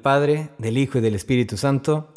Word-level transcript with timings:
Padre, 0.00 0.50
del 0.58 0.78
Hijo 0.78 0.98
y 0.98 1.00
del 1.00 1.14
Espíritu 1.14 1.56
Santo. 1.56 2.12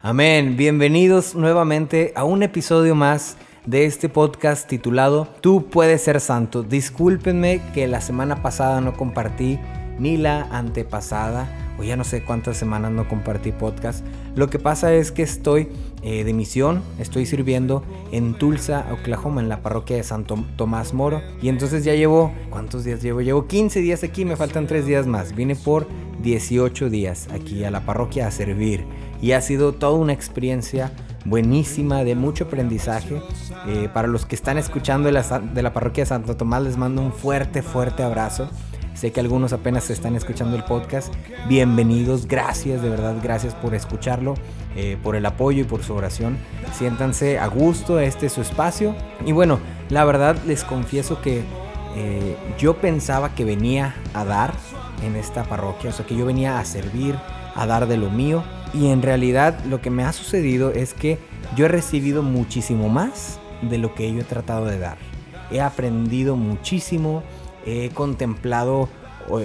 Amén. 0.00 0.56
Bienvenidos 0.56 1.34
nuevamente 1.34 2.12
a 2.16 2.24
un 2.24 2.42
episodio 2.42 2.94
más 2.94 3.36
de 3.66 3.86
este 3.86 4.08
podcast 4.08 4.68
titulado 4.68 5.26
Tú 5.40 5.68
puedes 5.70 6.02
ser 6.02 6.20
santo. 6.20 6.62
Discúlpenme 6.62 7.60
que 7.72 7.86
la 7.86 8.00
semana 8.00 8.42
pasada 8.42 8.80
no 8.80 8.94
compartí 8.94 9.58
ni 9.98 10.16
la 10.16 10.42
antepasada 10.50 11.48
o 11.78 11.82
ya 11.82 11.96
no 11.96 12.04
sé 12.04 12.24
cuántas 12.24 12.56
semanas 12.56 12.92
no 12.92 13.08
compartí 13.08 13.52
podcast. 13.52 14.04
Lo 14.36 14.48
que 14.50 14.58
pasa 14.58 14.92
es 14.92 15.12
que 15.12 15.22
estoy 15.22 15.68
eh, 16.02 16.24
de 16.24 16.32
misión, 16.32 16.82
estoy 16.98 17.24
sirviendo 17.24 17.84
en 18.10 18.34
Tulsa, 18.34 18.86
Oklahoma, 18.92 19.40
en 19.40 19.48
la 19.48 19.62
parroquia 19.62 19.96
de 19.96 20.02
Santo 20.02 20.44
Tomás 20.56 20.92
Moro. 20.92 21.22
Y 21.40 21.48
entonces 21.48 21.84
ya 21.84 21.94
llevo, 21.94 22.32
¿cuántos 22.50 22.84
días 22.84 23.00
llevo? 23.00 23.20
Llevo 23.20 23.46
15 23.46 23.80
días 23.80 24.02
aquí, 24.02 24.24
me 24.24 24.36
faltan 24.36 24.66
3 24.66 24.86
días 24.86 25.06
más. 25.06 25.34
Vine 25.34 25.54
por 25.54 25.86
18 26.22 26.90
días 26.90 27.28
aquí 27.32 27.64
a 27.64 27.70
la 27.70 27.86
parroquia 27.86 28.26
a 28.26 28.30
servir. 28.30 28.84
Y 29.22 29.32
ha 29.32 29.40
sido 29.40 29.72
toda 29.72 29.92
una 29.92 30.12
experiencia 30.12 30.92
buenísima, 31.24 32.04
de 32.04 32.14
mucho 32.16 32.44
aprendizaje. 32.44 33.22
Eh, 33.68 33.88
para 33.94 34.08
los 34.08 34.26
que 34.26 34.34
están 34.34 34.58
escuchando 34.58 35.06
de 35.06 35.12
la, 35.12 35.22
de 35.22 35.62
la 35.62 35.72
parroquia 35.72 36.02
de 36.02 36.08
Santo 36.08 36.36
Tomás, 36.36 36.62
les 36.64 36.76
mando 36.76 37.00
un 37.00 37.12
fuerte, 37.12 37.62
fuerte 37.62 38.02
abrazo. 38.02 38.50
Sé 38.94 39.10
que 39.10 39.18
algunos 39.18 39.52
apenas 39.52 39.90
están 39.90 40.14
escuchando 40.14 40.56
el 40.56 40.62
podcast. 40.62 41.12
Bienvenidos, 41.48 42.28
gracias, 42.28 42.80
de 42.80 42.88
verdad, 42.88 43.16
gracias 43.20 43.52
por 43.52 43.74
escucharlo, 43.74 44.34
eh, 44.76 44.96
por 45.02 45.16
el 45.16 45.26
apoyo 45.26 45.62
y 45.62 45.64
por 45.64 45.82
su 45.82 45.94
oración. 45.94 46.38
Siéntanse 46.72 47.40
a 47.40 47.48
gusto, 47.48 47.98
este 47.98 48.26
es 48.26 48.32
su 48.32 48.40
espacio. 48.40 48.94
Y 49.26 49.32
bueno, 49.32 49.58
la 49.90 50.04
verdad 50.04 50.36
les 50.46 50.62
confieso 50.62 51.20
que 51.20 51.42
eh, 51.96 52.36
yo 52.56 52.76
pensaba 52.76 53.34
que 53.34 53.44
venía 53.44 53.96
a 54.14 54.24
dar 54.24 54.54
en 55.04 55.16
esta 55.16 55.42
parroquia, 55.42 55.90
o 55.90 55.92
sea, 55.92 56.06
que 56.06 56.16
yo 56.16 56.24
venía 56.24 56.60
a 56.60 56.64
servir, 56.64 57.16
a 57.56 57.66
dar 57.66 57.88
de 57.88 57.96
lo 57.96 58.10
mío. 58.10 58.44
Y 58.72 58.86
en 58.88 59.02
realidad 59.02 59.58
lo 59.64 59.80
que 59.80 59.90
me 59.90 60.04
ha 60.04 60.12
sucedido 60.12 60.70
es 60.70 60.94
que 60.94 61.18
yo 61.56 61.64
he 61.64 61.68
recibido 61.68 62.22
muchísimo 62.22 62.88
más 62.88 63.40
de 63.60 63.78
lo 63.78 63.92
que 63.96 64.12
yo 64.12 64.20
he 64.20 64.24
tratado 64.24 64.66
de 64.66 64.78
dar. 64.78 64.98
He 65.50 65.60
aprendido 65.60 66.36
muchísimo, 66.36 67.24
he 67.66 67.90
contemplado 67.90 68.88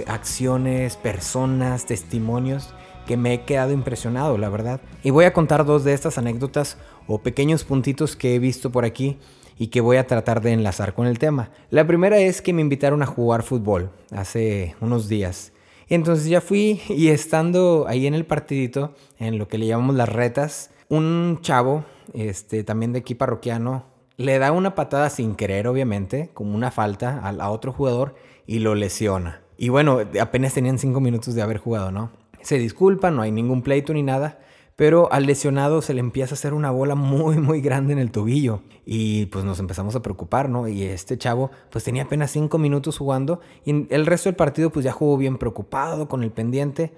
acciones, 0.08 0.98
personas, 0.98 1.86
testimonios 1.86 2.74
que 3.08 3.18
me 3.18 3.34
he 3.34 3.42
quedado 3.42 3.72
impresionado, 3.72 4.38
la 4.38 4.50
verdad. 4.50 4.82
Y 5.04 5.10
voy 5.10 5.26
a 5.26 5.34
contar 5.34 5.66
dos 5.66 5.84
de 5.84 5.94
estas 5.94 6.18
anécdotas 6.18 6.78
o 7.08 7.20
pequeños 7.24 7.64
puntitos 7.64 8.16
que 8.16 8.36
he 8.36 8.40
visto 8.40 8.72
por 8.72 8.86
aquí 8.86 9.18
y 9.58 9.68
que 9.68 9.82
voy 9.82 9.98
a 9.98 10.06
tratar 10.06 10.42
de 10.42 10.54
enlazar 10.54 10.94
con 10.94 11.08
el 11.08 11.18
tema. 11.18 11.50
La 11.72 11.88
primera 11.88 12.20
es 12.20 12.42
que 12.42 12.54
me 12.54 12.62
invitaron 12.62 13.02
a 13.02 13.08
jugar 13.08 13.44
fútbol 13.44 13.90
hace 14.12 14.76
unos 14.80 15.10
días. 15.10 15.54
Y 15.88 15.96
entonces 15.96 16.28
ya 16.28 16.40
fui 16.40 16.82
y 16.88 17.08
estando 17.08 17.86
ahí 17.88 18.06
en 18.06 18.14
el 18.14 18.26
partidito, 18.26 18.94
en 19.18 19.40
lo 19.40 19.48
que 19.48 19.58
le 19.58 19.66
llamamos 19.66 19.96
las 19.96 20.10
retas, 20.10 20.70
un 20.88 21.40
chavo, 21.42 21.84
este, 22.14 22.64
también 22.64 22.94
de 22.94 23.00
aquí 23.00 23.16
parroquiano, 23.16 23.86
le 24.20 24.38
da 24.38 24.52
una 24.52 24.76
patada 24.76 25.10
sin 25.10 25.34
querer, 25.34 25.66
obviamente, 25.66 26.30
como 26.34 26.54
una 26.54 26.72
falta 26.72 27.20
a, 27.20 27.50
otro 27.50 27.72
jugador 27.72 28.16
y 28.46 28.60
lo 28.60 28.76
lesiona. 28.76 29.40
Y 29.58 29.70
bueno, 29.70 30.00
apenas 30.20 30.54
tenían 30.54 30.78
cinco 30.78 31.00
minutos 31.00 31.36
de 31.36 31.42
haber 31.42 31.58
jugado, 31.58 31.90
¿no? 31.90 32.12
Se 32.42 32.58
disculpa, 32.58 33.12
no 33.12 33.22
hay 33.22 33.32
ningún 33.32 33.62
pleito 33.62 33.94
ni 33.94 34.04
nada, 34.04 34.40
pero 34.76 35.10
al 35.14 35.26
lesionado 35.26 35.82
se 35.82 35.94
le 35.94 36.02
empieza 36.02 36.34
a 36.34 36.38
hacer 36.38 36.54
una 36.54 36.70
bola 36.70 36.96
muy, 36.96 37.38
muy 37.38 37.62
grande 37.62 37.94
en 37.94 38.00
el 38.00 38.12
tobillo. 38.12 38.60
Y 38.86 39.28
pues 39.28 39.46
nos 39.46 39.58
empezamos 39.62 39.96
a 39.96 40.02
preocupar, 40.02 40.50
¿no? 40.50 40.68
Y 40.68 40.84
este 40.84 41.18
chavo 41.18 41.50
pues 41.70 41.86
tenía 41.86 42.04
apenas 42.04 42.32
cinco 42.32 42.58
minutos 42.58 42.98
jugando 42.98 43.40
y 43.64 43.94
el 43.94 44.06
resto 44.06 44.28
del 44.28 44.36
partido 44.36 44.70
pues 44.70 44.84
ya 44.84 44.92
jugó 44.92 45.16
bien 45.16 45.38
preocupado 45.38 46.10
con 46.10 46.24
el 46.24 46.32
pendiente. 46.32 46.92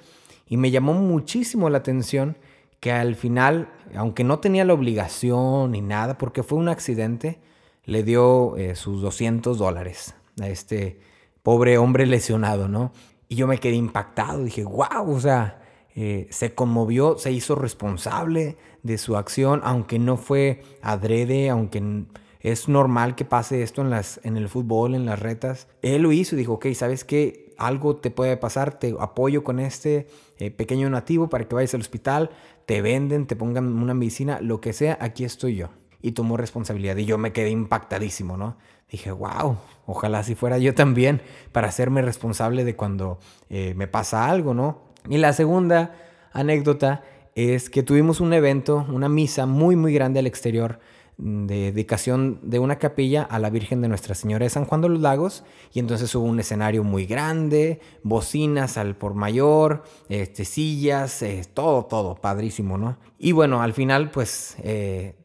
Y 0.47 0.57
me 0.57 0.71
llamó 0.71 0.95
muchísimo 0.95 1.69
la 1.69 1.77
atención 1.77 2.35
que 2.81 2.91
al 2.91 3.15
final, 3.15 3.69
aunque 3.95 4.25
no 4.25 4.39
tenía 4.39 4.65
la 4.65 4.73
obligación 4.73 5.71
ni 5.71 5.81
nada, 5.81 6.17
porque 6.17 6.43
fue 6.43 6.57
un 6.57 6.67
accidente, 6.67 7.39
le 7.85 8.03
dio 8.03 8.57
eh, 8.57 8.75
sus 8.75 9.01
200 9.01 9.57
dólares 9.57 10.15
a 10.41 10.49
este 10.49 10.99
pobre 11.43 11.77
hombre 11.77 12.05
lesionado, 12.05 12.67
¿no? 12.67 12.91
Y 13.29 13.35
yo 13.35 13.47
me 13.47 13.59
quedé 13.59 13.75
impactado, 13.75 14.43
dije, 14.43 14.63
wow, 14.65 15.09
o 15.09 15.19
sea, 15.19 15.61
eh, 15.95 16.27
se 16.31 16.55
conmovió, 16.55 17.17
se 17.17 17.31
hizo 17.31 17.55
responsable 17.55 18.57
de 18.81 18.97
su 18.97 19.15
acción, 19.15 19.61
aunque 19.63 19.99
no 19.99 20.17
fue 20.17 20.63
adrede, 20.81 21.49
aunque 21.49 22.05
es 22.41 22.67
normal 22.67 23.15
que 23.15 23.25
pase 23.25 23.61
esto 23.61 23.81
en, 23.81 23.89
las, 23.89 24.19
en 24.23 24.37
el 24.37 24.49
fútbol, 24.49 24.95
en 24.95 25.05
las 25.05 25.19
retas. 25.19 25.67
Él 25.81 26.01
lo 26.01 26.11
hizo 26.11 26.35
y 26.35 26.39
dijo, 26.39 26.53
ok, 26.53 26.67
¿sabes 26.73 27.03
qué? 27.03 27.53
Algo 27.57 27.97
te 27.97 28.09
puede 28.09 28.37
pasar, 28.37 28.79
te 28.79 28.95
apoyo 28.99 29.43
con 29.43 29.59
este 29.59 30.07
eh, 30.39 30.49
pequeño 30.49 30.89
nativo 30.89 31.29
para 31.29 31.47
que 31.47 31.53
vayas 31.53 31.75
al 31.75 31.81
hospital, 31.81 32.31
te 32.65 32.81
venden, 32.81 33.27
te 33.27 33.35
pongan 33.35 33.67
una 33.67 33.93
medicina, 33.93 34.39
lo 34.41 34.61
que 34.61 34.73
sea, 34.73 34.97
aquí 35.01 35.23
estoy 35.23 35.55
yo. 35.55 35.69
Y 36.01 36.13
tomó 36.13 36.37
responsabilidad 36.37 36.97
y 36.97 37.05
yo 37.05 37.17
me 37.17 37.31
quedé 37.31 37.49
impactadísimo, 37.49 38.37
¿no? 38.37 38.57
Dije, 38.89 39.11
wow, 39.11 39.57
ojalá 39.85 40.19
así 40.19 40.35
fuera 40.35 40.57
yo 40.57 40.73
también 40.73 41.21
para 41.51 41.67
hacerme 41.67 42.01
responsable 42.01 42.65
de 42.65 42.75
cuando 42.75 43.19
eh, 43.49 43.73
me 43.75 43.87
pasa 43.87 44.29
algo, 44.29 44.53
¿no? 44.53 44.81
Y 45.09 45.17
la 45.17 45.33
segunda 45.33 45.95
anécdota 46.33 47.03
es 47.35 47.69
que 47.69 47.83
tuvimos 47.83 48.19
un 48.19 48.33
evento, 48.33 48.85
una 48.89 49.09
misa 49.09 49.45
muy, 49.45 49.75
muy 49.75 49.93
grande 49.93 50.19
al 50.19 50.27
exterior 50.27 50.79
de 51.17 51.71
dedicación 51.71 52.39
de 52.41 52.59
una 52.59 52.77
capilla 52.77 53.23
a 53.23 53.39
la 53.39 53.49
Virgen 53.49 53.81
de 53.81 53.87
Nuestra 53.87 54.15
Señora 54.15 54.43
de 54.43 54.49
San 54.49 54.65
Juan 54.65 54.81
de 54.81 54.89
los 54.89 55.01
Lagos 55.01 55.43
y 55.73 55.79
entonces 55.79 56.13
hubo 56.15 56.25
un 56.25 56.39
escenario 56.39 56.83
muy 56.83 57.05
grande, 57.05 57.79
bocinas 58.03 58.77
al 58.77 58.95
por 58.95 59.13
mayor, 59.13 59.83
este, 60.09 60.45
sillas, 60.45 61.21
eh, 61.21 61.43
todo, 61.53 61.85
todo, 61.85 62.15
padrísimo, 62.15 62.77
¿no? 62.77 62.97
Y 63.19 63.33
bueno, 63.33 63.61
al 63.61 63.73
final 63.73 64.11
pues 64.11 64.55
eh, 64.63 65.15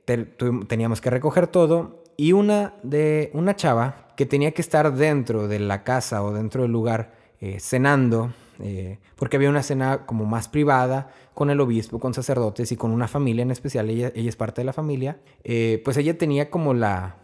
teníamos 0.68 1.00
que 1.00 1.10
recoger 1.10 1.46
todo 1.46 2.04
y 2.16 2.32
una 2.32 2.74
de 2.82 3.30
una 3.34 3.56
chava 3.56 4.08
que 4.16 4.26
tenía 4.26 4.52
que 4.52 4.62
estar 4.62 4.94
dentro 4.94 5.48
de 5.48 5.60
la 5.60 5.84
casa 5.84 6.22
o 6.22 6.32
dentro 6.32 6.62
del 6.62 6.72
lugar 6.72 7.14
eh, 7.40 7.58
cenando 7.60 8.32
eh, 8.60 8.98
porque 9.16 9.36
había 9.36 9.50
una 9.50 9.62
cena 9.62 10.06
como 10.06 10.24
más 10.24 10.48
privada 10.48 11.08
con 11.34 11.50
el 11.50 11.60
obispo, 11.60 11.98
con 11.98 12.14
sacerdotes 12.14 12.72
y 12.72 12.76
con 12.76 12.90
una 12.90 13.08
familia 13.08 13.42
en 13.42 13.50
especial, 13.50 13.90
ella, 13.90 14.12
ella 14.14 14.28
es 14.28 14.36
parte 14.36 14.60
de 14.60 14.64
la 14.64 14.72
familia, 14.72 15.18
eh, 15.44 15.80
pues 15.84 15.96
ella 15.96 16.16
tenía 16.16 16.50
como 16.50 16.74
la, 16.74 17.16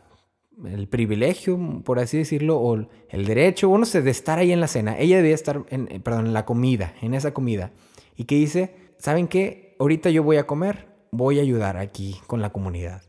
el 0.65 0.89
privilegio, 0.89 1.59
por 1.85 1.99
así 1.99 2.19
decirlo, 2.19 2.59
o 2.59 2.77
el 3.09 3.25
derecho, 3.25 3.71
o 3.71 3.79
no 3.79 3.87
sé, 3.87 4.03
de 4.03 4.11
estar 4.11 4.39
ahí 4.39 4.53
en 4.53 4.61
la 4.61 4.69
cena. 4.69 4.99
Ella 4.99 5.17
debía 5.17 5.35
estar, 5.35 5.65
en, 5.71 5.89
eh, 5.91 6.01
perdón, 6.01 6.27
en 6.27 6.33
la 6.33 6.45
comida, 6.45 6.95
en 7.01 7.15
esa 7.15 7.33
comida. 7.33 7.73
Y 8.17 8.25
que 8.25 8.37
dice, 8.37 8.75
¿saben 8.99 9.29
qué? 9.29 9.77
Ahorita 9.79 10.11
yo 10.11 10.23
voy 10.23 10.37
a 10.37 10.47
comer, 10.47 10.89
voy 11.11 11.39
a 11.39 11.43
ayudar 11.43 11.77
aquí 11.77 12.21
con 12.27 12.43
la 12.43 12.51
comunidad. 12.51 13.03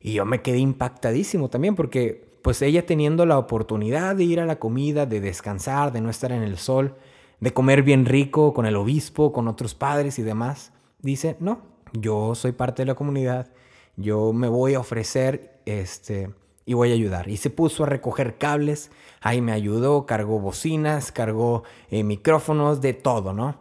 Y 0.00 0.14
yo 0.14 0.24
me 0.24 0.42
quedé 0.42 0.58
impactadísimo 0.58 1.50
también 1.50 1.74
porque 1.74 2.30
pues 2.42 2.62
ella 2.62 2.86
teniendo 2.86 3.26
la 3.26 3.38
oportunidad 3.38 4.16
de 4.16 4.24
ir 4.24 4.40
a 4.40 4.46
la 4.46 4.58
comida, 4.58 5.04
de 5.06 5.20
descansar, 5.20 5.92
de 5.92 6.00
no 6.00 6.08
estar 6.08 6.32
en 6.32 6.42
el 6.42 6.56
sol, 6.56 6.96
de 7.40 7.52
comer 7.52 7.82
bien 7.82 8.04
rico 8.04 8.52
con 8.52 8.66
el 8.66 8.76
obispo, 8.76 9.32
con 9.32 9.48
otros 9.48 9.74
padres 9.74 10.18
y 10.18 10.22
demás. 10.22 10.72
Dice, 11.00 11.36
no, 11.40 11.60
yo 11.92 12.34
soy 12.34 12.52
parte 12.52 12.82
de 12.82 12.86
la 12.86 12.94
comunidad, 12.94 13.48
yo 13.96 14.32
me 14.32 14.48
voy 14.48 14.74
a 14.74 14.80
ofrecer 14.80 15.58
este, 15.64 16.30
y 16.66 16.74
voy 16.74 16.90
a 16.90 16.94
ayudar. 16.94 17.28
Y 17.28 17.38
se 17.38 17.50
puso 17.50 17.84
a 17.84 17.86
recoger 17.86 18.36
cables, 18.36 18.90
ahí 19.20 19.40
me 19.40 19.52
ayudó, 19.52 20.06
cargó 20.06 20.38
bocinas, 20.38 21.12
cargó 21.12 21.64
eh, 21.90 22.04
micrófonos, 22.04 22.80
de 22.80 22.92
todo, 22.92 23.32
¿no? 23.32 23.58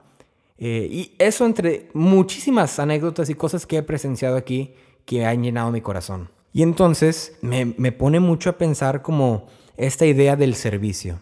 Eh, 0.58 0.88
y 0.92 1.16
eso 1.20 1.46
entre 1.46 1.90
muchísimas 1.94 2.80
anécdotas 2.80 3.30
y 3.30 3.36
cosas 3.36 3.66
que 3.66 3.78
he 3.78 3.84
presenciado 3.84 4.36
aquí 4.36 4.74
que 5.06 5.26
han 5.26 5.42
llenado 5.42 5.72
mi 5.72 5.80
corazón. 5.80 6.30
Y 6.52 6.64
entonces 6.64 7.38
me, 7.42 7.66
me 7.78 7.94
pone 7.94 8.20
mucho 8.20 8.50
a 8.50 8.58
pensar 8.58 9.02
como 9.02 9.48
esta 9.78 10.06
idea 10.06 10.36
del 10.36 10.56
servicio 10.56 11.22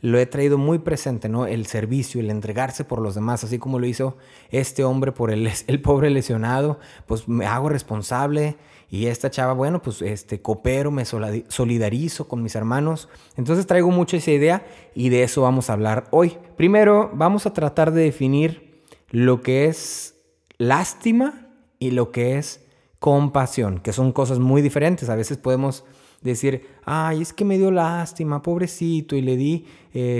lo 0.00 0.18
he 0.18 0.26
traído 0.26 0.58
muy 0.58 0.78
presente, 0.78 1.28
¿no? 1.28 1.46
El 1.46 1.66
servicio, 1.66 2.20
el 2.20 2.30
entregarse 2.30 2.84
por 2.84 3.00
los 3.00 3.14
demás, 3.14 3.44
así 3.44 3.58
como 3.58 3.78
lo 3.78 3.86
hizo 3.86 4.16
este 4.50 4.84
hombre 4.84 5.12
por 5.12 5.30
el, 5.30 5.50
el 5.66 5.82
pobre 5.82 6.10
lesionado, 6.10 6.78
pues 7.06 7.28
me 7.28 7.46
hago 7.46 7.68
responsable 7.68 8.56
y 8.90 9.06
esta 9.06 9.30
chava, 9.30 9.52
bueno, 9.52 9.80
pues 9.80 10.02
este, 10.02 10.42
coopero, 10.42 10.90
me 10.90 11.04
solidarizo 11.04 12.26
con 12.26 12.42
mis 12.42 12.56
hermanos. 12.56 13.08
Entonces 13.36 13.66
traigo 13.66 13.90
mucho 13.90 14.16
esa 14.16 14.32
idea 14.32 14.66
y 14.96 15.10
de 15.10 15.22
eso 15.22 15.42
vamos 15.42 15.70
a 15.70 15.74
hablar 15.74 16.08
hoy. 16.10 16.36
Primero, 16.56 17.10
vamos 17.14 17.46
a 17.46 17.52
tratar 17.52 17.92
de 17.92 18.02
definir 18.02 18.82
lo 19.10 19.42
que 19.42 19.66
es 19.66 20.16
lástima 20.58 21.46
y 21.78 21.92
lo 21.92 22.10
que 22.10 22.36
es 22.36 22.66
compasión, 22.98 23.78
que 23.78 23.92
son 23.92 24.10
cosas 24.10 24.40
muy 24.40 24.60
diferentes. 24.60 25.08
A 25.08 25.14
veces 25.14 25.38
podemos 25.38 25.84
decir, 26.20 26.66
ay, 26.84 27.22
es 27.22 27.32
que 27.32 27.44
me 27.44 27.58
dio 27.58 27.70
lástima, 27.70 28.42
pobrecito, 28.42 29.16
y 29.16 29.22
le 29.22 29.36
di 29.36 29.66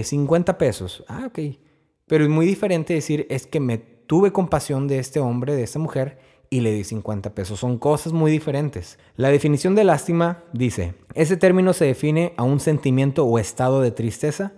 50 0.02 0.52
eh, 0.52 0.54
pesos. 0.54 1.04
Ah, 1.08 1.24
ok. 1.26 1.38
Pero 2.06 2.24
es 2.24 2.30
muy 2.30 2.46
diferente 2.46 2.94
decir, 2.94 3.26
es 3.30 3.46
que 3.46 3.60
me 3.60 3.78
tuve 3.78 4.32
compasión 4.32 4.88
de 4.88 4.98
este 4.98 5.20
hombre, 5.20 5.54
de 5.54 5.62
esta 5.62 5.78
mujer, 5.78 6.18
y 6.48 6.60
le 6.60 6.72
di 6.72 6.82
50 6.82 7.34
pesos. 7.34 7.60
Son 7.60 7.78
cosas 7.78 8.12
muy 8.12 8.32
diferentes. 8.32 8.98
La 9.14 9.28
definición 9.28 9.76
de 9.76 9.84
lástima 9.84 10.42
dice, 10.52 10.94
ese 11.14 11.36
término 11.36 11.72
se 11.72 11.84
define 11.84 12.32
a 12.36 12.42
un 12.42 12.58
sentimiento 12.58 13.24
o 13.24 13.38
estado 13.38 13.80
de 13.80 13.92
tristeza, 13.92 14.52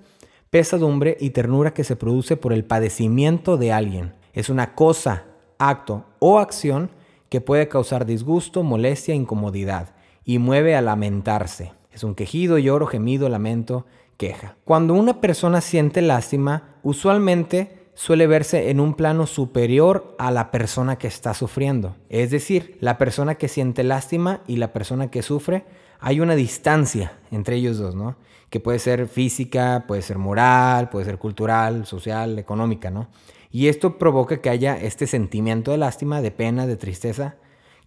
pesadumbre 0.48 1.18
y 1.20 1.30
ternura 1.30 1.74
que 1.74 1.84
se 1.84 1.96
produce 1.96 2.36
por 2.36 2.52
el 2.54 2.64
padecimiento 2.64 3.58
de 3.58 3.72
alguien. 3.72 4.14
Es 4.32 4.48
una 4.48 4.74
cosa, 4.74 5.26
acto 5.58 6.06
o 6.18 6.38
acción 6.38 6.90
que 7.28 7.42
puede 7.42 7.68
causar 7.68 8.06
disgusto, 8.06 8.62
molestia, 8.62 9.14
incomodidad 9.14 9.91
y 10.24 10.38
mueve 10.38 10.74
a 10.76 10.82
lamentarse. 10.82 11.72
Es 11.92 12.04
un 12.04 12.14
quejido, 12.14 12.58
lloro, 12.58 12.86
gemido, 12.86 13.28
lamento, 13.28 13.86
queja. 14.16 14.56
Cuando 14.64 14.94
una 14.94 15.20
persona 15.20 15.60
siente 15.60 16.00
lástima, 16.02 16.76
usualmente 16.82 17.82
suele 17.94 18.26
verse 18.26 18.70
en 18.70 18.80
un 18.80 18.94
plano 18.94 19.26
superior 19.26 20.14
a 20.18 20.30
la 20.30 20.50
persona 20.50 20.96
que 20.96 21.06
está 21.06 21.34
sufriendo. 21.34 21.96
Es 22.08 22.30
decir, 22.30 22.78
la 22.80 22.98
persona 22.98 23.34
que 23.34 23.48
siente 23.48 23.84
lástima 23.84 24.40
y 24.46 24.56
la 24.56 24.72
persona 24.72 25.10
que 25.10 25.22
sufre, 25.22 25.64
hay 26.00 26.20
una 26.20 26.34
distancia 26.34 27.12
entre 27.30 27.56
ellos 27.56 27.78
dos, 27.78 27.94
¿no? 27.94 28.16
Que 28.48 28.60
puede 28.60 28.78
ser 28.78 29.06
física, 29.08 29.84
puede 29.86 30.02
ser 30.02 30.18
moral, 30.18 30.88
puede 30.88 31.04
ser 31.04 31.18
cultural, 31.18 31.86
social, 31.86 32.38
económica, 32.38 32.90
¿no? 32.90 33.08
Y 33.50 33.68
esto 33.68 33.98
provoca 33.98 34.40
que 34.40 34.50
haya 34.50 34.78
este 34.78 35.06
sentimiento 35.06 35.70
de 35.70 35.78
lástima, 35.78 36.22
de 36.22 36.30
pena, 36.30 36.66
de 36.66 36.76
tristeza, 36.76 37.36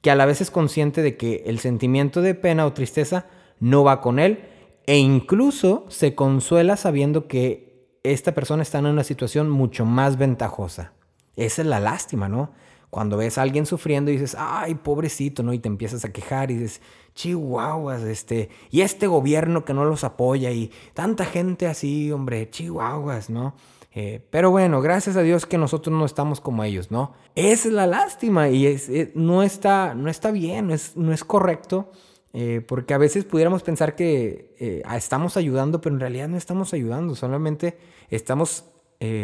que 0.05 0.11
a 0.11 0.15
la 0.15 0.27
vez 0.27 0.39
es 0.39 0.51
consciente 0.51 1.01
de 1.01 1.17
que 1.17 1.41
el 1.47 1.57
sentimiento 1.57 2.21
de 2.21 2.35
pena 2.35 2.67
o 2.67 2.73
tristeza 2.73 3.25
no 3.59 3.83
va 3.83 4.01
con 4.01 4.19
él 4.19 4.45
e 4.85 4.99
incluso 4.99 5.83
se 5.89 6.13
consuela 6.13 6.77
sabiendo 6.77 7.27
que 7.27 7.89
esta 8.03 8.35
persona 8.35 8.61
está 8.61 8.77
en 8.77 8.85
una 8.85 9.03
situación 9.03 9.49
mucho 9.49 9.83
más 9.83 10.19
ventajosa. 10.19 10.93
Esa 11.35 11.63
es 11.63 11.67
la 11.67 11.79
lástima, 11.79 12.29
¿no? 12.29 12.51
Cuando 12.91 13.17
ves 13.17 13.39
a 13.39 13.41
alguien 13.41 13.65
sufriendo 13.65 14.11
y 14.11 14.17
dices, 14.17 14.37
ay, 14.37 14.75
pobrecito, 14.75 15.41
¿no? 15.41 15.53
Y 15.53 15.57
te 15.57 15.69
empiezas 15.69 16.05
a 16.05 16.13
quejar 16.13 16.51
y 16.51 16.57
dices, 16.57 16.83
chihuahuas, 17.15 18.03
este, 18.03 18.49
y 18.69 18.81
este 18.81 19.07
gobierno 19.07 19.65
que 19.65 19.73
no 19.73 19.85
los 19.85 20.03
apoya 20.03 20.51
y 20.51 20.69
tanta 20.93 21.25
gente 21.25 21.65
así, 21.65 22.11
hombre, 22.11 22.47
chihuahuas, 22.51 23.31
¿no? 23.31 23.55
Eh, 23.97 24.21
pero 24.29 24.51
bueno, 24.51 24.81
gracias 24.81 25.15
a 25.15 25.21
Dios 25.21 25.45
que 25.45 25.57
nosotros 25.57 25.97
no 25.97 26.05
estamos 26.05 26.41
como 26.41 26.65
ellos, 26.65 26.91
¿no? 26.91 27.13
Es 27.33 27.65
la 27.65 27.87
lástima 27.87 28.49
y 28.49 28.67
es, 28.67 28.89
eh, 28.89 29.13
no, 29.15 29.41
está, 29.41 29.95
no 29.95 30.09
está 30.09 30.31
bien, 30.31 30.67
no 30.67 30.73
es, 30.73 30.97
no 30.97 31.13
es 31.13 31.23
correcto, 31.23 31.89
eh, 32.33 32.61
porque 32.67 32.93
a 32.93 32.97
veces 32.97 33.23
pudiéramos 33.23 33.63
pensar 33.63 33.95
que 33.95 34.83
estamos 34.93 35.37
ayudando, 35.37 35.79
pero 35.79 35.95
en 35.95 36.01
realidad 36.01 36.27
no 36.27 36.35
estamos 36.35 36.73
ayudando, 36.73 37.15
solamente 37.15 37.77
estamos 38.09 38.65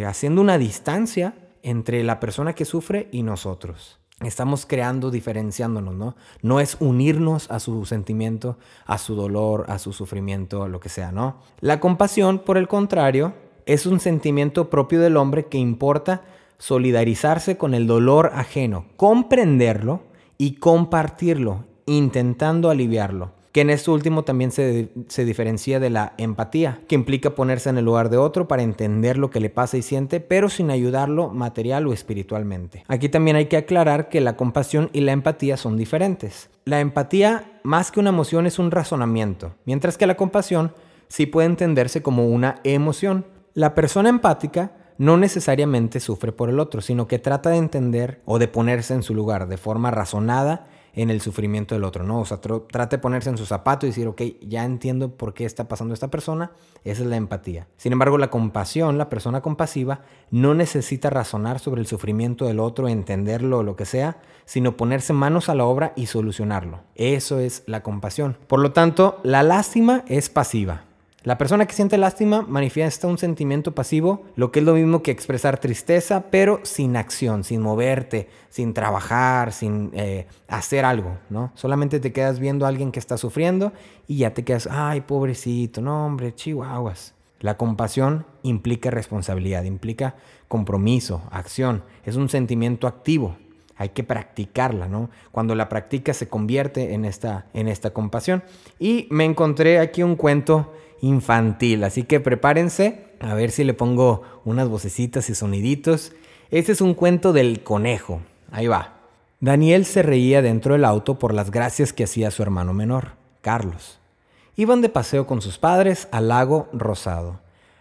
haciendo 0.05 0.41
una 0.41 0.57
distancia 0.57 1.33
entre 1.63 2.03
la 2.03 2.19
persona 2.19 2.53
que 2.53 2.65
sufre 2.65 3.09
y 3.11 3.23
nosotros. 3.23 3.99
Estamos 4.21 4.67
creando, 4.67 5.09
diferenciándonos, 5.09 5.95
¿no? 5.95 6.15
No 6.43 6.59
es 6.59 6.77
unirnos 6.79 7.49
a 7.49 7.59
su 7.59 7.85
sentimiento, 7.85 8.57
a 8.85 8.99
su 8.99 9.15
dolor, 9.15 9.65
a 9.67 9.79
su 9.79 9.91
sufrimiento, 9.91 10.67
lo 10.67 10.79
que 10.79 10.89
sea, 10.89 11.11
¿no? 11.11 11.41
La 11.59 11.79
compasión, 11.79 12.39
por 12.39 12.57
el 12.57 12.67
contrario, 12.67 13.33
es 13.73 13.85
un 13.85 13.99
sentimiento 14.01 14.69
propio 14.69 14.99
del 14.99 15.15
hombre 15.15 15.45
que 15.45 15.57
importa 15.57 16.23
solidarizarse 16.57 17.57
con 17.57 17.73
el 17.73 17.87
dolor 17.87 18.31
ajeno, 18.35 18.85
comprenderlo 18.97 20.01
y 20.37 20.55
compartirlo, 20.55 21.63
intentando 21.85 22.69
aliviarlo. 22.69 23.31
Que 23.53 23.61
en 23.61 23.69
esto 23.69 23.93
último 23.93 24.23
también 24.23 24.51
se, 24.51 24.89
se, 25.07 25.25
diferencia 25.25 25.79
de 25.79 25.89
la 25.89 26.13
empatía, 26.17 26.81
que 26.87 26.95
implica 26.95 27.35
ponerse 27.35 27.69
en 27.69 27.77
el 27.77 27.85
lugar 27.85 28.09
de 28.09 28.17
otro 28.17 28.47
para 28.47 28.61
entender 28.61 29.17
lo 29.17 29.29
que 29.29 29.39
le 29.39 29.49
pasa 29.49 29.77
y 29.77 29.81
siente, 29.81 30.19
pero 30.19 30.49
sin 30.49 30.69
ayudarlo 30.69 31.29
material 31.29 31.87
o 31.87 31.93
espiritualmente. 31.93 32.83
Aquí 32.87 33.09
también 33.09 33.35
hay 33.35 33.47
que 33.47 33.57
aclarar 33.57 34.09
que 34.09 34.21
la 34.21 34.37
compasión 34.37 34.89
y 34.93 35.01
la 35.01 35.11
empatía 35.13 35.57
son 35.57 35.77
diferentes. 35.77 36.49
La 36.65 36.79
empatía, 36.79 37.59
más 37.63 37.91
que 37.91 37.99
una 37.99 38.09
emoción, 38.09 38.47
es 38.47 38.59
un 38.59 38.71
razonamiento, 38.71 39.53
mientras 39.65 39.97
que 39.97 40.07
la 40.07 40.15
compasión 40.15 40.73
sí 41.09 41.25
puede 41.25 41.47
entenderse 41.47 42.01
como 42.01 42.27
una 42.27 42.61
emoción. 42.63 43.25
La 43.53 43.75
persona 43.75 44.09
empática 44.09 44.71
no 44.97 45.17
necesariamente 45.17 45.99
sufre 45.99 46.31
por 46.31 46.49
el 46.49 46.59
otro, 46.59 46.79
sino 46.79 47.07
que 47.07 47.19
trata 47.19 47.49
de 47.49 47.57
entender 47.57 48.21
o 48.25 48.39
de 48.39 48.47
ponerse 48.47 48.93
en 48.93 49.03
su 49.03 49.15
lugar 49.15 49.47
de 49.47 49.57
forma 49.57 49.91
razonada 49.91 50.67
en 50.93 51.09
el 51.09 51.21
sufrimiento 51.21 51.75
del 51.75 51.83
otro, 51.83 52.03
¿no? 52.03 52.19
O 52.19 52.25
sea, 52.25 52.39
trate 52.39 52.97
de 52.97 53.01
ponerse 53.01 53.29
en 53.29 53.37
su 53.37 53.45
zapato 53.45 53.85
y 53.85 53.89
decir, 53.89 54.07
ok, 54.07 54.21
ya 54.41 54.63
entiendo 54.63 55.15
por 55.15 55.33
qué 55.33 55.45
está 55.45 55.67
pasando 55.67 55.93
esta 55.93 56.09
persona, 56.09 56.51
esa 56.83 57.01
es 57.01 57.07
la 57.07 57.15
empatía. 57.15 57.67
Sin 57.77 57.93
embargo, 57.93 58.17
la 58.17 58.29
compasión, 58.29 58.97
la 58.97 59.09
persona 59.09 59.41
compasiva, 59.41 60.01
no 60.29 60.53
necesita 60.53 61.09
razonar 61.09 61.59
sobre 61.59 61.81
el 61.81 61.87
sufrimiento 61.87 62.45
del 62.45 62.59
otro, 62.59 62.87
entenderlo 62.87 63.59
o 63.59 63.63
lo 63.63 63.75
que 63.75 63.85
sea, 63.85 64.17
sino 64.45 64.77
ponerse 64.77 65.13
manos 65.13 65.49
a 65.49 65.55
la 65.55 65.65
obra 65.65 65.93
y 65.95 66.07
solucionarlo. 66.07 66.81
Eso 66.95 67.39
es 67.39 67.63
la 67.67 67.83
compasión. 67.83 68.37
Por 68.47 68.59
lo 68.59 68.71
tanto, 68.71 69.19
la 69.23 69.43
lástima 69.43 70.03
es 70.07 70.29
pasiva. 70.29 70.90
La 71.23 71.37
persona 71.37 71.67
que 71.67 71.75
siente 71.75 71.99
lástima 71.99 72.41
manifiesta 72.41 73.05
un 73.05 73.19
sentimiento 73.19 73.75
pasivo, 73.75 74.23
lo 74.35 74.51
que 74.51 74.57
es 74.57 74.65
lo 74.65 74.73
mismo 74.73 75.03
que 75.03 75.11
expresar 75.11 75.59
tristeza, 75.59 76.25
pero 76.31 76.61
sin 76.63 76.97
acción, 76.97 77.43
sin 77.43 77.61
moverte, 77.61 78.27
sin 78.49 78.73
trabajar, 78.73 79.53
sin 79.53 79.91
eh, 79.93 80.25
hacer 80.47 80.83
algo, 80.83 81.19
¿no? 81.29 81.51
Solamente 81.53 81.99
te 81.99 82.11
quedas 82.11 82.39
viendo 82.39 82.65
a 82.65 82.69
alguien 82.69 82.91
que 82.91 82.97
está 82.97 83.17
sufriendo 83.17 83.71
y 84.07 84.17
ya 84.17 84.33
te 84.33 84.43
quedas, 84.43 84.67
ay, 84.71 85.01
pobrecito, 85.01 85.79
no, 85.79 86.07
hombre, 86.07 86.33
chihuahuas. 86.33 87.13
La 87.39 87.55
compasión 87.55 88.25
implica 88.41 88.89
responsabilidad, 88.89 89.63
implica 89.63 90.15
compromiso, 90.47 91.21
acción, 91.29 91.83
es 92.03 92.15
un 92.15 92.29
sentimiento 92.29 92.87
activo. 92.87 93.37
Hay 93.77 93.89
que 93.89 94.03
practicarla, 94.03 94.87
¿no? 94.87 95.11
Cuando 95.31 95.53
la 95.53 95.69
practica 95.69 96.13
se 96.13 96.27
convierte 96.27 96.93
en 96.93 97.05
esta, 97.05 97.45
en 97.53 97.67
esta 97.67 97.91
compasión. 97.91 98.43
Y 98.79 99.07
me 99.09 99.25
encontré 99.25 99.79
aquí 99.79 100.03
un 100.03 100.15
cuento 100.15 100.71
infantil. 101.01 101.83
Así 101.83 102.03
que 102.03 102.19
prepárense 102.19 103.05
a 103.19 103.33
ver 103.33 103.51
si 103.51 103.63
le 103.63 103.73
pongo 103.73 104.23
unas 104.45 104.69
vocecitas 104.69 105.29
y 105.29 105.35
soniditos. 105.35 106.13
Este 106.49 106.71
es 106.71 106.81
un 106.81 106.93
cuento 106.93 107.33
del 107.33 107.63
conejo. 107.63 108.21
Ahí 108.51 108.67
va. 108.67 108.93
Daniel 109.39 109.85
se 109.85 110.03
reía 110.03 110.41
dentro 110.41 110.73
del 110.73 110.85
auto 110.85 111.17
por 111.17 111.33
las 111.33 111.49
gracias 111.51 111.93
que 111.93 112.03
hacía 112.03 112.29
su 112.31 112.43
hermano 112.43 112.73
menor, 112.73 113.13
Carlos. 113.41 113.99
Iban 114.55 114.81
de 114.81 114.89
paseo 114.89 115.25
con 115.25 115.41
sus 115.41 115.57
padres 115.57 116.07
al 116.11 116.27
lago 116.27 116.69
Rosado. 116.73 117.39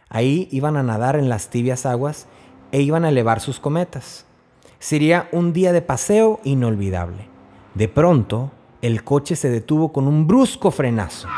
Ahí 0.08 0.48
iban 0.50 0.76
a 0.76 0.82
nadar 0.82 1.16
en 1.16 1.28
las 1.28 1.50
tibias 1.50 1.84
aguas 1.84 2.26
e 2.72 2.80
iban 2.80 3.04
a 3.04 3.10
elevar 3.10 3.40
sus 3.40 3.60
cometas. 3.60 4.24
Sería 4.78 5.28
un 5.32 5.52
día 5.52 5.72
de 5.72 5.82
paseo 5.82 6.40
inolvidable. 6.44 7.28
De 7.74 7.88
pronto, 7.88 8.50
el 8.80 9.04
coche 9.04 9.36
se 9.36 9.50
detuvo 9.50 9.92
con 9.92 10.08
un 10.08 10.26
brusco 10.26 10.70
frenazo. 10.70 11.28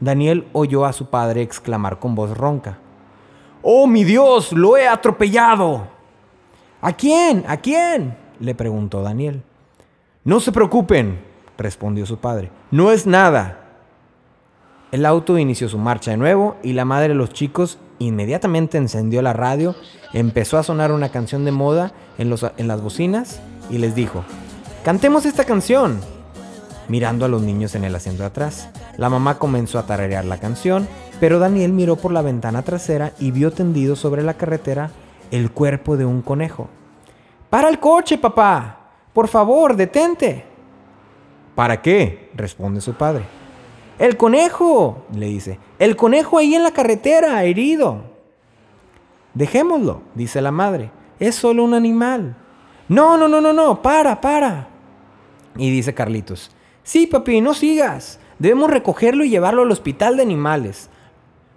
Daniel 0.00 0.46
oyó 0.52 0.84
a 0.84 0.92
su 0.92 1.06
padre 1.06 1.42
exclamar 1.42 1.98
con 1.98 2.14
voz 2.14 2.36
ronca. 2.36 2.78
¡Oh, 3.62 3.86
mi 3.86 4.04
Dios! 4.04 4.52
¡Lo 4.52 4.76
he 4.76 4.86
atropellado! 4.86 5.88
¿A 6.80 6.92
quién? 6.92 7.44
¿A 7.48 7.56
quién? 7.56 8.16
le 8.38 8.54
preguntó 8.54 9.02
Daniel. 9.02 9.42
No 10.24 10.40
se 10.40 10.52
preocupen, 10.52 11.20
respondió 11.56 12.06
su 12.06 12.18
padre. 12.18 12.50
No 12.70 12.92
es 12.92 13.06
nada. 13.06 13.64
El 14.92 15.04
auto 15.04 15.38
inició 15.38 15.68
su 15.68 15.78
marcha 15.78 16.12
de 16.12 16.16
nuevo 16.16 16.56
y 16.62 16.72
la 16.72 16.84
madre 16.84 17.08
de 17.08 17.14
los 17.14 17.30
chicos 17.30 17.78
inmediatamente 17.98 18.78
encendió 18.78 19.22
la 19.22 19.32
radio, 19.32 19.74
empezó 20.12 20.56
a 20.56 20.62
sonar 20.62 20.92
una 20.92 21.10
canción 21.10 21.44
de 21.44 21.50
moda 21.50 21.92
en, 22.16 22.34
en 22.56 22.68
las 22.68 22.80
bocinas 22.80 23.40
y 23.70 23.78
les 23.78 23.94
dijo, 23.94 24.24
cantemos 24.84 25.26
esta 25.26 25.44
canción 25.44 26.00
mirando 26.86 27.24
a 27.24 27.28
los 27.28 27.42
niños 27.42 27.74
en 27.74 27.84
el 27.84 27.94
asiento 27.94 28.22
de 28.22 28.28
atrás. 28.28 28.70
La 28.98 29.08
mamá 29.08 29.38
comenzó 29.38 29.78
a 29.78 29.86
tararear 29.86 30.24
la 30.24 30.38
canción, 30.38 30.88
pero 31.20 31.38
Daniel 31.38 31.72
miró 31.72 31.96
por 31.96 32.12
la 32.12 32.20
ventana 32.20 32.62
trasera 32.62 33.12
y 33.20 33.30
vio 33.30 33.52
tendido 33.52 33.94
sobre 33.94 34.22
la 34.22 34.34
carretera 34.34 34.90
el 35.30 35.52
cuerpo 35.52 35.96
de 35.96 36.04
un 36.04 36.20
conejo. 36.20 36.68
¡Para 37.48 37.68
el 37.68 37.78
coche, 37.78 38.18
papá! 38.18 38.90
Por 39.12 39.28
favor, 39.28 39.76
detente. 39.76 40.44
¿Para 41.54 41.80
qué? 41.80 42.30
responde 42.34 42.80
su 42.80 42.94
padre. 42.94 43.24
El 44.00 44.16
conejo, 44.16 45.06
le 45.14 45.26
dice. 45.26 45.60
El 45.78 45.94
conejo 45.94 46.38
ahí 46.38 46.56
en 46.56 46.64
la 46.64 46.72
carretera, 46.72 47.42
herido. 47.44 48.02
Dejémoslo, 49.32 50.02
dice 50.16 50.42
la 50.42 50.50
madre. 50.50 50.90
Es 51.20 51.36
solo 51.36 51.62
un 51.62 51.74
animal. 51.74 52.36
No, 52.88 53.16
no, 53.16 53.28
no, 53.28 53.40
no, 53.40 53.52
no, 53.52 53.80
para, 53.80 54.20
para. 54.20 54.68
Y 55.56 55.70
dice 55.70 55.94
Carlitos, 55.94 56.50
Sí, 56.82 57.06
papi, 57.06 57.40
no 57.40 57.54
sigas. 57.54 58.18
Debemos 58.38 58.70
recogerlo 58.70 59.24
y 59.24 59.30
llevarlo 59.30 59.62
al 59.62 59.70
hospital 59.70 60.16
de 60.16 60.22
animales. 60.22 60.90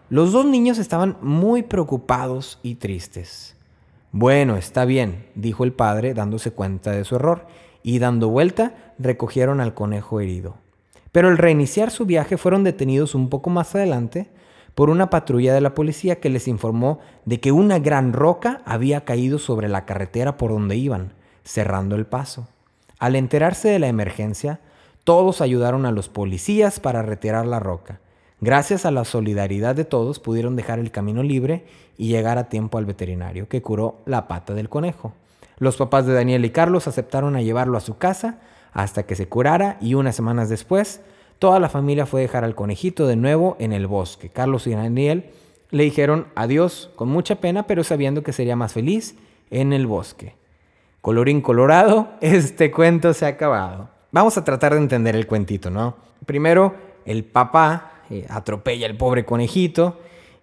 Los 0.09 0.31
dos 0.31 0.45
niños 0.45 0.79
estaban 0.79 1.15
muy 1.21 1.61
preocupados 1.61 2.59
y 2.63 2.75
tristes. 2.75 3.55
Bueno, 4.11 4.57
está 4.57 4.85
bien, 4.85 5.27
dijo 5.35 5.63
el 5.63 5.73
padre 5.73 6.13
dándose 6.13 6.51
cuenta 6.51 6.91
de 6.91 7.05
su 7.05 7.15
error, 7.15 7.45
y 7.83 8.00
dando 8.00 8.29
vuelta 8.29 8.93
recogieron 9.00 9.61
al 9.61 9.73
conejo 9.73 10.19
herido. 10.19 10.55
Pero 11.11 11.27
al 11.27 11.38
reiniciar 11.38 11.91
su 11.91 12.05
viaje 12.05 12.38
fueron 12.38 12.63
detenidos 12.63 13.15
un 13.15 13.29
poco 13.29 13.50
más 13.50 13.75
adelante 13.75 14.29
por 14.75 14.89
una 14.89 15.09
patrulla 15.09 15.53
de 15.53 15.61
la 15.61 15.75
policía 15.75 16.19
que 16.19 16.29
les 16.29 16.47
informó 16.47 17.00
de 17.25 17.39
que 17.39 17.51
una 17.51 17.79
gran 17.79 18.13
roca 18.13 18.61
había 18.65 19.05
caído 19.05 19.38
sobre 19.38 19.69
la 19.69 19.85
carretera 19.85 20.38
por 20.38 20.51
donde 20.51 20.77
iban, 20.77 21.13
cerrando 21.43 21.95
el 21.95 22.05
paso. 22.05 22.47
Al 22.97 23.15
enterarse 23.15 23.69
de 23.69 23.79
la 23.79 23.88
emergencia, 23.88 24.59
todos 25.03 25.41
ayudaron 25.41 25.86
a 25.86 25.91
los 25.91 26.10
policías 26.10 26.79
para 26.79 27.01
retirar 27.01 27.46
la 27.46 27.60
roca. 27.60 28.00
Gracias 28.39 28.86
a 28.86 28.91
la 28.91 29.05
solidaridad 29.05 29.75
de 29.75 29.86
todos 29.86 30.20
pudieron 30.20 30.55
dejar 30.55 30.79
el 30.79 30.91
camino 30.91 31.22
libre 31.22 31.65
y 31.98 32.08
llegar 32.08 32.38
a 32.38 32.50
tiempo 32.50 32.77
al 32.77 32.86
veterinario, 32.86 33.48
que 33.48 33.62
curó 33.62 34.00
la 34.05 34.27
pata 34.27 34.53
del 34.53 34.70
conejo. 34.70 35.13
Los 35.60 35.77
papás 35.77 36.08
de 36.08 36.13
Daniel 36.13 36.43
y 36.43 36.50
Carlos 36.50 36.88
aceptaron 36.88 37.36
a 37.36 37.41
llevarlo 37.41 37.77
a 37.77 37.81
su 37.81 37.98
casa 37.98 38.39
hasta 38.74 39.03
que 39.03 39.15
se 39.15 39.27
curara 39.27 39.77
y 39.79 39.93
unas 39.93 40.15
semanas 40.15 40.50
después 40.50 41.01
toda 41.38 41.60
la 41.60 41.70
familia 41.70 42.05
fue 42.05 42.22
a 42.22 42.24
dejar 42.24 42.43
al 42.43 42.55
conejito 42.55 43.08
de 43.08 43.15
nuevo 43.15 43.58
en 43.60 43.74
el 43.74 43.88
bosque. 43.88 44.29
Carlos 44.29 44.67
y 44.67 44.72
Daniel 44.72 45.31
le 45.72 45.84
dijeron 45.84 46.27
adiós 46.36 46.91
con 46.96 47.10
mucha 47.10 47.36
pena, 47.36 47.67
pero 47.67 47.84
sabiendo 47.84 48.24
que 48.24 48.34
sería 48.34 48.55
más 48.55 48.74
feliz 48.74 49.15
en 49.50 49.74
el 49.74 49.88
bosque. 49.88 50.36
Colorín 51.01 51.41
colorado, 51.41 52.10
este 52.22 52.72
cuento 52.72 53.13
se 53.13 53.25
ha 53.25 53.29
acabado. 53.29 53.89
Vamos 54.12 54.38
a 54.38 54.44
tratar 54.44 54.74
de 54.74 54.80
entender 54.80 55.15
el 55.15 55.25
cuentito, 55.25 55.70
¿no? 55.70 55.96
Primero, 56.25 56.75
el 57.06 57.24
papá 57.24 58.03
eh, 58.10 58.25
atropella 58.30 58.86
al 58.88 58.98
pobre 58.98 59.24
conejito 59.25 60.00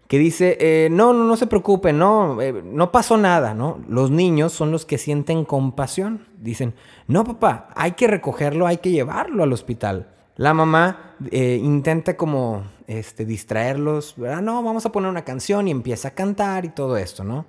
que 0.07 0.19
dice, 0.19 0.57
eh, 0.59 0.89
no, 0.91 1.13
no, 1.13 1.25
no 1.25 1.37
se 1.37 1.47
preocupen, 1.47 1.99
no, 1.99 2.41
eh, 2.41 2.63
no 2.65 2.91
pasó 2.91 3.19
nada, 3.19 3.53
¿no? 3.53 3.79
Los 3.87 4.11
niños 4.11 4.55
son 4.55 4.73
los 4.73 4.87
que 4.87 4.97
sienten 4.97 5.45
compasión. 5.45 6.27
Dicen, 6.39 6.73
no, 7.09 7.25
papá, 7.25 7.69
hay 7.77 7.93
que 7.93 8.07
recogerlo, 8.07 8.67
hay 8.67 8.79
que 8.79 8.91
llevarlo 8.91 9.43
al 9.43 9.53
hospital. 9.53 10.09
La 10.37 10.55
mamá 10.55 11.17
intenta 11.31 12.17
como 12.17 12.63
este, 12.87 13.27
distraerlos, 13.27 14.15
¿verdad? 14.17 14.41
No, 14.41 14.63
vamos 14.63 14.87
a 14.87 14.93
poner 14.93 15.11
una 15.11 15.25
canción 15.25 15.69
y 15.69 15.73
empieza 15.73 16.09
a 16.09 16.11
cantar 16.13 16.65
y 16.65 16.69
todo 16.69 16.97
esto, 16.97 17.25
¿no? 17.25 17.45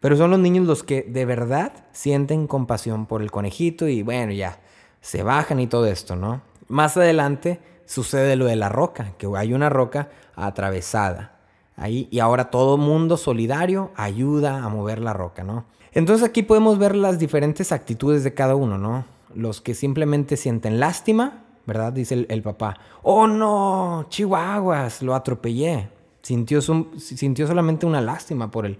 Pero 0.00 0.16
son 0.16 0.32
los 0.32 0.40
niños 0.40 0.66
los 0.66 0.82
que 0.82 1.02
de 1.02 1.24
verdad 1.24 1.72
sienten 1.92 2.48
compasión 2.48 3.06
por 3.06 3.22
el 3.22 3.30
conejito 3.30 3.88
y 3.88 4.02
bueno, 4.02 4.32
ya, 4.32 4.58
se 5.04 5.22
bajan 5.22 5.60
y 5.60 5.66
todo 5.66 5.84
esto, 5.84 6.16
¿no? 6.16 6.40
Más 6.66 6.96
adelante 6.96 7.60
sucede 7.84 8.36
lo 8.36 8.46
de 8.46 8.56
la 8.56 8.70
roca, 8.70 9.12
que 9.18 9.28
hay 9.36 9.52
una 9.52 9.68
roca 9.68 10.08
atravesada. 10.34 11.32
Ahí, 11.76 12.08
y 12.10 12.20
ahora 12.20 12.50
todo 12.50 12.78
mundo 12.78 13.18
solidario 13.18 13.90
ayuda 13.96 14.64
a 14.64 14.68
mover 14.70 15.00
la 15.00 15.12
roca, 15.12 15.44
¿no? 15.44 15.66
Entonces 15.92 16.26
aquí 16.26 16.42
podemos 16.42 16.78
ver 16.78 16.96
las 16.96 17.18
diferentes 17.18 17.70
actitudes 17.70 18.24
de 18.24 18.32
cada 18.32 18.54
uno, 18.54 18.78
¿no? 18.78 19.04
Los 19.34 19.60
que 19.60 19.74
simplemente 19.74 20.38
sienten 20.38 20.80
lástima, 20.80 21.42
¿verdad? 21.66 21.92
Dice 21.92 22.14
el, 22.14 22.26
el 22.30 22.40
papá, 22.40 22.78
oh 23.02 23.26
no, 23.26 24.06
chihuahuas, 24.08 25.02
lo 25.02 25.14
atropellé. 25.14 25.90
Sintió, 26.22 26.62
sintió 26.62 27.46
solamente 27.46 27.84
una 27.84 28.00
lástima 28.00 28.50
por 28.50 28.64
él 28.64 28.78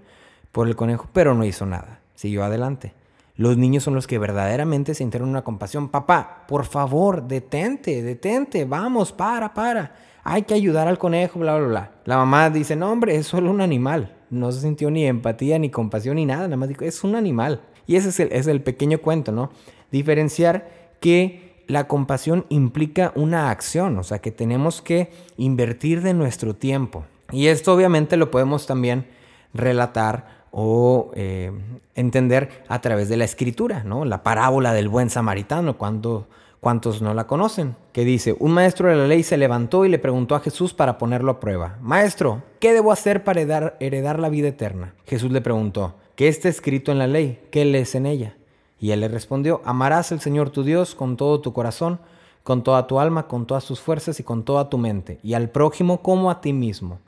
por 0.55 0.69
el 0.69 0.77
conejo, 0.77 1.09
pero 1.13 1.35
no 1.35 1.45
hizo 1.45 1.67
nada. 1.67 1.99
Siguió 2.15 2.45
adelante. 2.45 2.95
Los 3.37 3.57
niños 3.57 3.83
son 3.83 3.95
los 3.95 4.07
que 4.07 4.19
verdaderamente 4.19 4.95
sintieron 4.95 5.29
una 5.29 5.43
compasión. 5.43 5.89
Papá, 5.89 6.45
por 6.47 6.65
favor, 6.65 7.27
detente, 7.27 8.03
detente, 8.03 8.65
vamos, 8.65 9.11
para, 9.13 9.53
para. 9.53 9.97
Hay 10.23 10.43
que 10.43 10.55
ayudar 10.55 10.87
al 10.87 10.99
conejo, 10.99 11.41
bla, 11.41 11.57
bla, 11.57 11.67
bla. 11.67 11.93
La 12.05 12.17
mamá 12.17 12.49
dice, 12.51 12.77
no, 12.77 12.93
hombre, 12.93 13.17
es 13.17 13.27
solo 13.27 13.51
un 13.51 13.61
animal. 13.61 14.15
No 14.31 14.53
se 14.53 14.61
sintió 14.61 14.91
ni 14.91 15.05
empatía, 15.05 15.59
ni 15.59 15.69
compasión, 15.69 16.17
ni 16.17 16.27
nada. 16.27 16.45
Nada 16.45 16.57
más 16.57 16.69
dijo, 16.69 16.85
es 16.85 17.03
un 17.03 17.17
animal. 17.17 17.61
Y 17.87 17.97
ese 17.97 18.11
es 18.11 18.21
el, 18.21 18.33
es 18.33 18.47
el 18.47 18.63
pequeño 18.63 18.99
cuento, 18.99 19.33
¿no? 19.33 19.51
Diferenciar 19.91 20.69
que 21.01 21.65
la 21.67 21.89
compasión 21.89 22.47
implica 22.51 23.13
una 23.17 23.51
acción, 23.51 23.99
o 23.99 24.05
sea, 24.05 24.21
que 24.21 24.31
tenemos 24.31 24.81
que 24.81 25.11
invertir 25.37 26.03
de 26.03 26.15
nuestro 26.15 26.55
tiempo. 26.55 27.05
Y 27.33 27.49
esto 27.49 27.75
obviamente 27.75 28.17
lo 28.17 28.31
podemos 28.31 28.67
también 28.67 29.07
relatar 29.53 30.34
o 30.57 31.11
eh, 31.15 31.51
entender 31.97 32.63
a 32.69 32.81
través 32.81 33.09
de 33.09 33.17
la 33.17 33.25
escritura, 33.25 33.83
¿no? 33.83 34.05
La 34.05 34.23
parábola 34.23 34.73
del 34.73 34.89
buen 34.89 35.11
samaritano, 35.11 35.77
cuando, 35.77 36.29
¿cuántos 36.61 37.03
no 37.03 37.13
la 37.13 37.27
conocen? 37.27 37.75
Que 37.93 38.05
dice, 38.05 38.37
un 38.39 38.53
maestro 38.53 38.89
de 38.89 38.95
la 38.95 39.09
ley 39.09 39.25
se 39.25 39.37
levantó 39.37 39.85
y 39.85 39.89
le 39.89 39.99
preguntó 39.99 40.37
a 40.37 40.41
Jesús 40.41 40.73
para 40.73 40.97
ponerlo 40.97 41.33
a 41.33 41.41
prueba, 41.41 41.77
Maestro, 41.81 42.45
¿qué 42.61 42.73
debo 42.73 42.93
hacer 42.93 43.25
para 43.25 43.41
heredar, 43.41 43.77
heredar 43.81 44.21
la 44.21 44.29
vida 44.29 44.47
eterna? 44.47 44.95
Jesús 45.07 45.33
le 45.33 45.41
preguntó, 45.41 45.97
¿qué 46.15 46.29
está 46.29 46.49
escrito 46.49 46.93
en 46.93 47.01
la 47.01 47.09
ley? 47.09 47.41
¿Qué 47.51 47.65
lees 47.65 47.97
en 47.97 48.07
ella? 48.07 48.37
Y 48.79 48.93
él 48.93 49.01
le 49.01 49.09
respondió, 49.09 49.61
amarás 49.65 50.13
al 50.13 50.21
Señor 50.21 50.51
tu 50.51 50.63
Dios 50.63 50.95
con 50.95 51.17
todo 51.17 51.41
tu 51.41 51.53
corazón, 51.53 51.99
con 52.45 52.63
toda 52.63 52.87
tu 52.87 53.01
alma, 53.01 53.27
con 53.27 53.45
todas 53.45 53.65
tus 53.65 53.81
fuerzas 53.81 54.21
y 54.21 54.23
con 54.23 54.45
toda 54.45 54.71
tu 54.71 54.79
mente, 54.79 55.19
y 55.25 55.35
al 55.35 55.51
prójimo 55.51 56.01
como 56.01 56.31
a 56.31 56.41
ti 56.41 56.53
mismo. 56.53 57.01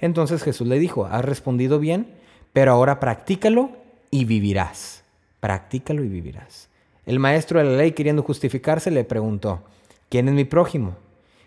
Entonces 0.00 0.42
Jesús 0.42 0.66
le 0.66 0.80
dijo, 0.80 1.06
has 1.06 1.24
respondido 1.24 1.78
bien, 1.78 2.17
pero 2.52 2.72
ahora 2.72 3.00
practícalo 3.00 3.70
y 4.10 4.24
vivirás. 4.24 5.04
Practícalo 5.40 6.02
y 6.02 6.08
vivirás. 6.08 6.68
El 7.06 7.18
maestro 7.18 7.58
de 7.58 7.64
la 7.64 7.76
ley, 7.76 7.92
queriendo 7.92 8.22
justificarse, 8.22 8.90
le 8.90 9.04
preguntó, 9.04 9.60
¿quién 10.08 10.28
es 10.28 10.34
mi 10.34 10.44
prójimo? 10.44 10.96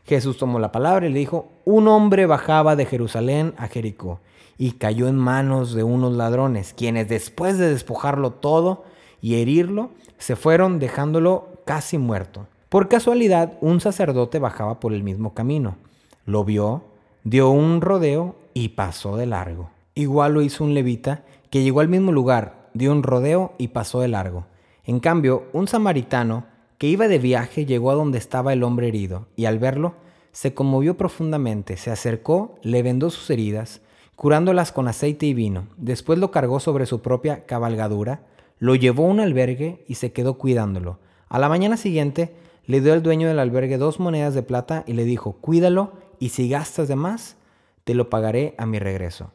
Jesús 0.06 0.38
tomó 0.38 0.60
la 0.60 0.72
palabra 0.72 1.06
y 1.06 1.14
le 1.14 1.20
dijo, 1.20 1.50
un 1.66 1.88
hombre 1.88 2.26
bajaba 2.26 2.76
de 2.76 2.86
Jerusalén 2.86 3.54
a 3.58 3.68
Jericó 3.68 4.20
y 4.58 4.74
cayó 4.74 5.08
en 5.08 5.16
manos 5.16 5.74
de 5.74 5.84
unos 5.84 6.14
ladrones, 6.14 6.74
quienes 6.76 7.08
después 7.08 7.58
de 7.58 7.70
despojarlo 7.70 8.32
todo 8.32 8.86
y 9.22 9.36
herirlo, 9.36 9.92
se 10.18 10.36
fueron 10.36 10.80
dejándolo 10.80 11.48
casi 11.66 11.98
muerto. 11.98 12.48
Por 12.70 12.88
casualidad, 12.88 13.58
un 13.62 13.82
sacerdote 13.82 14.40
bajaba 14.40 14.80
por 14.80 14.94
el 14.94 15.04
mismo 15.04 15.34
camino. 15.34 15.78
Lo 16.26 16.44
vio, 16.44 16.84
dio 17.24 17.50
un 17.50 17.82
rodeo 17.82 18.36
y 18.54 18.70
pasó 18.70 19.18
de 19.18 19.26
largo. 19.26 19.70
Igual 19.94 20.34
lo 20.34 20.42
hizo 20.42 20.64
un 20.64 20.74
levita 20.74 21.26
que 21.50 21.64
llegó 21.64 21.82
al 21.82 21.90
mismo 21.90 22.12
lugar, 22.12 22.70
dio 22.74 22.92
un 22.92 23.04
rodeo 23.04 23.54
y 23.58 23.70
pasó 23.70 24.00
de 24.00 24.08
largo. 24.08 24.46
En 24.86 25.00
cambio, 25.00 25.44
un 25.54 25.68
samaritano 25.68 26.46
que 26.78 26.88
iba 26.88 27.08
de 27.08 27.20
viaje 27.20 27.66
llegó 27.66 27.92
a 27.92 27.96
donde 27.96 28.18
estaba 28.18 28.54
el 28.54 28.64
hombre 28.64 28.88
herido 28.88 29.28
y 29.36 29.46
al 29.46 29.60
verlo 29.60 29.96
se 30.32 30.54
conmovió 30.54 30.98
profundamente, 30.98 31.78
se 31.78 31.92
acercó, 31.92 32.56
le 32.64 32.84
vendó 32.84 33.10
sus 33.10 33.30
heridas, 33.30 33.82
curándolas 34.16 34.72
con 34.72 34.88
aceite 34.88 35.26
y 35.26 35.34
vino. 35.34 35.68
Después 35.78 36.20
lo 36.20 36.32
cargó 36.32 36.60
sobre 36.60 36.86
su 36.86 37.02
propia 37.02 37.46
cabalgadura, 37.46 38.24
lo 38.60 38.76
llevó 38.76 39.06
a 39.06 39.10
un 39.10 39.20
albergue 39.20 39.84
y 39.88 39.96
se 39.96 40.14
quedó 40.14 40.38
cuidándolo. 40.38 41.00
A 41.28 41.38
la 41.38 41.50
mañana 41.50 41.76
siguiente 41.76 42.34
le 42.66 42.80
dio 42.80 42.94
al 42.94 43.04
dueño 43.04 43.28
del 43.28 43.40
albergue 43.40 43.78
dos 43.78 44.00
monedas 44.00 44.34
de 44.34 44.44
plata 44.44 44.84
y 44.88 44.94
le 44.94 45.04
dijo, 45.04 45.34
cuídalo 45.34 45.94
y 46.20 46.30
si 46.30 46.48
gastas 46.48 46.88
de 46.88 46.96
más, 46.96 47.36
te 47.84 47.94
lo 47.94 48.10
pagaré 48.10 48.56
a 48.58 48.66
mi 48.66 48.80
regreso. 48.80 49.32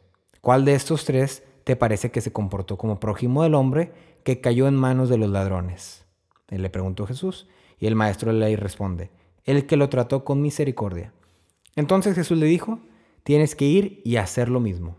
¿Cuál 0.47 0.65
de 0.65 0.76
estos 0.76 1.05
tres 1.05 1.43
te 1.65 1.75
parece 1.75 2.12
que 2.12 2.21
se 2.21 2.33
comportó 2.33 2.79
como 2.79 3.00
prójimo 3.00 3.43
del 3.43 3.57
hombre 3.57 3.91
que 4.23 4.41
cayó 4.41 4.69
en 4.69 4.76
manos 4.76 5.09
de 5.09 5.19
los 5.19 5.29
ladrones? 5.29 6.05
Él 6.47 6.62
le 6.62 6.71
preguntó 6.71 7.05
Jesús, 7.05 7.49
y 7.81 7.88
el 7.88 7.97
maestro 7.97 8.33
de 8.33 8.38
ley 8.38 8.55
responde, 8.55 9.11
el 9.45 9.67
que 9.67 9.76
lo 9.76 9.88
trató 9.88 10.25
con 10.25 10.41
misericordia. 10.41 11.12
Entonces 11.75 12.15
Jesús 12.15 12.38
le 12.38 12.47
dijo, 12.47 12.79
tienes 13.25 13.57
que 13.57 13.65
ir 13.65 14.00
y 14.05 14.19
hacer 14.19 14.49
lo 14.49 14.61
mismo. 14.61 14.95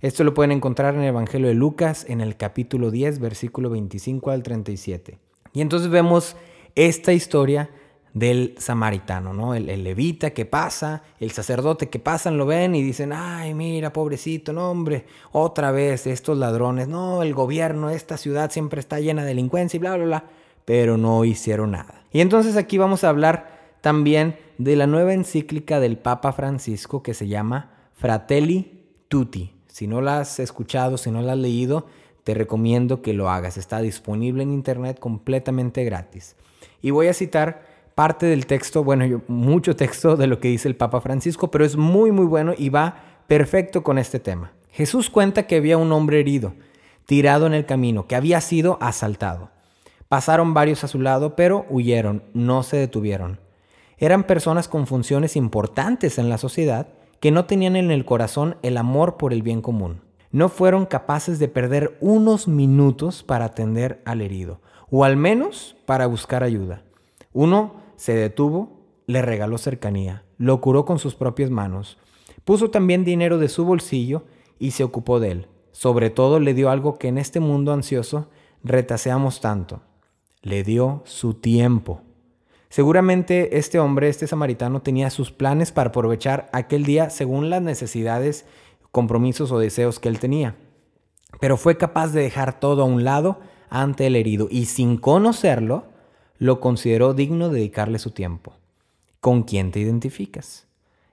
Esto 0.00 0.24
lo 0.24 0.32
pueden 0.32 0.52
encontrar 0.52 0.94
en 0.94 1.02
el 1.02 1.08
Evangelio 1.08 1.48
de 1.48 1.54
Lucas 1.54 2.06
en 2.08 2.22
el 2.22 2.38
capítulo 2.38 2.90
10, 2.90 3.18
versículo 3.18 3.68
25 3.68 4.30
al 4.30 4.42
37. 4.42 5.18
Y 5.52 5.60
entonces 5.60 5.90
vemos 5.90 6.34
esta 6.76 7.12
historia 7.12 7.68
del 8.14 8.54
samaritano, 8.58 9.32
¿no? 9.32 9.54
El, 9.54 9.66
levita 9.84 10.30
que 10.30 10.44
pasa, 10.44 11.02
el 11.18 11.30
sacerdote 11.30 11.88
que 11.88 11.98
pasan, 11.98 12.36
lo 12.36 12.46
ven 12.46 12.74
y 12.74 12.82
dicen, 12.82 13.12
ay, 13.12 13.54
mira, 13.54 13.92
pobrecito, 13.92 14.52
no, 14.52 14.70
hombre, 14.70 15.06
otra 15.32 15.70
vez 15.70 16.06
estos 16.06 16.36
ladrones, 16.36 16.88
no, 16.88 17.22
el 17.22 17.32
gobierno, 17.34 17.90
esta 17.90 18.16
ciudad 18.16 18.50
siempre 18.50 18.80
está 18.80 19.00
llena 19.00 19.22
de 19.22 19.28
delincuencia 19.28 19.78
y 19.78 19.80
bla, 19.80 19.96
bla, 19.96 20.04
bla, 20.04 20.24
pero 20.64 20.98
no 20.98 21.24
hicieron 21.24 21.70
nada. 21.70 22.04
Y 22.12 22.20
entonces 22.20 22.56
aquí 22.56 22.76
vamos 22.76 23.04
a 23.04 23.08
hablar 23.08 23.76
también 23.80 24.36
de 24.58 24.76
la 24.76 24.86
nueva 24.86 25.14
encíclica 25.14 25.80
del 25.80 25.96
Papa 25.96 26.32
Francisco 26.32 27.02
que 27.02 27.14
se 27.14 27.28
llama 27.28 27.70
Fratelli 27.94 28.84
Tutti. 29.08 29.54
Si 29.68 29.86
no 29.86 30.02
la 30.02 30.20
has 30.20 30.38
escuchado, 30.38 30.98
si 30.98 31.10
no 31.10 31.22
la 31.22 31.32
has 31.32 31.38
leído, 31.38 31.86
te 32.24 32.34
recomiendo 32.34 33.00
que 33.00 33.14
lo 33.14 33.30
hagas. 33.30 33.56
Está 33.56 33.80
disponible 33.80 34.42
en 34.42 34.52
internet 34.52 34.98
completamente 35.00 35.82
gratis. 35.84 36.36
Y 36.82 36.90
voy 36.90 37.08
a 37.08 37.14
citar 37.14 37.71
parte 37.94 38.26
del 38.26 38.46
texto, 38.46 38.84
bueno, 38.84 39.04
yo, 39.04 39.20
mucho 39.28 39.76
texto 39.76 40.16
de 40.16 40.26
lo 40.26 40.40
que 40.40 40.48
dice 40.48 40.68
el 40.68 40.76
Papa 40.76 41.00
Francisco, 41.00 41.50
pero 41.50 41.64
es 41.64 41.76
muy, 41.76 42.10
muy 42.12 42.26
bueno 42.26 42.54
y 42.56 42.68
va 42.68 42.96
perfecto 43.26 43.82
con 43.82 43.98
este 43.98 44.20
tema. 44.20 44.52
Jesús 44.70 45.10
cuenta 45.10 45.46
que 45.46 45.56
había 45.56 45.76
un 45.76 45.92
hombre 45.92 46.20
herido, 46.20 46.54
tirado 47.06 47.46
en 47.46 47.54
el 47.54 47.66
camino, 47.66 48.06
que 48.06 48.16
había 48.16 48.40
sido 48.40 48.78
asaltado. 48.80 49.50
Pasaron 50.08 50.54
varios 50.54 50.84
a 50.84 50.88
su 50.88 51.00
lado, 51.00 51.36
pero 51.36 51.66
huyeron, 51.68 52.22
no 52.34 52.62
se 52.62 52.76
detuvieron. 52.76 53.40
Eran 53.98 54.24
personas 54.24 54.68
con 54.68 54.86
funciones 54.86 55.36
importantes 55.36 56.18
en 56.18 56.28
la 56.28 56.38
sociedad 56.38 56.88
que 57.20 57.30
no 57.30 57.44
tenían 57.44 57.76
en 57.76 57.90
el 57.90 58.04
corazón 58.04 58.56
el 58.62 58.76
amor 58.76 59.16
por 59.16 59.32
el 59.32 59.42
bien 59.42 59.62
común. 59.62 60.00
No 60.32 60.48
fueron 60.48 60.86
capaces 60.86 61.38
de 61.38 61.48
perder 61.48 61.96
unos 62.00 62.48
minutos 62.48 63.22
para 63.22 63.44
atender 63.44 64.02
al 64.04 64.22
herido, 64.22 64.60
o 64.90 65.04
al 65.04 65.16
menos 65.16 65.76
para 65.86 66.06
buscar 66.06 66.42
ayuda. 66.42 66.82
Uno 67.32 67.81
se 68.02 68.14
detuvo, 68.14 68.80
le 69.06 69.22
regaló 69.22 69.58
cercanía, 69.58 70.24
lo 70.36 70.60
curó 70.60 70.84
con 70.84 70.98
sus 70.98 71.14
propias 71.14 71.50
manos, 71.50 71.98
puso 72.44 72.68
también 72.68 73.04
dinero 73.04 73.38
de 73.38 73.48
su 73.48 73.64
bolsillo 73.64 74.24
y 74.58 74.72
se 74.72 74.82
ocupó 74.82 75.20
de 75.20 75.30
él. 75.30 75.46
Sobre 75.70 76.10
todo 76.10 76.40
le 76.40 76.52
dio 76.52 76.68
algo 76.68 76.98
que 76.98 77.06
en 77.06 77.16
este 77.16 77.38
mundo 77.38 77.72
ansioso 77.72 78.28
retaseamos 78.64 79.40
tanto. 79.40 79.82
Le 80.42 80.64
dio 80.64 81.02
su 81.04 81.34
tiempo. 81.34 82.00
Seguramente 82.70 83.56
este 83.58 83.78
hombre, 83.78 84.08
este 84.08 84.26
samaritano, 84.26 84.82
tenía 84.82 85.08
sus 85.08 85.30
planes 85.30 85.70
para 85.70 85.90
aprovechar 85.90 86.50
aquel 86.52 86.82
día 86.82 87.08
según 87.08 87.50
las 87.50 87.62
necesidades, 87.62 88.46
compromisos 88.90 89.52
o 89.52 89.60
deseos 89.60 90.00
que 90.00 90.08
él 90.08 90.18
tenía. 90.18 90.56
Pero 91.38 91.56
fue 91.56 91.76
capaz 91.76 92.08
de 92.08 92.22
dejar 92.22 92.58
todo 92.58 92.82
a 92.82 92.86
un 92.86 93.04
lado 93.04 93.38
ante 93.70 94.08
el 94.08 94.16
herido 94.16 94.48
y 94.50 94.64
sin 94.64 94.96
conocerlo, 94.96 95.91
lo 96.42 96.58
consideró 96.58 97.14
digno 97.14 97.50
de 97.50 97.58
dedicarle 97.60 98.00
su 98.00 98.10
tiempo. 98.10 98.54
¿Con 99.20 99.44
quién 99.44 99.70
te 99.70 99.78
identificas? 99.78 100.66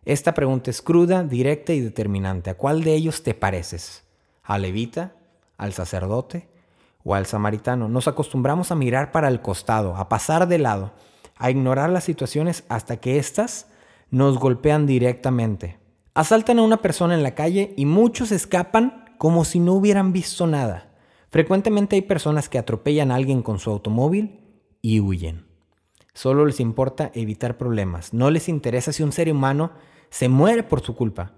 Esta 0.04 0.34
pregunta 0.34 0.72
es 0.72 0.82
cruda, 0.82 1.24
directa 1.24 1.72
y 1.72 1.82
determinante. 1.82 2.50
¿A 2.50 2.58
cuál 2.58 2.84
de 2.84 2.96
ellos 2.96 3.22
te 3.22 3.36
pareces? 3.36 4.06
¿Al 4.42 4.64
levita? 4.64 5.14
¿Al 5.56 5.74
sacerdote? 5.74 6.48
¿O 7.04 7.14
al 7.14 7.28
samaritano? 7.28 7.88
Nos 7.88 8.08
acostumbramos 8.08 8.72
a 8.72 8.76
mirar 8.76 9.12
para 9.12 9.28
el 9.28 9.40
costado, 9.40 9.96
a 9.98 10.10
pasar 10.10 10.48
de 10.48 10.58
lado, 10.58 10.94
a 11.36 11.52
ignorar 11.52 11.92
las 11.92 12.06
situaciones 12.06 12.64
hasta 12.68 12.98
que 12.98 13.20
éstas 13.20 13.68
nos 14.10 14.40
golpean 14.40 14.88
directamente. 14.88 15.78
Asaltan 16.16 16.58
a 16.58 16.64
una 16.64 16.82
persona 16.82 17.14
en 17.14 17.22
la 17.22 17.36
calle 17.36 17.76
y 17.78 17.86
muchos 17.86 18.32
escapan 18.32 19.06
como 19.20 19.46
si 19.46 19.60
no 19.60 19.74
hubieran 19.74 20.12
visto 20.12 20.48
nada. 20.48 20.90
Frecuentemente 21.30 21.98
hay 21.98 22.02
personas 22.02 22.50
que 22.50 22.58
atropellan 22.58 23.12
a 23.12 23.16
alguien 23.16 23.44
con 23.44 23.60
su 23.60 23.70
automóvil 23.70 24.49
y 24.82 25.00
huyen. 25.00 25.46
Solo 26.14 26.46
les 26.46 26.60
importa 26.60 27.12
evitar 27.14 27.58
problemas. 27.58 28.14
No 28.14 28.30
les 28.30 28.50
interesa 28.50 28.92
si 28.92 29.04
un 29.04 29.12
ser 29.12 29.32
humano 29.32 29.72
se 30.10 30.28
muere 30.28 30.64
por 30.64 30.82
su 30.82 30.96
culpa. 30.96 31.34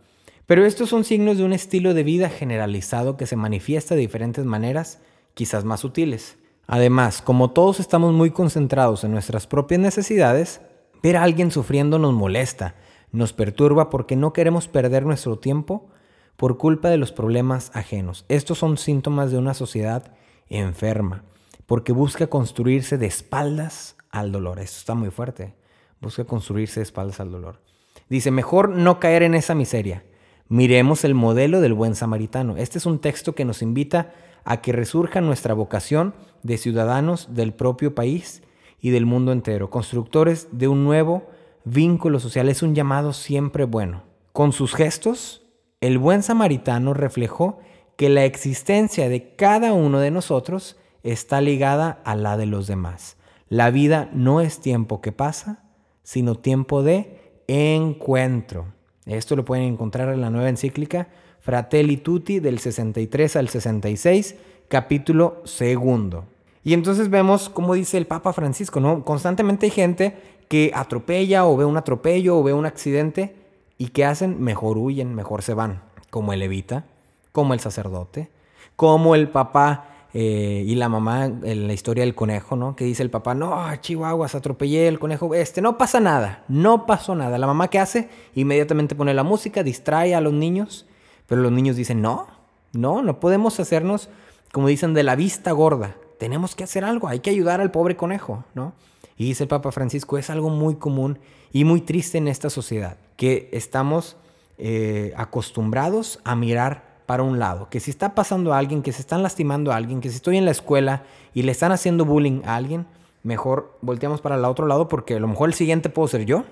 Pero 0.46 0.66
estos 0.66 0.90
son 0.90 1.04
signos 1.04 1.38
de 1.38 1.44
un 1.44 1.54
estilo 1.54 1.94
de 1.94 2.04
vida 2.04 2.30
generalizado 2.30 3.16
que 3.16 3.28
se 3.28 3.36
manifiesta 3.36 3.96
de 3.96 4.02
diferentes 4.02 4.46
maneras, 4.46 5.00
quizás 5.34 5.66
más 5.66 5.82
sutiles. 5.82 6.38
Además, 6.68 7.22
como 7.22 7.52
todos 7.52 7.80
estamos 7.80 8.14
muy 8.14 8.32
concentrados 8.32 9.04
en 9.04 9.12
nuestras 9.12 9.48
propias 9.48 9.82
necesidades, 9.82 10.62
ver 11.04 11.18
a 11.18 11.24
alguien 11.24 11.52
sufriendo 11.52 12.00
nos 12.00 12.14
molesta, 12.14 12.76
nos 13.12 13.34
perturba 13.34 13.90
porque 13.90 14.16
no 14.16 14.34
queremos 14.34 14.68
perder 14.68 15.06
nuestro 15.06 15.38
tiempo 15.38 15.90
por 16.38 16.58
culpa 16.58 16.90
de 16.90 16.98
los 16.98 17.12
problemas 17.12 17.72
ajenos. 17.74 18.26
Estos 18.30 18.58
son 18.58 18.78
síntomas 18.78 19.32
de 19.32 19.38
una 19.38 19.54
sociedad 19.54 20.14
enferma, 20.50 21.24
porque 21.72 21.94
busca 21.94 22.28
construirse 22.28 22.98
de 22.98 23.06
espaldas 23.06 23.96
al 24.10 24.34
dolor. 24.34 24.60
Esto 24.60 24.80
está 24.80 24.94
muy 24.94 25.10
fuerte. 25.10 25.54
Busca 26.02 26.26
construirse 26.26 26.82
de 26.82 26.84
espaldas 26.84 27.22
al 27.22 27.32
dolor. 27.32 27.62
Dice, 28.10 28.30
mejor 28.30 28.68
no 28.68 29.00
caer 29.00 29.24
en 29.24 29.36
esa 29.36 29.56
miseria. 29.56 30.04
Miremos 30.50 31.06
el 31.06 31.14
modelo 31.16 31.62
del 31.62 31.74
buen 31.74 31.96
samaritano. 31.96 32.58
Este 32.58 32.78
es 32.78 32.86
un 32.86 33.00
texto 33.00 33.36
que 33.36 33.46
nos 33.46 33.62
invita 33.62 34.12
a 34.44 34.60
que 34.60 34.74
resurja 34.74 35.22
nuestra 35.22 35.54
vocación 35.54 36.14
de 36.44 36.58
ciudadanos 36.58 37.34
del 37.36 37.54
propio 37.54 37.96
país 37.96 38.44
y 38.82 38.90
del 38.90 39.06
mundo 39.06 39.32
entero, 39.32 39.70
constructores 39.70 40.50
de 40.52 40.68
un 40.68 40.84
nuevo 40.84 41.30
vínculo 41.64 42.20
social. 42.20 42.50
Es 42.50 42.64
un 42.64 42.76
llamado 42.76 43.14
siempre 43.14 43.64
bueno. 43.64 44.04
Con 44.34 44.52
sus 44.52 44.76
gestos, 44.76 45.44
el 45.80 46.00
buen 46.00 46.22
samaritano 46.22 46.94
reflejó 46.94 47.60
que 47.96 48.10
la 48.10 48.26
existencia 48.26 49.08
de 49.08 49.38
cada 49.38 49.72
uno 49.72 50.02
de 50.02 50.12
nosotros 50.12 50.76
está 51.04 51.42
ligada 51.42 52.02
a 52.04 52.16
la 52.16 52.38
de 52.38 52.46
los 52.46 52.68
demás. 52.68 53.18
La 53.50 53.70
vida 53.70 54.10
no 54.14 54.42
es 54.42 54.60
tiempo 54.60 55.02
que 55.02 55.12
pasa, 55.12 55.64
sino 56.04 56.36
tiempo 56.36 56.84
de 56.84 57.44
encuentro. 57.48 58.68
Esto 59.06 59.36
lo 59.36 59.46
pueden 59.46 59.66
encontrar 59.66 60.14
en 60.14 60.22
la 60.22 60.30
nueva 60.30 60.50
encíclica 60.50 61.10
Fratelli 61.42 61.98
Tutti 61.98 62.40
del 62.40 62.60
63 62.60 63.36
al 63.36 63.50
66, 63.50 64.36
capítulo 64.68 65.42
segundo. 65.44 66.26
Y 66.64 66.74
entonces 66.74 67.10
vemos 67.10 67.50
cómo 67.50 67.74
dice 67.74 67.98
el 67.98 68.06
Papa 68.06 68.32
Francisco, 68.32 68.80
¿no? 68.80 69.04
Constantemente 69.04 69.66
hay 69.66 69.72
gente 69.72 70.16
que 70.48 70.72
atropella 70.76 71.46
o 71.46 71.58
ve 71.58 71.66
un 71.66 71.78
atropello 71.78 72.38
o 72.38 72.44
ve 72.44 72.54
un 72.54 72.66
accidente 72.66 73.36
y 73.78 73.88
¿qué 73.88 74.06
hacen? 74.06 74.40
Mejor 74.42 74.78
huyen, 74.78 75.16
mejor 75.16 75.42
se 75.42 75.56
van, 75.56 75.82
como 76.12 76.34
el 76.34 76.40
levita, 76.40 76.86
como 77.32 77.56
el 77.56 77.60
sacerdote, 77.60 78.30
como 78.76 79.16
el 79.16 79.30
papá 79.30 79.91
eh, 80.14 80.64
y 80.66 80.76
la 80.76 80.90
mamá 80.90 81.26
en 81.26 81.68
la 81.68 81.74
historia 81.74 82.04
del 82.04 82.16
conejo, 82.16 82.56
¿no? 82.56 82.76
Que 82.76 82.86
dice 82.86 83.04
el 83.04 83.10
papá, 83.10 83.34
no, 83.34 83.58
Chihuahuas, 83.78 84.36
atropellé 84.36 84.88
el 84.88 85.00
conejo, 85.00 85.34
este, 85.36 85.62
no 85.62 85.78
pasa 85.78 86.00
nada, 86.00 86.44
no 86.48 86.86
pasó 86.86 87.16
nada. 87.16 87.38
La 87.38 87.48
mamá 87.48 87.70
¿qué 87.70 87.80
hace? 87.80 88.10
Inmediatamente 88.36 88.96
pone 88.96 89.14
la 89.14 89.24
música, 89.24 89.64
distrae 89.64 90.16
a 90.16 90.22
los 90.22 90.34
niños 90.34 90.86
pero 91.32 91.44
los 91.44 91.54
niños 91.54 91.78
dicen, 91.78 92.02
no, 92.02 92.28
no, 92.74 93.02
no 93.02 93.22
podemos 93.22 93.58
hacernos, 93.62 94.10
como 94.52 94.68
dicen, 94.68 94.94
de 94.94 95.04
la 95.04 95.16
vista 95.16 95.54
gorda. 95.54 95.96
Tenemos 96.20 96.56
que 96.56 96.66
hacer 96.66 96.84
algo, 96.84 97.08
hay 97.08 97.22
que 97.22 97.30
ayudar 97.30 97.62
al 97.62 97.72
pobre 97.72 97.96
conejo, 97.96 98.44
¿no? 98.54 98.74
Y 99.16 99.28
dice 99.28 99.44
el 99.44 99.48
Papa 99.48 99.72
Francisco, 99.72 100.18
es 100.18 100.30
algo 100.30 100.50
muy 100.50 100.76
común 100.76 101.20
y 101.54 101.64
muy 101.64 101.80
triste 101.80 102.18
en 102.18 102.28
esta 102.28 102.50
sociedad, 102.50 102.98
que 103.16 103.48
estamos 103.54 104.18
eh, 104.58 105.14
acostumbrados 105.16 106.20
a 106.26 106.36
mirar 106.36 106.91
para 107.12 107.24
un 107.24 107.40
lado, 107.40 107.68
que 107.70 107.82
si 107.82 107.92
está 107.92 108.16
pasando 108.16 108.54
a 108.54 108.58
alguien, 108.58 108.82
que 108.82 108.94
se 108.94 109.02
están 109.02 109.22
lastimando 109.22 109.74
a 109.74 109.76
alguien, 109.76 110.00
que 110.00 110.08
si 110.08 110.16
estoy 110.16 110.38
en 110.38 110.46
la 110.46 110.52
escuela 110.52 111.04
y 111.34 111.44
le 111.44 111.52
están 111.52 111.74
haciendo 111.74 112.06
bullying 112.06 112.42
a 112.46 112.56
alguien, 112.56 112.86
mejor 113.22 113.78
volteamos 113.82 114.22
para 114.22 114.36
el 114.38 114.46
otro 114.46 114.66
lado 114.66 114.88
porque 114.88 115.16
a 115.16 115.20
lo 115.20 115.28
mejor 115.28 115.50
el 115.50 115.54
siguiente 115.54 115.90
puedo 115.90 116.08
ser 116.08 116.24
yo. 116.24 116.46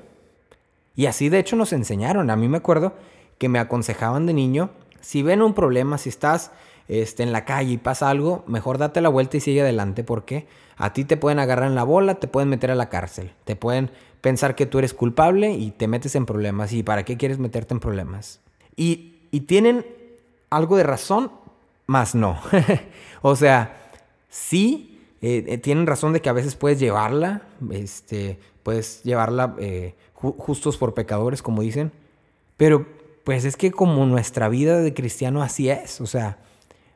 Y 0.98 1.06
así 1.06 1.30
de 1.30 1.39
hecho 1.39 1.56
nos 1.56 1.72
enseñaron. 1.72 2.30
A 2.30 2.36
mí 2.36 2.50
me 2.50 2.58
acuerdo 2.58 2.91
que 3.38 3.48
me 3.48 3.58
aconsejaban 3.58 4.26
de 4.26 4.34
niño, 4.34 4.72
si 5.00 5.24
ven 5.24 5.41
un 5.41 5.54
problema, 5.54 5.98
si 5.98 6.10
estás 6.10 6.52
este, 6.89 7.24
en 7.24 7.32
la 7.32 7.45
calle 7.45 7.72
y 7.72 7.78
pasa 7.78 8.10
algo, 8.10 8.43
mejor 8.45 8.80
date 8.80 9.00
la 9.00 9.08
vuelta 9.08 9.38
y 9.38 9.39
sigue 9.39 9.62
adelante 9.62 10.04
porque 10.04 10.45
a 10.76 10.91
ti 10.91 11.06
te 11.06 11.15
pueden 11.15 11.39
agarrar 11.39 11.69
en 11.69 11.76
la 11.76 11.84
bola, 11.84 12.15
te 12.15 12.28
pueden 12.28 12.50
meter 12.50 12.69
a 12.69 12.76
la 12.76 12.89
cárcel, 12.89 13.32
te 13.45 13.56
pueden 13.56 13.91
pensar 14.19 14.56
que 14.56 14.65
tú 14.65 14.80
eres 14.80 14.93
culpable 14.93 15.54
y 15.54 15.72
te 15.72 15.88
metes 15.88 16.15
en 16.15 16.26
problemas. 16.26 16.74
¿Y 16.74 16.84
para 16.84 17.06
qué 17.06 17.15
quieres 17.15 17.39
meterte 17.39 17.74
en 17.74 17.80
problemas? 17.80 18.41
Y, 18.76 19.15
tienen 19.48 19.86
algo 20.50 20.78
de 20.78 20.84
razón, 20.84 21.32
más 21.88 22.16
no. 22.16 22.40
o 23.22 23.36
sea, 23.36 23.92
sí, 24.30 25.00
eh, 25.22 25.44
eh, 25.48 25.58
tienen 25.58 25.88
razón 25.88 26.14
de 26.14 26.22
que 26.22 26.30
a 26.30 26.34
veces 26.34 26.56
puedes 26.56 26.80
llevarla, 26.80 27.44
este, 27.72 28.40
puedes 28.64 29.04
llevarla 29.04 29.56
eh, 29.60 29.96
justos 30.14 30.78
por 30.78 30.94
pecadores, 30.94 31.42
como 31.42 31.62
dicen, 31.62 31.92
pero 32.58 32.86
pues 33.24 33.46
es 33.46 33.58
que 33.58 33.72
como 33.72 34.06
nuestra 34.06 34.50
vida 34.50 34.80
de 34.80 34.94
cristiano 34.94 35.42
así 35.42 35.70
es, 35.70 36.02
o 36.02 36.08
sea, 36.08 36.40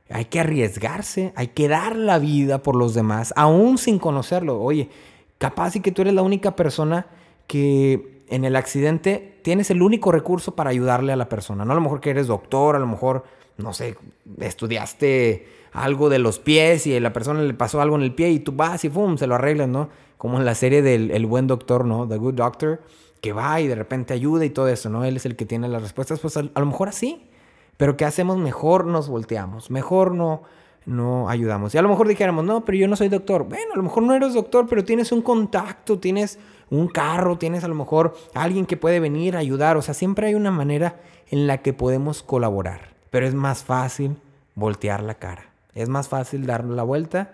hay 0.09 0.25
que 0.25 0.39
arriesgarse, 0.39 1.33
hay 1.35 1.47
que 1.47 1.67
dar 1.67 1.95
la 1.95 2.19
vida 2.19 2.61
por 2.61 2.75
los 2.75 2.93
demás, 2.93 3.33
aún 3.35 3.77
sin 3.77 3.99
conocerlo. 3.99 4.61
Oye, 4.61 4.89
capaz 5.37 5.75
y 5.75 5.79
que 5.79 5.91
tú 5.91 6.01
eres 6.01 6.13
la 6.13 6.21
única 6.21 6.55
persona 6.55 7.07
que 7.47 8.23
en 8.29 8.45
el 8.45 8.55
accidente 8.55 9.39
tienes 9.43 9.69
el 9.69 9.81
único 9.81 10.11
recurso 10.11 10.55
para 10.55 10.69
ayudarle 10.69 11.13
a 11.13 11.15
la 11.15 11.29
persona. 11.29 11.65
No 11.65 11.71
a 11.71 11.75
lo 11.75 11.81
mejor 11.81 12.01
que 12.01 12.09
eres 12.09 12.27
doctor, 12.27 12.75
a 12.75 12.79
lo 12.79 12.87
mejor, 12.87 13.23
no 13.57 13.73
sé, 13.73 13.95
estudiaste 14.39 15.47
algo 15.71 16.09
de 16.09 16.19
los 16.19 16.39
pies 16.39 16.87
y 16.87 16.95
a 16.95 16.99
la 16.99 17.13
persona 17.13 17.41
le 17.41 17.53
pasó 17.53 17.81
algo 17.81 17.95
en 17.95 18.03
el 18.03 18.13
pie 18.13 18.29
y 18.29 18.39
tú 18.39 18.51
vas 18.53 18.83
y 18.85 18.89
¡pum! 18.89 19.17
se 19.17 19.27
lo 19.27 19.35
arreglas, 19.35 19.67
¿no? 19.67 19.89
Como 20.17 20.37
en 20.37 20.45
la 20.45 20.55
serie 20.55 20.81
del 20.81 21.11
El 21.11 21.25
Buen 21.25 21.47
Doctor, 21.47 21.85
¿no? 21.85 22.07
The 22.07 22.17
Good 22.17 22.35
Doctor 22.35 22.81
que 23.23 23.31
va 23.31 23.61
y 23.61 23.67
de 23.67 23.75
repente 23.75 24.13
ayuda 24.13 24.43
y 24.43 24.49
todo 24.49 24.67
eso, 24.67 24.89
¿no? 24.89 25.05
Él 25.05 25.15
es 25.15 25.25
el 25.25 25.37
que 25.37 25.45
tiene 25.45 25.69
las 25.69 25.81
respuestas, 25.81 26.19
pues 26.19 26.35
a, 26.35 26.43
lo 26.43 26.65
mejor 26.65 26.89
así. 26.89 27.29
Pero 27.77 27.95
¿qué 27.95 28.03
hacemos? 28.03 28.37
Mejor 28.37 28.85
nos 28.85 29.07
volteamos, 29.07 29.71
mejor 29.71 30.13
no, 30.13 30.43
no 30.85 31.29
ayudamos. 31.29 31.73
Y 31.73 31.77
a 31.77 31.81
lo 31.81 31.87
mejor 31.87 32.09
dijéramos, 32.09 32.43
no, 32.43 32.65
pero 32.65 32.77
yo 32.77 32.85
no 32.89 32.97
soy 32.97 33.07
doctor. 33.07 33.45
Bueno, 33.45 33.73
a 33.73 33.77
lo 33.77 33.83
mejor 33.83 34.03
no 34.03 34.13
eres 34.13 34.33
doctor, 34.33 34.67
pero 34.69 34.83
tienes 34.83 35.13
un 35.13 35.21
contacto, 35.21 35.99
tienes 35.99 36.37
un 36.69 36.89
carro, 36.89 37.37
tienes 37.37 37.63
a 37.63 37.69
lo 37.69 37.75
mejor 37.75 38.13
alguien 38.33 38.65
que 38.65 38.75
puede 38.75 38.99
venir 38.99 39.37
a 39.37 39.39
ayudar. 39.39 39.77
O 39.77 39.81
sea, 39.81 39.93
siempre 39.93 40.27
hay 40.27 40.35
una 40.35 40.51
manera 40.51 40.99
en 41.31 41.47
la 41.47 41.61
que 41.61 41.71
podemos 41.71 42.23
colaborar. 42.23 42.92
Pero 43.13 43.27
es 43.27 43.35
más 43.35 43.63
fácil 43.63 44.15
voltear 44.55 45.03
la 45.03 45.13
cara. 45.13 45.45
Es 45.75 45.87
más 45.87 46.09
fácil 46.09 46.47
darle 46.47 46.75
la 46.75 46.81
vuelta 46.81 47.33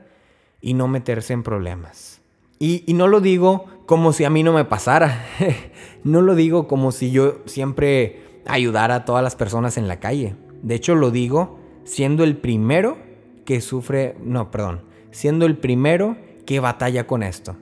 y 0.59 0.73
no 0.73 0.89
meterse 0.89 1.31
en 1.31 1.41
problemas. 1.41 2.19
Y, 2.59 2.83
no 2.89 3.07
lo 3.07 3.21
digo 3.21 3.65
como 3.85 4.11
si 4.11 4.25
a 4.25 4.29
mí 4.29 4.43
no 4.43 4.51
me 4.51 4.65
pasara. 4.65 5.25
no 6.03 6.21
lo 6.21 6.35
digo 6.35 6.67
como 6.67 6.91
si 6.91 7.11
yo 7.11 7.37
siempre 7.45 8.41
ayudara 8.45 8.93
a 8.95 9.05
todas 9.05 9.23
las 9.23 9.37
personas 9.37 9.77
en 9.77 9.87
la 9.87 10.01
calle. 10.01 10.35
De 10.63 10.75
hecho, 10.75 10.95
lo 10.95 11.11
digo 11.11 11.57
siendo 11.85 12.25
el 12.25 12.35
primero 12.35 12.97
que 13.45 13.61
sufre, 13.61 14.17
no, 14.21 14.51
perdón, 14.51 14.81
siendo 15.11 15.45
el 15.45 15.57
primero 15.57 16.17
que 16.45 16.59
batalla 16.59 17.07
con 17.07 17.23
esto. 17.23 17.55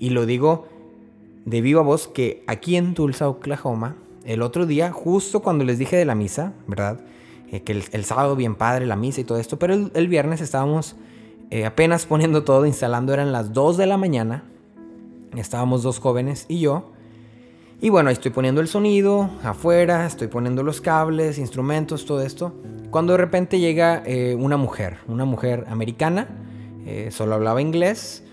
Y 0.00 0.10
lo 0.10 0.26
digo 0.26 0.66
de 1.44 1.60
viva 1.60 1.82
voz 1.82 2.08
que 2.08 2.42
aquí 2.48 2.74
en 2.74 2.94
Tulsa, 2.94 3.28
Oklahoma, 3.28 3.94
el 4.24 4.42
otro 4.42 4.66
día, 4.66 4.90
justo 4.90 5.42
cuando 5.42 5.62
les 5.62 5.78
dije 5.78 5.94
de 5.94 6.06
la 6.06 6.16
misa, 6.16 6.54
¿verdad? 6.66 6.98
Eh, 7.52 7.60
que 7.60 7.72
el, 7.72 8.04
sábado 8.04 8.34
bien 8.34 8.54
padre 8.54 8.86
la 8.86 8.96
misa 8.96 9.20
y 9.20 9.24
todo 9.24 9.38
esto, 9.38 9.58
pero 9.58 9.74
el 9.74 10.08
viernes 10.08 10.40
estábamos 10.40 10.96
eh, 11.50 11.66
apenas 11.66 12.06
poniendo 12.06 12.44
todo, 12.44 12.64
instalando, 12.64 13.12
eran 13.12 13.30
las 13.30 13.52
2 13.52 13.76
de 13.76 13.86
la 13.86 13.98
mañana. 13.98 14.44
Estábamos 15.36 15.82
dos 15.82 15.98
jóvenes 15.98 16.46
y 16.48 16.60
yo. 16.60 16.92
Y 17.78 17.90
bueno, 17.90 18.08
ahí 18.08 18.14
estoy 18.14 18.30
poniendo 18.30 18.62
el 18.62 18.68
sonido 18.68 19.28
afuera, 19.42 20.06
estoy 20.06 20.28
poniendo 20.28 20.62
los 20.62 20.80
cables, 20.80 21.38
instrumentos, 21.38 22.06
todo 22.06 22.22
esto. 22.22 22.54
Cuando 22.90 23.12
de 23.12 23.18
repente 23.18 23.58
llega 23.60 24.02
eh, 24.06 24.34
una 24.34 24.56
mujer, 24.56 24.98
una 25.06 25.26
mujer 25.26 25.66
americana, 25.68 26.28
solo 27.10 27.34
hablaba 27.34 27.62
inglés, 27.62 28.24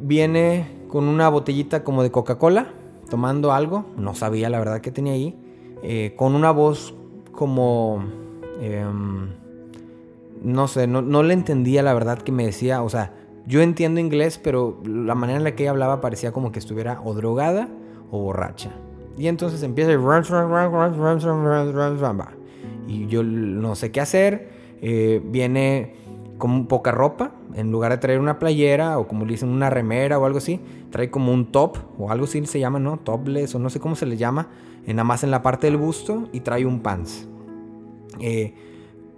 viene 0.00 0.66
con 0.88 1.06
una 1.06 1.28
botellita 1.28 1.84
como 1.84 2.02
de 2.02 2.10
Coca-Cola, 2.10 2.72
tomando 3.10 3.52
algo, 3.52 3.84
no 3.98 4.14
sabía 4.14 4.48
la 4.48 4.58
verdad 4.58 4.80
que 4.80 4.90
tenía 4.90 5.12
ahí, 5.12 5.36
con 6.16 6.34
una 6.34 6.50
voz 6.50 6.94
como... 7.32 8.04
Em, 8.60 9.28
no 10.42 10.68
sé, 10.68 10.86
no, 10.86 11.02
no 11.02 11.22
le 11.22 11.34
entendía 11.34 11.82
la 11.82 11.92
verdad 11.92 12.18
que 12.18 12.32
me 12.32 12.46
decía, 12.46 12.82
o 12.82 12.88
sea, 12.88 13.12
yo 13.46 13.60
entiendo 13.62 14.00
inglés, 14.00 14.38
pero 14.42 14.80
la 14.84 15.14
manera 15.14 15.38
en 15.38 15.44
la 15.44 15.54
que 15.54 15.64
ella 15.64 15.70
hablaba 15.70 16.00
parecía 16.00 16.32
como 16.32 16.52
que 16.52 16.58
estuviera 16.58 17.00
o 17.04 17.14
drogada 17.14 17.68
o 18.10 18.18
borracha. 18.18 18.70
Y 19.18 19.28
entonces 19.28 19.62
empieza 19.62 19.90
y 22.86 23.06
yo 23.06 23.22
no 23.22 23.74
sé 23.74 23.90
qué 23.90 24.00
hacer. 24.00 24.48
Eh, 24.82 25.20
viene 25.24 25.94
con 26.38 26.66
poca 26.66 26.90
ropa, 26.90 27.32
en 27.54 27.70
lugar 27.70 27.92
de 27.92 27.98
traer 27.98 28.18
una 28.18 28.38
playera 28.38 28.98
o 28.98 29.06
como 29.06 29.26
le 29.26 29.32
dicen 29.32 29.50
una 29.50 29.68
remera 29.68 30.18
o 30.18 30.24
algo 30.24 30.38
así, 30.38 30.60
trae 30.90 31.10
como 31.10 31.32
un 31.32 31.52
top 31.52 31.76
o 31.98 32.10
algo 32.10 32.24
así 32.24 32.44
se 32.46 32.58
llama, 32.58 32.78
¿no? 32.78 32.98
Topless 32.98 33.54
o 33.54 33.58
no 33.58 33.68
sé 33.68 33.78
cómo 33.78 33.94
se 33.94 34.06
le 34.06 34.16
llama, 34.16 34.48
nada 34.86 35.04
más 35.04 35.24
en 35.24 35.30
la 35.30 35.42
parte 35.42 35.66
del 35.66 35.76
busto 35.76 36.28
y 36.32 36.40
trae 36.40 36.66
un 36.66 36.80
pants. 36.80 37.28
Eh, 38.20 38.54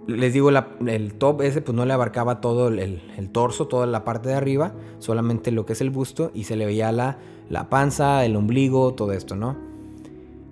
les 0.07 0.33
digo, 0.33 0.49
el 0.49 1.13
top 1.13 1.41
ese 1.41 1.61
pues 1.61 1.75
no 1.75 1.85
le 1.85 1.93
abarcaba 1.93 2.41
todo 2.41 2.67
el, 2.67 3.01
torso, 3.31 3.67
toda 3.67 3.85
la 3.85 4.03
parte 4.03 4.29
de 4.29 4.35
arriba, 4.35 4.73
solamente 4.99 5.51
lo 5.51 5.65
que 5.65 5.73
es 5.73 5.81
el 5.81 5.89
busto 5.89 6.31
y 6.33 6.43
se 6.43 6.55
le 6.55 6.65
veía 6.65 6.91
la, 6.91 7.17
la 7.49 7.69
panza, 7.69 8.25
el 8.25 8.35
ombligo, 8.35 8.93
todo 8.93 9.13
esto, 9.13 9.35
¿no? 9.35 9.55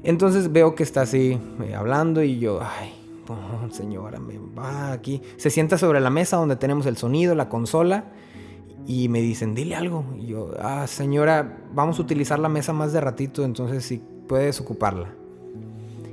Entonces 0.03 0.51
veo 0.51 0.73
que 0.73 0.83
está 0.83 1.01
así 1.01 1.37
eh, 1.63 1.75
hablando 1.75 2.23
y 2.23 2.39
yo, 2.39 2.59
ay, 2.61 2.93
señora, 3.71 4.19
me 4.19 4.39
va 4.57 4.93
aquí. 4.93 5.21
Se 5.37 5.49
sienta 5.49 5.77
sobre 5.77 5.99
la 5.99 6.09
mesa 6.09 6.37
donde 6.37 6.55
tenemos 6.55 6.85
el 6.85 6.97
sonido, 6.97 7.35
la 7.35 7.49
consola 7.49 8.05
y 8.87 9.09
me 9.09 9.21
dicen, 9.21 9.53
dile 9.53 9.75
algo. 9.75 10.05
Y 10.17 10.27
yo, 10.27 10.51
ah, 10.59 10.87
señora, 10.87 11.59
vamos 11.73 11.99
a 11.99 12.01
utilizar 12.01 12.39
la 12.39 12.49
mesa 12.49 12.73
más 12.73 12.93
de 12.93 13.01
ratito, 13.01 13.43
entonces 13.43 13.85
si 13.85 14.01
puedes 14.27 14.59
ocuparla. 14.61 15.13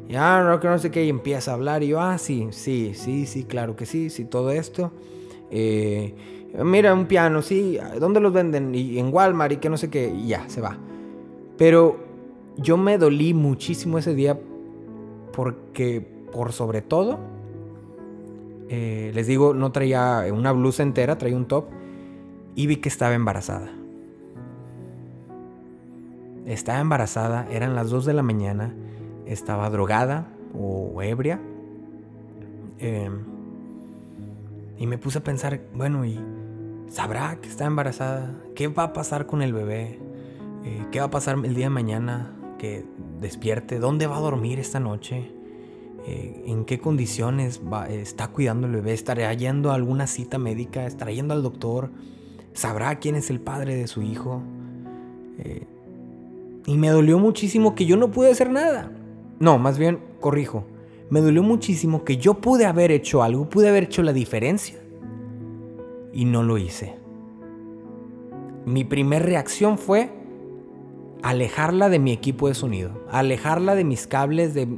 Ya, 0.08 0.42
no, 0.42 0.58
que 0.58 0.68
no 0.68 0.78
sé 0.78 0.90
qué, 0.90 1.04
y 1.04 1.10
empieza 1.10 1.50
a 1.50 1.54
hablar. 1.54 1.82
Y 1.82 1.88
yo, 1.88 2.00
ah, 2.00 2.16
sí, 2.18 2.48
sí, 2.50 2.92
sí, 2.94 3.26
sí, 3.26 3.44
claro 3.44 3.76
que 3.76 3.84
sí, 3.84 4.08
sí, 4.08 4.24
todo 4.24 4.50
esto. 4.50 4.90
Eh, 5.50 6.14
mira, 6.64 6.94
un 6.94 7.06
piano, 7.06 7.42
sí, 7.42 7.78
¿dónde 8.00 8.20
los 8.20 8.32
venden? 8.32 8.74
Y 8.74 8.98
en 8.98 9.12
Walmart 9.12 9.52
y 9.52 9.56
que 9.58 9.68
no 9.68 9.76
sé 9.76 9.90
qué, 9.90 10.08
y 10.08 10.28
ya, 10.28 10.48
se 10.48 10.60
va. 10.60 10.78
Pero 11.58 11.98
yo 12.56 12.76
me 12.76 12.96
dolí 12.96 13.34
muchísimo 13.34 13.98
ese 13.98 14.14
día 14.14 14.38
porque, 15.32 16.06
por 16.32 16.52
sobre 16.52 16.80
todo, 16.80 17.18
eh, 18.68 19.12
les 19.14 19.26
digo, 19.26 19.54
no 19.54 19.72
traía 19.72 20.24
una 20.32 20.52
blusa 20.52 20.82
entera, 20.82 21.18
traía 21.18 21.36
un 21.36 21.46
top 21.46 21.66
y 22.54 22.66
vi 22.66 22.76
que 22.76 22.88
estaba 22.88 23.14
embarazada. 23.14 23.77
Estaba 26.48 26.80
embarazada, 26.80 27.46
eran 27.50 27.74
las 27.74 27.90
2 27.90 28.06
de 28.06 28.14
la 28.14 28.22
mañana 28.22 28.74
estaba 29.26 29.68
drogada 29.68 30.26
o 30.58 31.02
ebria. 31.02 31.40
Em, 32.78 33.18
y 34.78 34.86
me 34.86 34.96
puse 34.96 35.18
a 35.18 35.22
pensar, 35.22 35.60
bueno, 35.74 36.06
¿y 36.06 36.18
sabrá 36.88 37.36
que 37.36 37.48
está 37.48 37.66
embarazada? 37.66 38.34
¿Qué 38.54 38.68
va 38.68 38.84
a 38.84 38.92
pasar 38.94 39.26
con 39.26 39.42
el 39.42 39.52
bebé? 39.52 39.98
Eh, 40.64 40.86
¿Qué 40.90 41.00
va 41.00 41.06
a 41.06 41.10
pasar 41.10 41.36
el 41.44 41.54
día 41.54 41.66
de 41.66 41.70
mañana 41.70 42.32
que 42.58 42.84
despierte? 43.20 43.78
¿Dónde 43.78 44.06
va 44.06 44.16
a 44.16 44.20
dormir 44.20 44.58
esta 44.58 44.80
noche? 44.80 45.30
Eh, 46.06 46.44
¿En 46.46 46.64
qué 46.64 46.78
condiciones 46.78 47.60
está 47.90 48.28
cuidando 48.28 48.66
el 48.66 48.72
bebé? 48.72 48.94
¿Estará 48.94 49.32
yendo 49.34 49.70
a 49.70 49.74
alguna 49.74 50.06
cita 50.06 50.38
médica? 50.38 50.86
¿Estará 50.86 51.12
yendo 51.12 51.34
al 51.34 51.42
doctor? 51.42 51.90
¿Sabrá 52.54 52.98
quién 52.98 53.16
es 53.16 53.28
el 53.28 53.40
padre 53.40 53.74
de 53.76 53.86
su 53.86 54.00
hijo? 54.00 54.42
Eh, 55.38 55.66
y 56.68 56.76
me 56.76 56.90
dolió 56.90 57.18
muchísimo 57.18 57.74
que 57.74 57.86
yo 57.86 57.96
no 57.96 58.10
pude 58.10 58.30
hacer 58.30 58.50
nada. 58.50 58.92
No, 59.40 59.58
más 59.58 59.78
bien, 59.78 60.00
corrijo. 60.20 60.66
Me 61.08 61.22
dolió 61.22 61.42
muchísimo 61.42 62.04
que 62.04 62.18
yo 62.18 62.34
pude 62.34 62.66
haber 62.66 62.90
hecho 62.90 63.22
algo, 63.22 63.48
pude 63.48 63.70
haber 63.70 63.84
hecho 63.84 64.02
la 64.02 64.12
diferencia. 64.12 64.78
Y 66.12 66.26
no 66.26 66.42
lo 66.42 66.58
hice. 66.58 66.94
Mi 68.66 68.84
primer 68.84 69.24
reacción 69.24 69.78
fue 69.78 70.10
alejarla 71.22 71.88
de 71.88 72.00
mi 72.00 72.12
equipo 72.12 72.48
de 72.48 72.54
sonido, 72.54 72.90
alejarla 73.10 73.74
de 73.74 73.84
mis 73.84 74.06
cables, 74.06 74.52
de 74.52 74.68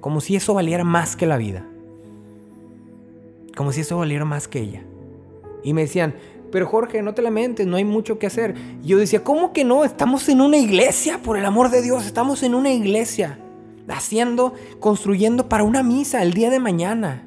como 0.00 0.20
si 0.20 0.36
eso 0.36 0.54
valiera 0.54 0.84
más 0.84 1.16
que 1.16 1.26
la 1.26 1.36
vida. 1.36 1.66
Como 3.56 3.72
si 3.72 3.80
eso 3.80 3.98
valiera 3.98 4.24
más 4.24 4.46
que 4.46 4.60
ella. 4.60 4.84
Y 5.64 5.74
me 5.74 5.80
decían, 5.80 6.14
pero 6.50 6.66
Jorge, 6.66 7.02
no 7.02 7.14
te 7.14 7.22
lamentes, 7.22 7.66
no 7.66 7.76
hay 7.76 7.84
mucho 7.84 8.18
que 8.18 8.26
hacer. 8.26 8.54
Y 8.82 8.88
yo 8.88 8.98
decía, 8.98 9.22
¿cómo 9.22 9.52
que 9.52 9.64
no? 9.64 9.84
Estamos 9.84 10.28
en 10.28 10.40
una 10.40 10.56
iglesia, 10.56 11.20
por 11.22 11.36
el 11.36 11.44
amor 11.44 11.70
de 11.70 11.82
Dios, 11.82 12.06
estamos 12.06 12.42
en 12.42 12.54
una 12.54 12.70
iglesia 12.70 13.38
haciendo, 13.88 14.54
construyendo 14.78 15.48
para 15.48 15.64
una 15.64 15.82
misa 15.82 16.22
el 16.22 16.32
día 16.32 16.50
de 16.50 16.60
mañana. 16.60 17.24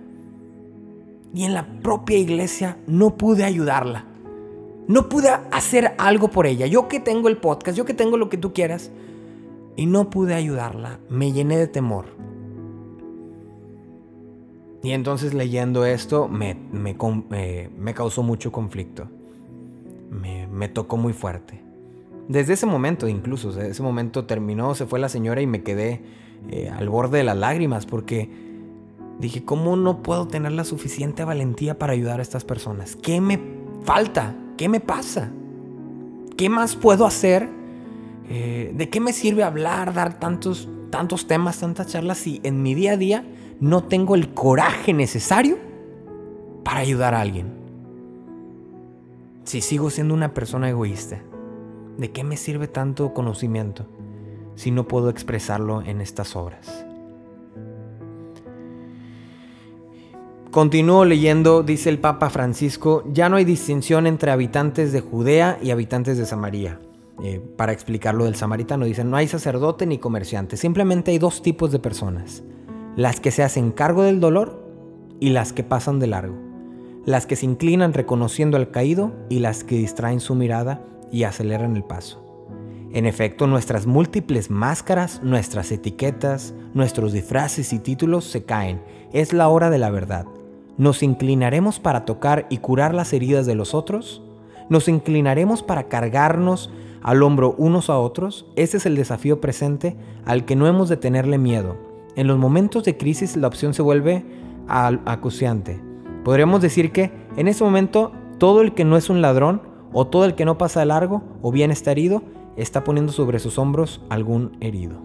Y 1.33 1.45
en 1.45 1.53
la 1.53 1.65
propia 1.81 2.17
iglesia 2.17 2.77
no 2.87 3.17
pude 3.17 3.43
ayudarla. 3.43 4.05
No 4.87 5.09
pude 5.09 5.29
hacer 5.51 5.93
algo 5.97 6.29
por 6.29 6.45
ella. 6.45 6.67
Yo 6.67 6.87
que 6.87 6.99
tengo 6.99 7.29
el 7.29 7.37
podcast, 7.37 7.77
yo 7.77 7.85
que 7.85 7.93
tengo 7.93 8.17
lo 8.17 8.29
que 8.29 8.37
tú 8.37 8.53
quieras. 8.53 8.91
Y 9.75 9.85
no 9.87 10.09
pude 10.09 10.35
ayudarla. 10.35 10.99
Me 11.09 11.31
llené 11.31 11.57
de 11.57 11.67
temor. 11.67 12.05
Y 14.83 14.91
entonces 14.91 15.33
leyendo 15.33 15.85
esto 15.85 16.27
me, 16.27 16.55
me, 16.73 16.95
me 17.77 17.93
causó 17.93 18.21
mucho 18.21 18.51
conflicto. 18.51 19.07
Me, 20.11 20.45
me, 20.47 20.67
tocó 20.67 20.97
muy 20.97 21.13
fuerte. 21.13 21.61
Desde 22.27 22.53
ese 22.53 22.65
momento 22.65 23.07
incluso, 23.07 23.53
desde 23.53 23.71
ese 23.71 23.81
momento 23.81 24.25
terminó, 24.25 24.75
se 24.75 24.85
fue 24.85 24.99
la 24.99 25.07
señora 25.07 25.41
y 25.41 25.47
me 25.47 25.63
quedé 25.63 26.01
eh, 26.49 26.69
al 26.69 26.89
borde 26.89 27.19
de 27.19 27.23
las 27.23 27.37
lágrimas 27.37 27.85
porque 27.85 28.29
dije, 29.19 29.45
¿cómo 29.45 29.77
no 29.77 30.03
puedo 30.03 30.27
tener 30.27 30.51
la 30.51 30.65
suficiente 30.65 31.23
valentía 31.23 31.79
para 31.79 31.93
ayudar 31.93 32.19
a 32.19 32.21
estas 32.21 32.43
personas? 32.43 32.97
¿Qué 32.97 33.21
me 33.21 33.39
falta? 33.85 34.35
¿Qué 34.57 34.67
me 34.67 34.81
pasa? 34.81 35.31
¿Qué 36.35 36.49
más 36.49 36.75
puedo 36.75 37.05
hacer? 37.05 37.47
Eh, 38.29 38.73
¿De 38.75 38.89
qué 38.89 38.99
me 38.99 39.13
sirve 39.13 39.43
hablar, 39.43 39.93
dar 39.93 40.19
tantos, 40.19 40.67
tantos 40.89 41.25
temas, 41.25 41.59
tantas 41.59 41.87
charlas 41.87 42.17
si 42.17 42.41
en 42.43 42.61
mi 42.61 42.75
día 42.75 42.93
a 42.93 42.97
día 42.97 43.25
no 43.59 43.83
tengo 43.83 44.15
el 44.15 44.33
coraje 44.33 44.93
necesario 44.93 45.57
para 46.63 46.79
ayudar 46.79 47.13
a 47.13 47.21
alguien? 47.21 47.47
Si 49.43 49.61
sigo 49.61 49.89
siendo 49.89 50.13
una 50.13 50.33
persona 50.33 50.69
egoísta, 50.69 51.21
¿de 51.97 52.11
qué 52.11 52.23
me 52.23 52.37
sirve 52.37 52.67
tanto 52.67 53.13
conocimiento? 53.13 53.85
si 54.55 54.71
no 54.71 54.87
puedo 54.87 55.09
expresarlo 55.09 55.81
en 55.81 56.01
estas 56.01 56.35
obras? 56.35 56.85
Continúo 60.51 61.03
leyendo, 61.03 61.63
dice 61.63 61.89
el 61.89 61.97
Papa 61.97 62.29
Francisco, 62.29 63.03
ya 63.11 63.27
no 63.27 63.37
hay 63.37 63.45
distinción 63.45 64.05
entre 64.05 64.29
habitantes 64.29 64.91
de 64.91 65.01
Judea 65.01 65.57
y 65.63 65.71
habitantes 65.71 66.17
de 66.17 66.27
Samaria. 66.27 66.79
Eh, 67.23 67.41
para 67.57 67.71
explicar 67.71 68.13
lo 68.13 68.25
del 68.25 68.35
samaritano, 68.35 68.85
dicen, 68.85 69.09
no 69.09 69.17
hay 69.17 69.27
sacerdote 69.27 69.85
ni 69.85 69.97
comerciante, 69.97 70.57
simplemente 70.57 71.11
hay 71.11 71.19
dos 71.19 71.41
tipos 71.41 71.71
de 71.71 71.79
personas, 71.79 72.43
las 72.95 73.19
que 73.19 73.31
se 73.31 73.43
hacen 73.43 73.71
cargo 73.71 74.03
del 74.03 74.19
dolor 74.19 74.63
y 75.19 75.29
las 75.29 75.53
que 75.53 75.63
pasan 75.63 75.99
de 75.99 76.07
largo, 76.07 76.35
las 77.05 77.25
que 77.25 77.35
se 77.35 77.45
inclinan 77.45 77.93
reconociendo 77.93 78.57
al 78.57 78.71
caído 78.71 79.11
y 79.29 79.39
las 79.39 79.63
que 79.63 79.75
distraen 79.75 80.19
su 80.19 80.35
mirada 80.35 80.85
y 81.11 81.23
aceleran 81.23 81.75
el 81.75 81.83
paso. 81.83 82.23
En 82.91 83.07
efecto, 83.07 83.47
nuestras 83.47 83.87
múltiples 83.87 84.51
máscaras, 84.51 85.23
nuestras 85.23 85.71
etiquetas, 85.71 86.53
nuestros 86.75 87.11
disfraces 87.11 87.73
y 87.73 87.79
títulos 87.79 88.25
se 88.25 88.43
caen. 88.43 88.83
Es 89.11 89.33
la 89.33 89.47
hora 89.49 89.71
de 89.71 89.79
la 89.79 89.89
verdad. 89.89 90.27
¿Nos 90.77 91.01
inclinaremos 91.01 91.79
para 91.79 92.05
tocar 92.05 92.45
y 92.49 92.57
curar 92.57 92.93
las 92.93 93.11
heridas 93.13 93.47
de 93.47 93.55
los 93.55 93.73
otros? 93.73 94.21
¿Nos 94.69 94.87
inclinaremos 94.87 95.63
para 95.63 95.87
cargarnos 95.87 96.71
al 97.01 97.23
hombro 97.23 97.55
unos 97.57 97.89
a 97.89 97.97
otros? 97.97 98.45
Ese 98.55 98.77
es 98.77 98.85
el 98.85 98.95
desafío 98.95 99.41
presente 99.41 99.95
al 100.25 100.45
que 100.45 100.55
no 100.55 100.67
hemos 100.67 100.87
de 100.87 100.97
tenerle 100.97 101.39
miedo. 101.39 101.92
En 102.15 102.27
los 102.27 102.37
momentos 102.37 102.83
de 102.83 102.97
crisis 102.97 103.35
la 103.35 103.47
opción 103.47 103.73
se 103.73 103.81
vuelve 103.81 104.25
acuciante. 104.67 105.81
Podríamos 106.23 106.61
decir 106.61 106.91
que 106.91 107.11
en 107.35 107.47
ese 107.47 107.63
momento 107.63 108.11
todo 108.37 108.61
el 108.61 108.73
que 108.73 108.85
no 108.85 108.97
es 108.97 109.09
un 109.09 109.21
ladrón 109.21 109.61
o 109.91 110.07
todo 110.07 110.25
el 110.25 110.35
que 110.35 110.45
no 110.45 110.57
pasa 110.57 110.79
de 110.79 110.85
largo 110.87 111.23
o 111.41 111.51
bien 111.51 111.71
está 111.71 111.91
herido 111.91 112.23
está 112.55 112.83
poniendo 112.83 113.11
sobre 113.11 113.39
sus 113.39 113.57
hombros 113.57 114.01
algún 114.09 114.57
herido. 114.59 115.01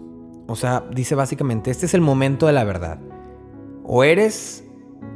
O 0.47 0.55
sea, 0.55 0.83
dice 0.93 1.15
básicamente, 1.15 1.71
este 1.71 1.85
es 1.85 1.93
el 1.93 2.01
momento 2.01 2.47
de 2.47 2.53
la 2.53 2.63
verdad. 2.63 2.99
O 3.83 4.03
eres 4.03 4.65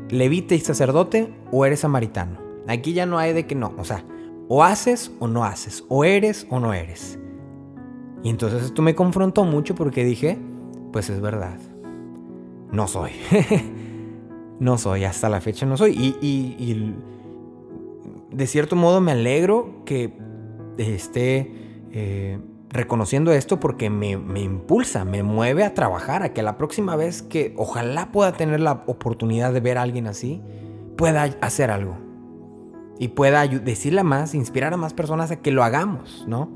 levita 0.09 0.55
y 0.55 0.59
sacerdote 0.59 1.33
o 1.51 1.65
eres 1.65 1.79
samaritano. 1.81 2.37
Aquí 2.67 2.93
ya 2.93 3.05
no 3.05 3.17
hay 3.17 3.33
de 3.33 3.45
que 3.45 3.55
no, 3.55 3.73
o 3.77 3.83
sea, 3.83 4.05
o 4.47 4.63
haces 4.63 5.11
o 5.19 5.27
no 5.27 5.43
haces, 5.43 5.83
o 5.89 6.03
eres 6.03 6.47
o 6.49 6.59
no 6.59 6.73
eres. 6.73 7.19
Y 8.23 8.29
entonces 8.29 8.63
esto 8.63 8.81
me 8.81 8.95
confrontó 8.95 9.43
mucho 9.43 9.75
porque 9.75 10.05
dije, 10.05 10.37
pues 10.91 11.09
es 11.09 11.19
verdad, 11.19 11.59
no 12.73 12.87
soy. 12.87 13.11
no 14.59 14.77
soy, 14.77 15.05
hasta 15.05 15.29
la 15.29 15.39
fecha 15.39 15.65
no 15.65 15.77
soy. 15.77 16.17
Y, 16.21 16.93
de 18.31 18.47
cierto 18.47 18.75
modo 18.75 18.99
me 18.99 19.11
alegro 19.11 19.83
que 19.85 20.17
esté 20.79 21.53
eh, 21.91 22.39
reconociendo 22.69 23.31
esto 23.31 23.59
porque 23.59 23.91
me, 23.91 24.17
me, 24.17 24.41
impulsa, 24.41 25.05
me 25.05 25.21
mueve 25.21 25.63
a 25.63 25.75
trabajar, 25.75 26.23
a 26.23 26.33
que 26.33 26.41
la 26.41 26.57
próxima 26.57 26.95
vez 26.95 27.21
que 27.21 27.53
ojalá 27.57 28.11
pueda 28.11 28.33
tener 28.33 28.59
la 28.59 28.83
oportunidad 28.87 29.53
de 29.53 29.59
ver 29.59 29.77
a 29.77 29.83
alguien 29.83 30.07
así, 30.07 30.41
pueda 30.97 31.23
hacer 31.41 31.69
algo. 31.69 31.95
Y 32.97 33.09
pueda 33.09 33.45
decirle 33.47 34.01
a 34.01 34.03
más, 34.03 34.33
inspirar 34.33 34.73
a 34.73 34.77
más 34.77 34.95
personas 34.95 35.29
a 35.29 35.41
que 35.41 35.51
lo 35.51 35.63
hagamos, 35.63 36.25
¿no? 36.27 36.49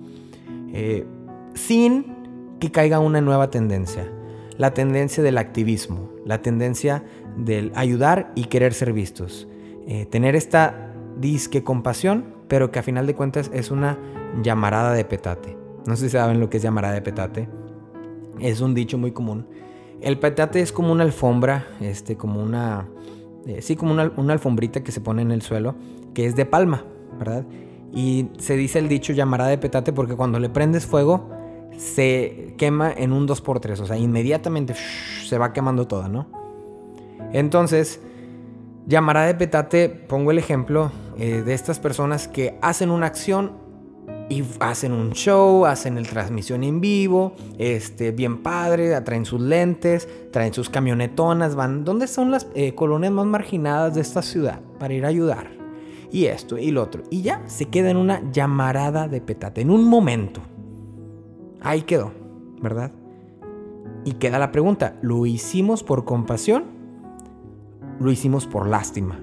Eh, 0.74 1.06
sin 1.54 2.16
que 2.60 2.72
caiga 2.72 3.00
una 3.00 3.22
nueva 3.22 3.52
tendencia. 3.52 4.12
La 4.58 4.74
tendencia 4.74 5.24
del 5.24 5.38
activismo, 5.38 6.10
la 6.26 6.42
tendencia 6.42 7.04
del 7.38 7.72
ayudar 7.76 8.32
y 8.36 8.46
querer 8.46 8.74
ser 8.74 8.94
vistos. 8.94 9.48
Eh, 9.88 10.06
tener 10.06 10.36
esta 10.36 10.94
disque 11.20 11.64
compasión, 11.64 12.26
pero 12.48 12.72
que 12.72 12.80
a 12.80 12.84
final 12.84 13.08
de 13.08 13.16
cuentas 13.16 13.52
es 13.54 13.72
una 13.72 13.98
llamarada 14.42 14.94
de 14.94 15.06
petate. 15.06 15.58
No 15.86 15.96
sé 15.96 16.06
si 16.06 16.10
saben 16.10 16.40
lo 16.40 16.50
que 16.50 16.58
es 16.58 16.64
llamarada 16.64 16.94
de 16.94 17.02
petate. 17.02 17.48
Es 18.40 18.62
un 18.62 18.74
dicho 18.74 18.98
muy 18.98 19.12
común. 19.12 19.48
El 20.02 20.20
petate 20.20 20.62
es 20.62 20.72
como 20.72 20.92
una 20.92 21.04
alfombra, 21.04 21.68
este, 21.80 22.18
como 22.18 22.42
una, 22.42 22.88
eh, 23.46 23.62
sí, 23.62 23.76
como 23.76 23.94
una, 23.94 24.12
una, 24.18 24.34
alfombrita 24.34 24.84
que 24.84 24.92
se 24.92 25.02
pone 25.02 25.22
en 25.22 25.32
el 25.32 25.42
suelo, 25.42 25.76
que 26.14 26.26
es 26.26 26.36
de 26.36 26.46
palma, 26.46 26.84
¿verdad? 27.18 27.46
Y 27.94 28.30
se 28.38 28.56
dice 28.58 28.80
el 28.80 28.90
dicho 28.90 29.14
llamarada 29.14 29.50
de 29.50 29.58
petate 29.58 29.94
porque 29.94 30.16
cuando 30.16 30.40
le 30.40 30.50
prendes 30.50 30.86
fuego 30.86 31.30
se 31.78 32.56
quema 32.58 32.92
en 32.92 33.14
un 33.14 33.28
2x3, 33.28 33.80
o 33.80 33.86
sea, 33.86 33.98
inmediatamente 33.98 34.76
se 35.26 35.38
va 35.38 35.54
quemando 35.54 35.88
toda, 35.88 36.10
¿no? 36.10 36.28
Entonces, 37.34 38.02
llamarada 38.88 39.28
de 39.28 39.36
petate, 39.36 39.90
pongo 39.90 40.32
el 40.32 40.40
ejemplo 40.40 40.92
eh, 41.18 41.44
de 41.46 41.54
estas 41.54 41.80
personas 41.80 42.28
que 42.28 42.58
hacen 42.62 42.90
una 42.90 43.06
acción 43.06 43.52
y 44.30 44.44
hacen 44.60 44.92
un 44.92 45.12
show, 45.12 45.66
hacen 45.66 45.96
la 45.96 46.08
transmisión 46.08 46.64
en 46.64 46.82
vivo, 46.82 47.34
este, 47.58 48.12
bien 48.12 48.44
padre, 48.44 49.00
traen 49.02 49.26
sus 49.26 49.40
lentes, 49.40 50.08
traen 50.32 50.54
sus 50.54 50.70
camionetonas, 50.70 51.56
van, 51.56 51.86
¿dónde 51.86 52.08
son 52.08 52.32
las 52.32 52.48
eh, 52.54 52.74
colonias 52.76 53.14
más 53.14 53.26
marginadas 53.26 53.96
de 53.96 54.02
esta 54.02 54.22
ciudad? 54.22 54.60
Para 54.80 54.94
ir 54.94 55.06
a 55.06 55.10
ayudar. 55.10 55.52
Y 56.12 56.26
esto 56.26 56.58
y 56.58 56.72
lo 56.72 56.84
otro. 56.84 57.04
Y 57.10 57.22
ya 57.22 57.42
se 57.48 57.66
queda 57.66 57.90
en 57.90 57.98
una 57.98 58.32
llamarada 58.32 59.08
de 59.08 59.22
petate, 59.22 59.62
en 59.62 59.70
un 59.70 59.86
momento. 59.86 60.42
Ahí 61.68 61.82
quedó, 61.82 62.14
¿verdad? 62.62 62.94
Y 64.06 64.14
queda 64.14 64.40
la 64.40 64.54
pregunta, 64.54 64.98
¿lo 65.02 65.26
hicimos 65.26 65.84
por 65.84 66.06
compasión? 66.06 66.64
¿Lo 68.00 68.10
hicimos 68.10 68.48
por 68.48 68.70
lástima? 68.70 69.20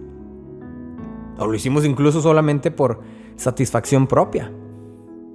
¿O 1.38 1.46
lo 1.46 1.54
hicimos 1.54 1.87
incluso 1.87 2.20
solamente 2.20 2.70
por 2.70 3.00
satisfacción 3.37 4.07
propia? 4.07 4.52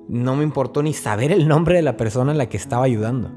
No 0.08 0.36
me 0.36 0.44
importó 0.44 0.84
ni 0.84 0.94
saber 0.94 1.32
el 1.32 1.48
nombre 1.48 1.78
de 1.78 1.82
la 1.82 1.98
persona 1.98 2.32
a 2.32 2.36
la 2.36 2.48
que 2.48 2.58
estaba 2.58 2.86
ayudando. 2.86 3.32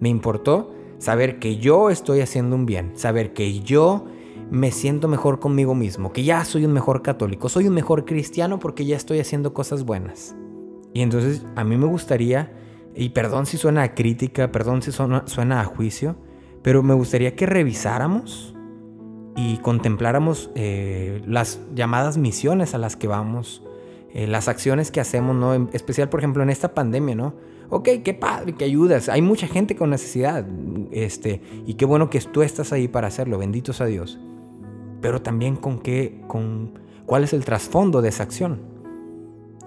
Me 0.00 0.08
importó 0.08 0.74
saber 0.98 1.38
que 1.38 1.58
yo 1.58 1.90
estoy 1.90 2.22
haciendo 2.22 2.56
un 2.56 2.66
bien, 2.66 2.90
saber 2.96 3.34
que 3.34 3.60
yo 3.60 4.06
me 4.50 4.72
siento 4.72 5.06
mejor 5.06 5.38
conmigo 5.38 5.76
mismo, 5.76 6.12
que 6.12 6.24
ya 6.24 6.44
soy 6.44 6.64
un 6.64 6.72
mejor 6.72 7.02
católico, 7.02 7.48
soy 7.48 7.68
un 7.68 7.74
mejor 7.74 8.04
cristiano 8.04 8.58
porque 8.58 8.84
ya 8.84 8.96
estoy 8.96 9.20
haciendo 9.20 9.54
cosas 9.54 9.84
buenas. 9.84 10.34
Y 10.92 11.02
entonces 11.02 11.46
a 11.54 11.62
mí 11.62 11.76
me 11.76 11.86
gustaría, 11.86 12.63
y 12.94 13.10
perdón 13.10 13.46
si 13.46 13.56
suena 13.56 13.82
a 13.82 13.94
crítica, 13.94 14.52
perdón 14.52 14.82
si 14.82 14.92
suena, 14.92 15.24
suena 15.26 15.60
a 15.60 15.64
juicio, 15.64 16.16
pero 16.62 16.82
me 16.82 16.94
gustaría 16.94 17.34
que 17.34 17.46
revisáramos 17.46 18.54
y 19.36 19.58
contempláramos 19.58 20.50
eh, 20.54 21.22
las 21.26 21.60
llamadas 21.74 22.18
misiones 22.18 22.74
a 22.74 22.78
las 22.78 22.96
que 22.96 23.08
vamos, 23.08 23.62
eh, 24.12 24.26
las 24.26 24.48
acciones 24.48 24.90
que 24.90 25.00
hacemos, 25.00 25.34
¿no? 25.34 25.54
En 25.54 25.68
especial, 25.72 26.08
por 26.08 26.20
ejemplo, 26.20 26.42
en 26.42 26.50
esta 26.50 26.72
pandemia, 26.72 27.16
¿no? 27.16 27.34
Ok, 27.68 27.88
qué 28.04 28.14
padre 28.14 28.52
que 28.52 28.64
ayudas. 28.64 29.08
Hay 29.08 29.22
mucha 29.22 29.48
gente 29.48 29.74
con 29.74 29.90
necesidad. 29.90 30.46
Este, 30.92 31.40
y 31.66 31.74
qué 31.74 31.84
bueno 31.84 32.10
que 32.10 32.20
tú 32.20 32.42
estás 32.42 32.72
ahí 32.72 32.86
para 32.86 33.08
hacerlo. 33.08 33.38
Benditos 33.38 33.80
a 33.80 33.86
Dios. 33.86 34.20
Pero 35.00 35.20
también 35.20 35.56
con 35.56 35.80
qué, 35.80 36.22
con 36.28 36.78
cuál 37.06 37.24
es 37.24 37.32
el 37.32 37.44
trasfondo 37.44 38.02
de 38.02 38.10
esa 38.10 38.22
acción. 38.22 38.60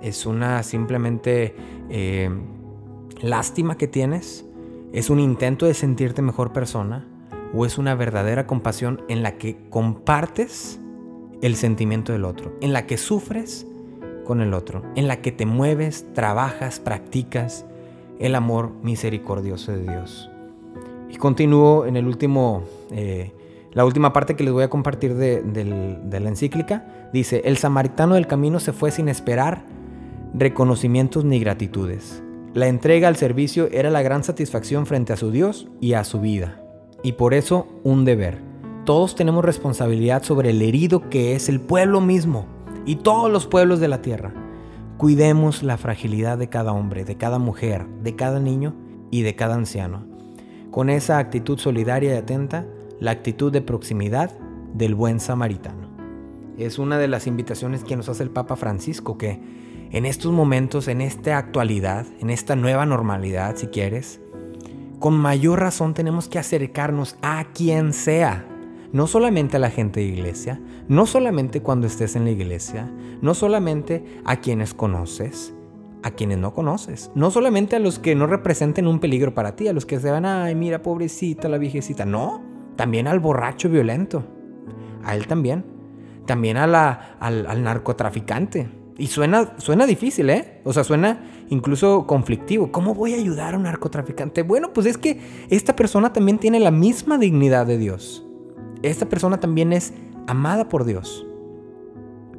Es 0.01 0.25
una 0.25 0.63
simplemente 0.63 1.55
eh, 1.89 2.29
lástima 3.21 3.77
que 3.77 3.87
tienes. 3.87 4.45
Es 4.93 5.09
un 5.09 5.19
intento 5.19 5.65
de 5.65 5.73
sentirte 5.73 6.21
mejor 6.21 6.53
persona. 6.53 7.07
O 7.53 7.65
es 7.65 7.77
una 7.77 7.95
verdadera 7.95 8.45
compasión 8.45 9.01
en 9.07 9.23
la 9.23 9.37
que 9.37 9.57
compartes 9.69 10.79
el 11.41 11.55
sentimiento 11.55 12.11
del 12.11 12.25
otro. 12.25 12.53
En 12.61 12.73
la 12.73 12.85
que 12.85 12.97
sufres 12.97 13.65
con 14.25 14.41
el 14.41 14.53
otro, 14.53 14.83
en 14.95 15.07
la 15.07 15.21
que 15.21 15.31
te 15.31 15.45
mueves, 15.45 16.05
trabajas, 16.13 16.81
practicas 16.81 17.65
el 18.19 18.35
amor 18.35 18.73
misericordioso 18.83 19.71
de 19.71 19.83
Dios. 19.83 20.29
Y 21.09 21.15
continúo 21.15 21.85
en 21.85 21.95
el 21.95 22.05
último, 22.05 22.63
eh, 22.91 23.31
la 23.71 23.85
última 23.85 24.11
parte 24.11 24.35
que 24.35 24.43
les 24.43 24.51
voy 24.51 24.63
a 24.63 24.69
compartir 24.69 25.15
de, 25.15 25.41
de 25.41 26.19
la 26.19 26.29
encíclica. 26.29 27.09
Dice, 27.13 27.43
el 27.45 27.57
samaritano 27.57 28.15
del 28.15 28.27
camino 28.27 28.59
se 28.59 28.73
fue 28.73 28.91
sin 28.91 29.07
esperar 29.07 29.63
reconocimientos 30.33 31.23
ni 31.23 31.39
gratitudes. 31.39 32.21
La 32.57 32.65
entrega 32.65 33.07
al 33.07 33.15
servicio 33.15 33.69
era 33.71 33.91
la 33.91 34.01
gran 34.01 34.23
satisfacción 34.23 34.87
frente 34.87 35.13
a 35.13 35.15
su 35.15 35.29
Dios 35.29 35.67
y 35.79 35.93
a 35.93 36.03
su 36.03 36.19
vida. 36.19 36.59
Y 37.03 37.11
por 37.11 37.35
eso 37.35 37.67
un 37.83 38.03
deber. 38.03 38.39
Todos 38.83 39.13
tenemos 39.13 39.45
responsabilidad 39.45 40.23
sobre 40.23 40.49
el 40.49 40.63
herido 40.63 41.07
que 41.07 41.35
es 41.35 41.49
el 41.49 41.61
pueblo 41.61 42.01
mismo 42.01 42.47
y 42.87 42.95
todos 42.95 43.31
los 43.31 43.45
pueblos 43.45 43.79
de 43.79 43.89
la 43.89 44.01
tierra. 44.01 44.33
Cuidemos 44.97 45.61
la 45.61 45.77
fragilidad 45.77 46.39
de 46.39 46.49
cada 46.49 46.73
hombre, 46.73 47.05
de 47.05 47.15
cada 47.15 47.37
mujer, 47.37 47.85
de 48.01 48.15
cada 48.15 48.39
niño 48.39 48.73
y 49.11 49.21
de 49.21 49.35
cada 49.35 49.53
anciano. 49.53 50.07
Con 50.71 50.89
esa 50.89 51.19
actitud 51.19 51.59
solidaria 51.59 52.15
y 52.15 52.17
atenta, 52.17 52.65
la 52.99 53.11
actitud 53.11 53.51
de 53.51 53.61
proximidad 53.61 54.31
del 54.73 54.95
buen 54.95 55.19
samaritano. 55.19 55.91
Es 56.57 56.79
una 56.79 56.97
de 56.97 57.07
las 57.07 57.27
invitaciones 57.27 57.83
que 57.83 57.95
nos 57.95 58.09
hace 58.09 58.23
el 58.23 58.31
Papa 58.31 58.55
Francisco, 58.55 59.15
que 59.15 59.66
en 59.91 60.05
estos 60.05 60.31
momentos, 60.31 60.87
en 60.87 61.01
esta 61.01 61.37
actualidad, 61.37 62.05
en 62.19 62.29
esta 62.29 62.55
nueva 62.55 62.85
normalidad, 62.85 63.55
si 63.55 63.67
quieres, 63.67 64.21
con 64.99 65.15
mayor 65.15 65.59
razón 65.59 65.93
tenemos 65.93 66.27
que 66.27 66.39
acercarnos 66.39 67.17
a 67.21 67.45
quien 67.53 67.93
sea, 67.93 68.45
no 68.91 69.07
solamente 69.07 69.57
a 69.57 69.59
la 69.59 69.69
gente 69.69 69.99
de 69.99 70.07
iglesia, 70.07 70.59
no 70.87 71.05
solamente 71.05 71.61
cuando 71.61 71.87
estés 71.87 72.15
en 72.15 72.25
la 72.25 72.31
iglesia, 72.31 72.91
no 73.21 73.33
solamente 73.33 74.03
a 74.25 74.37
quienes 74.37 74.73
conoces, 74.73 75.53
a 76.03 76.11
quienes 76.11 76.37
no 76.37 76.53
conoces, 76.53 77.11
no 77.15 77.31
solamente 77.31 77.75
a 77.75 77.79
los 77.79 77.99
que 77.99 78.15
no 78.15 78.27
representen 78.27 78.87
un 78.87 78.99
peligro 78.99 79.33
para 79.33 79.55
ti, 79.55 79.67
a 79.67 79.73
los 79.73 79.85
que 79.85 79.99
se 79.99 80.09
van, 80.09 80.25
ay, 80.25 80.55
mira, 80.55 80.81
pobrecita 80.81 81.49
la 81.49 81.57
viejecita, 81.57 82.05
no, 82.05 82.41
también 82.75 83.07
al 83.07 83.19
borracho 83.19 83.69
violento, 83.69 84.23
a 85.03 85.15
él 85.15 85.27
también, 85.27 85.65
también 86.25 86.57
a 86.57 86.67
la, 86.67 87.17
al, 87.19 87.63
narcotraficante. 87.63 88.69
Y 88.97 89.07
suena, 89.07 89.53
suena 89.57 89.85
difícil, 89.85 90.29
¿eh? 90.29 90.61
O 90.63 90.73
sea, 90.73 90.83
suena 90.83 91.19
incluso 91.49 92.07
conflictivo. 92.07 92.71
¿Cómo 92.71 92.95
voy 92.95 93.13
a 93.13 93.17
ayudar 93.17 93.53
a 93.53 93.57
un 93.57 93.63
narcotraficante? 93.63 94.41
Bueno, 94.41 94.73
pues 94.73 94.87
es 94.87 94.97
que 94.97 95.19
esta 95.49 95.75
persona 95.75 96.13
también 96.13 96.39
tiene 96.39 96.59
la 96.59 96.71
misma 96.71 97.17
dignidad 97.17 97.67
de 97.67 97.77
Dios 97.77 98.27
esta 98.83 99.07
persona 99.07 99.39
también 99.39 99.73
es 99.73 99.93
amada 100.27 100.69
por 100.69 100.85
Dios. 100.85 101.25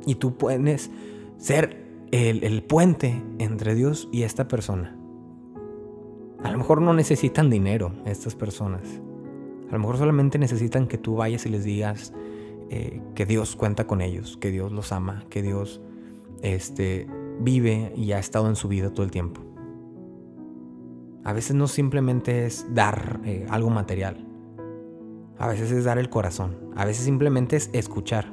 Y 0.06 0.16
tú 0.16 0.36
puedes 0.36 0.90
ser 1.36 1.86
el, 2.10 2.62
puente 2.62 3.22
entre 3.38 3.74
Dios 3.74 4.08
y 4.12 4.22
esta 4.22 4.48
persona. 4.48 4.96
A 6.42 6.50
lo 6.50 6.58
mejor 6.58 6.80
no 6.80 6.94
necesitan 6.94 7.50
dinero 7.50 7.92
estas 8.04 8.34
personas. 8.34 8.82
A 9.68 9.72
lo 9.72 9.78
mejor 9.80 9.98
solamente 9.98 10.38
necesitan 10.38 10.86
que 10.86 10.96
tú 10.96 11.16
vayas 11.16 11.44
y 11.44 11.50
les 11.50 11.64
digas 11.64 12.14
eh, 12.70 13.02
que 13.14 13.26
Dios 13.26 13.56
cuenta 13.56 13.86
con 13.86 14.00
ellos, 14.00 14.38
que 14.40 14.50
Dios 14.50 14.72
los 14.72 14.92
ama, 14.92 15.24
que 15.28 15.42
Dios 15.42 15.80
este, 16.42 17.06
vive 17.40 17.92
y 17.96 18.12
ha 18.12 18.18
estado 18.18 18.48
en 18.48 18.56
su 18.56 18.68
vida 18.68 18.90
todo 18.90 19.04
el 19.04 19.10
tiempo. 19.10 19.42
A 21.24 21.32
veces 21.32 21.54
no 21.54 21.66
simplemente 21.68 22.46
es 22.46 22.66
dar 22.74 23.20
eh, 23.24 23.46
algo 23.50 23.70
material. 23.70 24.26
A 25.38 25.46
veces 25.46 25.70
es 25.70 25.84
dar 25.84 25.98
el 25.98 26.10
corazón. 26.10 26.56
A 26.74 26.84
veces 26.84 27.04
simplemente 27.04 27.56
es 27.56 27.70
escuchar. 27.72 28.32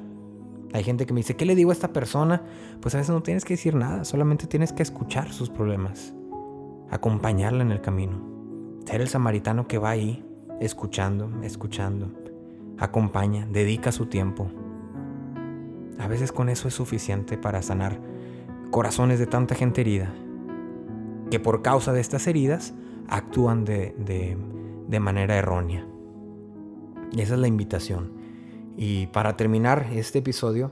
Hay 0.74 0.84
gente 0.84 1.06
que 1.06 1.14
me 1.14 1.20
dice, 1.20 1.36
¿qué 1.36 1.46
le 1.46 1.56
digo 1.56 1.70
a 1.70 1.74
esta 1.74 1.94
persona? 1.94 2.44
Pues 2.82 2.96
a 2.96 2.98
veces 2.98 3.14
no 3.14 3.24
tienes 3.24 3.46
que 3.46 3.54
decir 3.54 3.76
nada, 3.76 4.04
solamente 4.04 4.48
tienes 4.48 4.74
que 4.74 4.84
escuchar 4.84 5.32
sus 5.32 5.50
problemas. 5.50 6.14
Acompañarla 6.90 7.64
en 7.64 7.72
el 7.72 7.82
camino. 7.82 8.22
Ser 8.86 9.02
el 9.02 9.08
samaritano 9.08 9.68
que 9.68 9.78
va 9.78 9.92
ahí, 9.92 10.26
escuchando, 10.60 11.32
escuchando. 11.44 12.12
Acompaña, 12.78 13.48
dedica 13.52 13.92
su 13.92 14.08
tiempo. 14.08 14.50
A 16.00 16.08
veces 16.08 16.32
con 16.32 16.50
eso 16.50 16.68
es 16.68 16.74
suficiente 16.74 17.38
para 17.38 17.62
sanar 17.62 18.00
corazones 18.72 19.20
de 19.20 19.28
tanta 19.28 19.56
gente 19.56 19.82
herida, 19.82 20.14
que 21.32 21.40
por 21.40 21.62
causa 21.62 21.94
de 21.94 22.02
estas 22.02 22.28
heridas 22.28 22.74
actúan 23.08 23.66
de, 23.66 23.96
de, 23.98 24.38
de 24.88 25.00
manera 25.00 25.36
errónea. 25.38 25.88
Y 27.12 27.22
esa 27.22 27.36
es 27.36 27.40
la 27.40 27.48
invitación. 27.48 28.12
Y 28.78 29.08
para 29.08 29.38
terminar 29.38 29.88
este 29.94 30.20
episodio, 30.20 30.72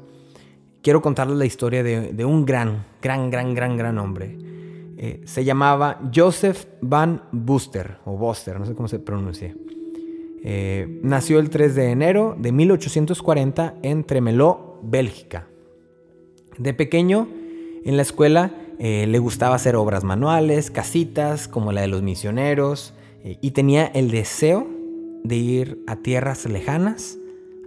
quiero 0.81 1.01
contarles 1.01 1.37
la 1.37 1.45
historia 1.45 1.83
de, 1.83 2.25
un 2.25 2.45
gran, 2.45 2.83
gran, 3.01 3.31
gran, 3.31 3.53
gran, 3.53 3.77
gran 3.77 3.97
hombre. 3.97 4.37
eh, 4.97 5.21
se 5.25 5.43
llamaba 5.43 5.99
Joseph 6.13 6.65
Van 6.81 7.23
Buster, 7.31 7.97
o 8.05 8.17
Buster, 8.17 8.59
no 8.59 8.65
sé 8.65 8.75
cómo 8.75 8.87
se 8.87 8.99
pronuncia. 8.99 9.55
Eh, 10.43 10.99
nació 11.03 11.39
el 11.39 11.49
3 11.49 11.73
de 11.75 11.91
enero 11.91 12.35
de 12.37 12.51
1840 12.51 13.75
en 13.81 14.03
Tremeló, 14.03 14.72
Bélgica. 14.83 15.47
De 16.57 16.73
pequeño, 16.73 17.27
en 17.85 17.95
la 17.97 18.03
escuela 18.03 18.53
eh, 18.79 19.07
le 19.07 19.19
gustaba 19.19 19.55
hacer 19.55 19.75
obras 19.75 20.03
manuales, 20.03 20.71
casitas 20.71 21.47
como 21.47 21.71
la 21.71 21.81
de 21.81 21.87
los 21.87 22.01
misioneros, 22.01 22.93
y 23.39 23.51
tenía 23.51 23.85
el 23.85 24.11
deseo 24.11 24.67
de 25.23 25.37
ir 25.37 25.83
a 25.87 25.95
tierras 25.95 26.45
lejanas 26.45 27.17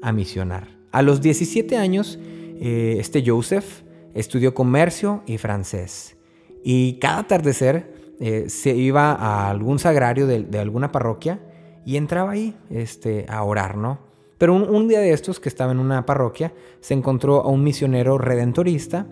a 0.02 0.12
misionar. 0.12 0.68
A 0.92 1.00
los 1.00 1.22
17 1.22 1.78
años, 1.78 2.18
este 2.60 3.24
Joseph 3.26 3.82
estudió 4.16 4.54
comercio 4.54 5.22
y 5.26 5.38
francés. 5.38 6.16
Y 6.64 6.98
cada 6.98 7.20
atardecer 7.20 7.94
eh, 8.18 8.46
se 8.48 8.74
iba 8.74 9.12
a 9.12 9.50
algún 9.50 9.78
sagrario 9.78 10.26
de, 10.26 10.58
alguna 10.58 10.90
parroquia 10.90 11.38
y 11.84 11.96
entraba 11.96 12.32
ahí 12.32 12.56
este, 12.70 13.26
a 13.28 13.42
orar, 13.42 13.76
¿no? 13.76 13.98
Pero 14.38 14.54
un, 14.54 14.88
día 14.88 15.00
de 15.00 15.12
estos 15.12 15.40
que 15.40 15.48
estaba 15.48 15.72
en 15.72 15.78
una 15.78 16.04
parroquia, 16.04 16.52
se 16.80 16.94
encontró 16.94 17.40
a 17.42 17.48
un 17.48 17.64
misionero 17.64 18.18
redentorista 18.18 19.06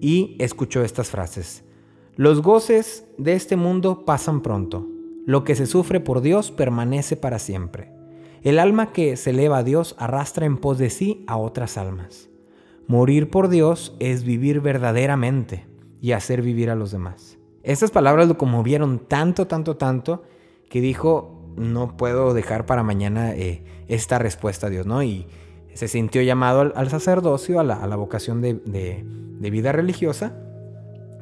y 0.00 0.36
escuchó 0.38 0.82
estas 0.82 1.10
frases. 1.10 1.64
Los 2.16 2.42
goces 2.42 3.04
de 3.18 3.34
este 3.34 3.56
mundo 3.56 4.04
pasan 4.04 4.40
pronto. 4.40 4.86
Lo 5.26 5.44
que 5.44 5.54
se 5.54 5.66
sufre 5.66 6.00
por 6.00 6.22
Dios 6.22 6.50
permanece 6.50 7.16
para 7.16 7.38
siempre. 7.38 7.92
El 8.42 8.58
alma 8.58 8.92
que 8.92 9.16
se 9.16 9.30
eleva 9.30 9.58
a 9.58 9.64
Dios 9.64 9.94
arrastra 9.98 10.46
en 10.46 10.56
pos 10.56 10.78
de 10.78 10.88
sí 10.88 11.24
a 11.26 11.36
otras 11.36 11.76
almas. 11.76 12.30
Morir 12.86 13.30
por 13.30 13.48
Dios 13.48 13.94
es 14.00 14.24
vivir 14.24 14.60
verdaderamente 14.60 15.66
y 16.00 16.12
hacer 16.12 16.40
vivir 16.40 16.70
a 16.70 16.74
los 16.74 16.90
demás. 16.90 17.38
Estas 17.62 17.90
palabras 17.90 18.26
lo 18.26 18.38
conmovieron 18.38 18.98
tanto, 18.98 19.46
tanto, 19.46 19.76
tanto, 19.76 20.22
que 20.70 20.80
dijo, 20.80 21.39
no 21.56 21.96
puedo 21.96 22.34
dejar 22.34 22.66
para 22.66 22.82
mañana 22.82 23.32
eh, 23.34 23.62
esta 23.88 24.18
respuesta 24.18 24.68
a 24.68 24.70
Dios, 24.70 24.86
¿no? 24.86 25.02
Y 25.02 25.26
se 25.74 25.88
sintió 25.88 26.22
llamado 26.22 26.72
al, 26.74 26.90
sacerdocio, 26.90 27.60
a 27.60 27.64
la, 27.64 27.96
vocación 27.96 28.40
de, 28.40 29.04
vida 29.50 29.72
religiosa, 29.72 30.34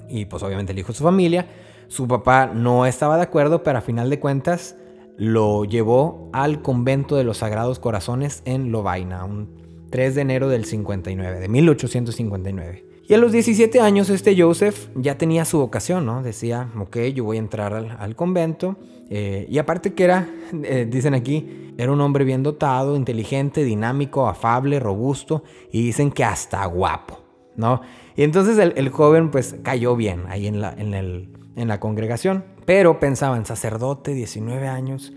y 0.09 0.25
pues 0.25 0.43
obviamente 0.43 0.73
el 0.73 0.79
hijo 0.79 0.93
de 0.93 0.99
su 0.99 1.05
familia. 1.05 1.47
Su 1.89 2.07
papá 2.07 2.47
no 2.47 2.87
estaba 2.87 3.17
de 3.17 3.23
acuerdo, 3.23 3.63
pero 3.63 3.79
a 3.79 3.83
final 3.83 4.11
de 4.11 4.21
cuentas 4.21 4.77
lo 5.17 5.65
llevó 5.65 6.29
al 6.33 6.63
convento 6.63 7.17
de 7.17 7.25
los 7.25 7.39
Sagrados 7.39 7.79
Corazones 7.79 8.43
en 8.45 8.71
Lovaina, 8.71 9.25
un 9.25 9.87
3 9.91 10.15
de 10.15 10.21
enero 10.21 10.49
del 10.49 10.65
59, 10.65 11.41
de 11.41 11.49
1859. 11.49 12.88
Y 13.09 13.15
a 13.15 13.19
los 13.19 13.33
17 13.33 13.81
años 13.81 14.11
este 14.11 14.41
Joseph 14.41 14.91
ya 14.95 15.17
tenía 15.17 15.47
su 15.47 15.59
vocación, 15.59 16.05
¿no? 16.05 16.23
Decía, 16.23 16.69
ok, 16.79 16.99
yo 17.15 17.25
voy 17.25 17.39
a 17.39 17.41
entrar 17.41 17.73
al, 17.73 18.17
convento. 18.17 18.77
Eh, 19.09 19.47
y 19.49 19.57
aparte 19.57 19.95
que 19.95 20.05
era, 20.05 20.29
eh, 20.63 20.87
dicen 20.89 21.15
aquí, 21.15 21.73
era 21.79 21.91
un 21.91 22.03
hombre 22.03 22.27
bien 22.27 22.43
dotado, 22.43 22.97
inteligente, 22.97 23.65
dinámico, 23.65 24.29
afable, 24.29 24.79
robusto 24.79 25.43
y 25.73 25.83
dicen 25.83 26.11
que 26.11 26.23
hasta 26.23 26.63
guapo, 26.67 27.21
¿no? 27.57 27.81
Y 28.15 28.25
entonces 28.25 28.59
el, 28.59 28.89
joven 28.91 29.31
pues 29.31 29.57
cayó 29.63 29.97
bien 29.97 30.25
ahí 30.29 30.47
en 30.47 30.61
la, 30.61 30.75
en, 30.77 30.93
el, 30.93 31.31
en 31.57 31.69
la 31.69 31.81
congregación. 31.81 32.45
Pero 32.67 33.01
pensaban, 33.01 33.47
sacerdote, 33.47 34.13
19 34.13 34.69
años, 34.69 35.15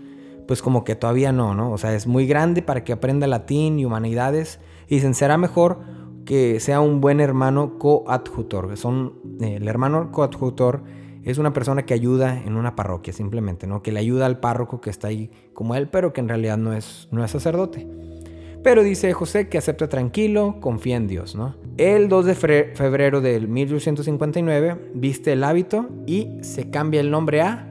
pues 0.48 0.62
como 0.62 0.84
que 0.84 0.94
todavía 0.94 1.30
no, 1.30 1.54
¿no? 1.54 1.70
O 1.70 1.76
sea, 1.76 1.92
es 1.94 2.06
muy 2.06 2.26
grande 2.26 2.62
para 2.62 2.84
que 2.84 2.94
aprenda 2.94 3.26
latín 3.26 3.78
y 3.78 3.84
humanidades. 3.84 4.60
Y 4.88 4.94
dicen, 4.94 5.14
será 5.14 5.36
mejor 5.36 5.80
que 6.32 6.60
sea 6.60 6.80
un 6.80 7.02
buen 7.02 7.20
hermano 7.20 7.78
coadjutor. 7.78 8.74
Son, 8.78 9.12
eh, 9.42 9.56
el 9.56 9.68
hermano 9.68 10.10
coadjutor 10.12 10.82
es 11.24 11.36
una 11.36 11.52
persona 11.52 11.84
que 11.84 11.92
ayuda 11.92 12.42
en 12.42 12.56
una 12.56 12.74
parroquia, 12.74 13.12
simplemente, 13.12 13.66
¿no? 13.66 13.82
Que 13.82 13.92
le 13.92 14.00
ayuda 14.00 14.24
al 14.24 14.40
párroco 14.40 14.80
que 14.80 14.88
está 14.88 15.08
ahí 15.08 15.30
como 15.52 15.74
él, 15.74 15.88
pero 15.88 16.14
que 16.14 16.22
en 16.22 16.28
realidad 16.30 16.56
no 16.56 16.72
es, 16.72 17.06
no 17.10 17.22
es 17.22 17.32
sacerdote. 17.32 17.86
Pero 18.62 18.82
dice 18.82 19.12
José 19.12 19.50
que 19.50 19.58
acepta 19.58 19.90
tranquilo, 19.90 20.56
confía 20.62 20.96
en 20.96 21.06
Dios, 21.06 21.36
¿no? 21.36 21.54
El 21.76 22.08
2 22.08 22.24
de 22.24 22.34
febrero 22.76 23.20
del 23.20 23.46
1859 23.46 24.92
viste 24.94 25.34
el 25.34 25.44
hábito 25.44 25.90
y 26.06 26.38
se 26.40 26.70
cambia 26.70 27.02
el 27.02 27.10
nombre 27.10 27.42
a... 27.42 27.68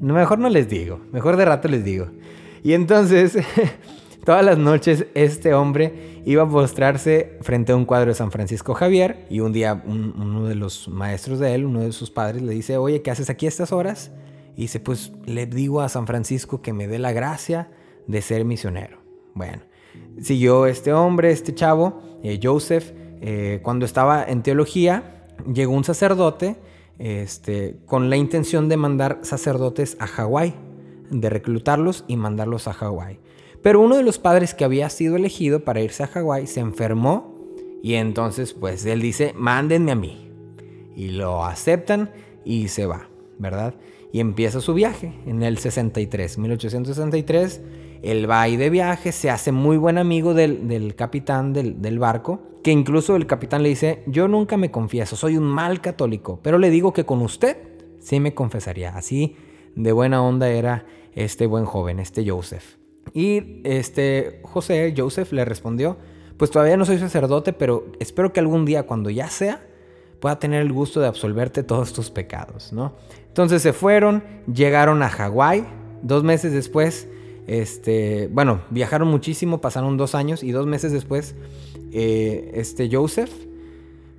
Mejor 0.00 0.38
no 0.38 0.50
les 0.50 0.68
digo, 0.68 1.00
mejor 1.10 1.36
de 1.36 1.46
rato 1.46 1.66
les 1.66 1.82
digo. 1.82 2.06
Y 2.62 2.74
entonces 2.74 3.36
Todas 4.24 4.44
las 4.44 4.58
noches 4.58 5.06
este 5.14 5.54
hombre 5.54 6.22
iba 6.26 6.42
a 6.42 6.48
postrarse 6.48 7.38
frente 7.40 7.72
a 7.72 7.76
un 7.76 7.86
cuadro 7.86 8.10
de 8.10 8.14
San 8.14 8.30
Francisco 8.30 8.74
Javier 8.74 9.26
y 9.30 9.40
un 9.40 9.52
día 9.52 9.82
uno 9.86 10.46
de 10.46 10.54
los 10.54 10.88
maestros 10.88 11.38
de 11.38 11.54
él, 11.54 11.64
uno 11.64 11.80
de 11.80 11.92
sus 11.92 12.10
padres, 12.10 12.42
le 12.42 12.52
dice, 12.52 12.76
oye, 12.76 13.00
¿qué 13.00 13.10
haces 13.10 13.30
aquí 13.30 13.46
a 13.46 13.48
estas 13.48 13.72
horas? 13.72 14.10
Y 14.56 14.62
dice, 14.62 14.78
pues 14.78 15.12
le 15.24 15.46
digo 15.46 15.80
a 15.80 15.88
San 15.88 16.06
Francisco 16.06 16.60
que 16.60 16.74
me 16.74 16.86
dé 16.86 16.98
la 16.98 17.12
gracia 17.12 17.70
de 18.06 18.20
ser 18.20 18.44
misionero. 18.44 18.98
Bueno, 19.34 19.62
siguió 20.20 20.66
este 20.66 20.92
hombre, 20.92 21.30
este 21.30 21.54
chavo, 21.54 22.02
eh, 22.22 22.38
Joseph, 22.42 22.92
eh, 23.22 23.60
cuando 23.62 23.86
estaba 23.86 24.22
en 24.24 24.42
teología, 24.42 25.26
llegó 25.50 25.72
un 25.72 25.84
sacerdote 25.84 26.56
este, 26.98 27.78
con 27.86 28.10
la 28.10 28.16
intención 28.16 28.68
de 28.68 28.76
mandar 28.76 29.20
sacerdotes 29.22 29.96
a 29.98 30.06
Hawái, 30.06 30.54
de 31.10 31.30
reclutarlos 31.30 32.04
y 32.06 32.16
mandarlos 32.16 32.68
a 32.68 32.74
Hawái. 32.74 33.18
Pero 33.62 33.80
uno 33.80 33.96
de 33.96 34.02
los 34.02 34.18
padres 34.18 34.54
que 34.54 34.64
había 34.64 34.88
sido 34.88 35.16
elegido 35.16 35.64
para 35.64 35.80
irse 35.80 36.02
a 36.02 36.06
Hawái 36.06 36.46
se 36.46 36.60
enfermó 36.60 37.34
y 37.82 37.94
entonces 37.94 38.52
pues 38.52 38.84
él 38.86 39.00
dice, 39.00 39.34
mándenme 39.36 39.92
a 39.92 39.96
mí. 39.96 40.30
Y 40.96 41.08
lo 41.08 41.44
aceptan 41.44 42.10
y 42.44 42.68
se 42.68 42.86
va, 42.86 43.08
¿verdad? 43.38 43.74
Y 44.12 44.20
empieza 44.20 44.60
su 44.60 44.74
viaje 44.74 45.14
en 45.26 45.42
el 45.42 45.58
63, 45.58 46.38
1863. 46.38 47.60
Él 48.02 48.28
va 48.28 48.42
ahí 48.42 48.56
de 48.56 48.70
viaje, 48.70 49.12
se 49.12 49.30
hace 49.30 49.52
muy 49.52 49.76
buen 49.76 49.98
amigo 49.98 50.34
del, 50.34 50.94
capitán 50.96 51.52
del, 51.52 51.80
del, 51.80 51.98
barco, 51.98 52.40
que 52.62 52.70
incluso 52.70 53.14
el 53.14 53.26
capitán 53.26 53.62
le 53.62 53.68
dice, 53.68 54.02
yo 54.06 54.26
nunca 54.26 54.56
me 54.56 54.70
confieso, 54.70 55.16
soy 55.16 55.36
un 55.36 55.44
mal 55.44 55.80
católico, 55.80 56.40
pero 56.42 56.58
le 56.58 56.70
digo 56.70 56.92
que 56.92 57.04
con 57.04 57.20
usted 57.20 57.58
sí 57.98 58.18
me 58.18 58.34
confesaría. 58.34 58.96
Así 58.96 59.36
de 59.76 59.92
buena 59.92 60.22
onda 60.22 60.48
era 60.48 60.86
este 61.14 61.46
buen 61.46 61.66
joven, 61.66 62.00
este 62.00 62.28
Joseph. 62.28 62.79
Y 63.12 63.60
este 63.64 64.40
José, 64.42 64.94
Joseph, 64.96 65.32
le 65.32 65.44
respondió, 65.44 65.96
pues 66.36 66.50
todavía 66.50 66.76
no 66.76 66.84
soy 66.84 66.98
sacerdote, 66.98 67.52
pero 67.52 67.86
espero 67.98 68.32
que 68.32 68.40
algún 68.40 68.64
día, 68.64 68.86
cuando 68.86 69.10
ya 69.10 69.28
sea, 69.28 69.62
pueda 70.20 70.38
tener 70.38 70.62
el 70.62 70.72
gusto 70.72 71.00
de 71.00 71.06
absolverte 71.06 71.62
todos 71.62 71.92
tus 71.92 72.10
pecados, 72.10 72.72
¿no? 72.72 72.94
Entonces 73.28 73.62
se 73.62 73.72
fueron, 73.72 74.22
llegaron 74.52 75.02
a 75.02 75.08
Hawái, 75.08 75.64
dos 76.02 76.24
meses 76.24 76.52
después, 76.52 77.08
este, 77.46 78.28
bueno, 78.32 78.62
viajaron 78.70 79.08
muchísimo, 79.08 79.60
pasaron 79.60 79.96
dos 79.96 80.14
años 80.14 80.42
y 80.42 80.52
dos 80.52 80.66
meses 80.66 80.92
después, 80.92 81.34
eh, 81.92 82.52
este 82.54 82.88
Joseph 82.90 83.30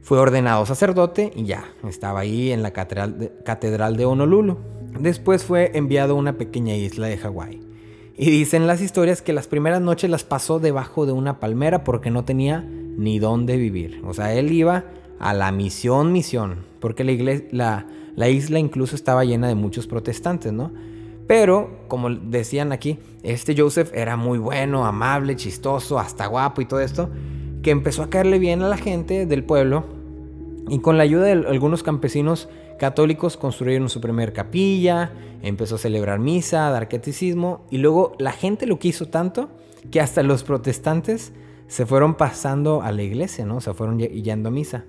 fue 0.02 0.20
ordenado 0.20 0.66
sacerdote 0.66 1.32
y 1.36 1.46
ya, 1.46 1.66
estaba 1.88 2.22
ahí 2.22 2.52
en 2.52 2.64
la 2.64 2.72
catedral 2.72 3.20
de, 3.20 3.32
catedral 3.46 3.96
de 3.96 4.06
Honolulu. 4.06 4.58
Después 5.00 5.44
fue 5.44 5.72
enviado 5.76 6.14
a 6.14 6.18
una 6.18 6.38
pequeña 6.38 6.76
isla 6.76 7.08
de 7.08 7.18
Hawái. 7.18 7.71
Y 8.22 8.30
dicen 8.30 8.68
las 8.68 8.82
historias 8.82 9.24
que 9.24 9.34
las 9.34 9.48
primeras 9.48 9.82
noches 9.82 10.08
las 10.08 10.24
pasó 10.24 10.60
debajo 10.60 11.08
de 11.08 11.12
una 11.12 11.40
palmera 11.40 11.84
porque 11.84 12.12
no 12.12 12.24
tenía 12.24 12.62
ni 12.62 13.18
dónde 13.18 13.58
vivir. 13.58 14.00
O 14.06 14.14
sea, 14.14 14.32
él 14.36 14.52
iba 14.52 14.84
a 15.18 15.34
la 15.34 15.52
misión, 15.52 16.12
misión, 16.12 16.58
porque 16.80 17.04
la, 17.04 17.14
iglesia, 17.14 17.48
la, 17.52 18.30
isla 18.30 18.60
incluso 18.60 18.96
estaba 18.96 19.26
llena 19.26 19.48
de 19.48 19.56
muchos 19.56 19.88
protestantes, 19.88 20.54
¿no? 20.54 20.72
Pero, 21.26 21.80
como 21.88 22.12
decían 22.12 22.72
aquí, 22.72 23.00
este 23.24 23.60
Joseph 23.60 23.90
era 23.92 24.18
muy 24.18 24.38
bueno, 24.38 24.86
amable, 24.86 25.36
chistoso, 25.36 25.98
hasta 25.98 26.28
guapo 26.28 26.62
y 26.62 26.66
todo 26.66 26.82
esto, 26.82 27.10
que 27.64 27.72
empezó 27.72 28.04
a 28.04 28.12
caerle 28.12 28.38
bien 28.38 28.62
a 28.62 28.70
la 28.70 28.78
gente 28.78 29.26
del 29.26 29.44
pueblo 29.44 29.86
y 30.70 30.78
con 30.78 30.96
la 30.96 31.04
ayuda 31.06 31.24
de 31.24 31.32
algunos 31.48 31.82
campesinos 31.82 32.50
católicos 32.82 33.38
construyeron 33.38 33.90
su 33.90 34.02
primer 34.02 34.34
capilla, 34.34 35.12
empezó 35.44 35.76
a 35.76 35.78
celebrar 35.78 36.18
misa, 36.18 36.68
a 36.68 36.72
dar 36.72 36.90
catecismo 36.90 37.64
y 37.70 37.78
luego 37.78 38.16
la 38.18 38.32
gente 38.32 38.66
lo 38.66 38.80
quiso 38.80 39.08
tanto 39.08 39.50
que 39.92 40.02
hasta 40.02 40.24
los 40.24 40.44
protestantes 40.44 41.32
se 41.68 41.86
fueron 41.86 42.16
pasando 42.16 42.82
a 42.82 42.92
la 42.92 43.04
iglesia, 43.04 43.46
¿no? 43.46 43.62
Se 43.62 43.72
fueron 43.76 44.00
yendo 44.00 44.50
a 44.50 44.52
misa. 44.52 44.86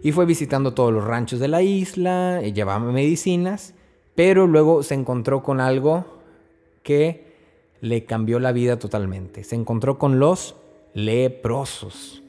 Y 0.00 0.12
fue 0.12 0.26
visitando 0.26 0.74
todos 0.74 0.92
los 0.92 1.02
ranchos 1.02 1.40
de 1.40 1.48
la 1.48 1.60
isla, 1.60 2.40
y 2.44 2.52
llevaba 2.52 2.92
medicinas, 2.92 3.74
pero 4.14 4.46
luego 4.46 4.84
se 4.84 4.94
encontró 4.94 5.42
con 5.42 5.58
algo 5.58 6.04
que 6.84 7.34
le 7.80 8.04
cambió 8.04 8.38
la 8.38 8.52
vida 8.52 8.78
totalmente. 8.78 9.42
Se 9.42 9.56
encontró 9.56 9.98
con 9.98 10.20
los 10.20 10.54
leprosos. 10.94 12.22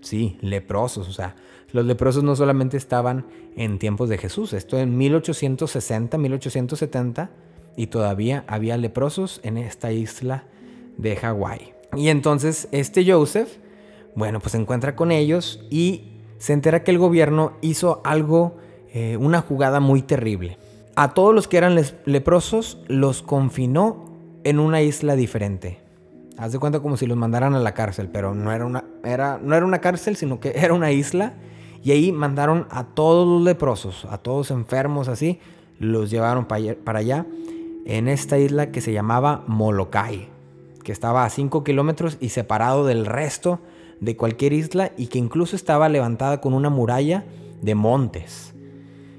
Sí, 0.00 0.38
leprosos, 0.40 1.08
o 1.08 1.12
sea, 1.12 1.36
los 1.72 1.84
leprosos 1.84 2.22
no 2.22 2.36
solamente 2.36 2.76
estaban 2.76 3.26
en 3.56 3.78
tiempos 3.78 4.08
de 4.08 4.18
Jesús, 4.18 4.52
esto 4.52 4.78
en 4.78 4.96
1860, 4.96 6.18
1870, 6.18 7.30
y 7.76 7.86
todavía 7.86 8.44
había 8.46 8.76
leprosos 8.76 9.40
en 9.42 9.56
esta 9.56 9.92
isla 9.92 10.44
de 10.96 11.16
Hawái. 11.16 11.72
Y 11.96 12.08
entonces 12.08 12.68
este 12.72 13.10
Joseph, 13.10 13.48
bueno, 14.14 14.40
pues 14.40 14.52
se 14.52 14.58
encuentra 14.58 14.96
con 14.96 15.12
ellos 15.12 15.64
y 15.70 16.04
se 16.38 16.52
entera 16.52 16.82
que 16.84 16.90
el 16.90 16.98
gobierno 16.98 17.52
hizo 17.60 18.00
algo 18.04 18.56
eh, 18.92 19.16
una 19.16 19.40
jugada 19.40 19.80
muy 19.80 20.02
terrible. 20.02 20.58
A 20.96 21.14
todos 21.14 21.34
los 21.34 21.48
que 21.48 21.58
eran 21.58 21.80
leprosos 22.04 22.78
los 22.88 23.22
confinó 23.22 24.10
en 24.44 24.58
una 24.58 24.82
isla 24.82 25.16
diferente. 25.16 25.78
Haz 26.36 26.52
de 26.52 26.58
cuenta 26.58 26.80
como 26.80 26.96
si 26.96 27.06
los 27.06 27.16
mandaran 27.16 27.54
a 27.54 27.60
la 27.60 27.74
cárcel, 27.74 28.08
pero 28.12 28.34
no 28.34 28.50
era 28.52 28.64
una, 28.64 28.84
era, 29.04 29.38
no 29.42 29.54
era 29.54 29.64
una 29.64 29.80
cárcel, 29.80 30.16
sino 30.16 30.40
que 30.40 30.52
era 30.56 30.74
una 30.74 30.90
isla. 30.90 31.34
Y 31.82 31.92
ahí 31.92 32.12
mandaron 32.12 32.66
a 32.70 32.84
todos 32.84 33.26
los 33.26 33.42
leprosos, 33.42 34.04
a 34.06 34.18
todos 34.18 34.50
enfermos 34.50 35.08
así, 35.08 35.40
los 35.78 36.10
llevaron 36.10 36.46
para 36.46 36.98
allá, 36.98 37.26
en 37.86 38.08
esta 38.08 38.38
isla 38.38 38.70
que 38.70 38.80
se 38.80 38.92
llamaba 38.92 39.44
Molokai, 39.46 40.28
que 40.84 40.92
estaba 40.92 41.24
a 41.24 41.30
5 41.30 41.64
kilómetros 41.64 42.18
y 42.20 42.28
separado 42.28 42.84
del 42.84 43.06
resto 43.06 43.60
de 44.00 44.16
cualquier 44.16 44.52
isla 44.52 44.92
y 44.96 45.06
que 45.06 45.18
incluso 45.18 45.56
estaba 45.56 45.88
levantada 45.88 46.40
con 46.40 46.54
una 46.54 46.70
muralla 46.70 47.24
de 47.62 47.74
montes. 47.74 48.54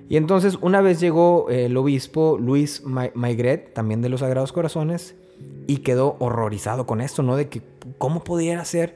Y 0.09 0.17
entonces 0.17 0.57
una 0.61 0.81
vez 0.81 0.99
llegó 0.99 1.47
el 1.49 1.77
obispo 1.77 2.37
Luis 2.37 2.83
Maigret, 2.83 3.73
también 3.73 4.01
de 4.01 4.09
los 4.09 4.19
Sagrados 4.19 4.51
Corazones, 4.51 5.15
y 5.67 5.77
quedó 5.77 6.17
horrorizado 6.19 6.85
con 6.85 6.99
esto, 6.99 7.23
¿no? 7.23 7.37
De 7.37 7.47
que 7.47 7.61
cómo 7.97 8.23
pudiera 8.23 8.65
ser 8.65 8.95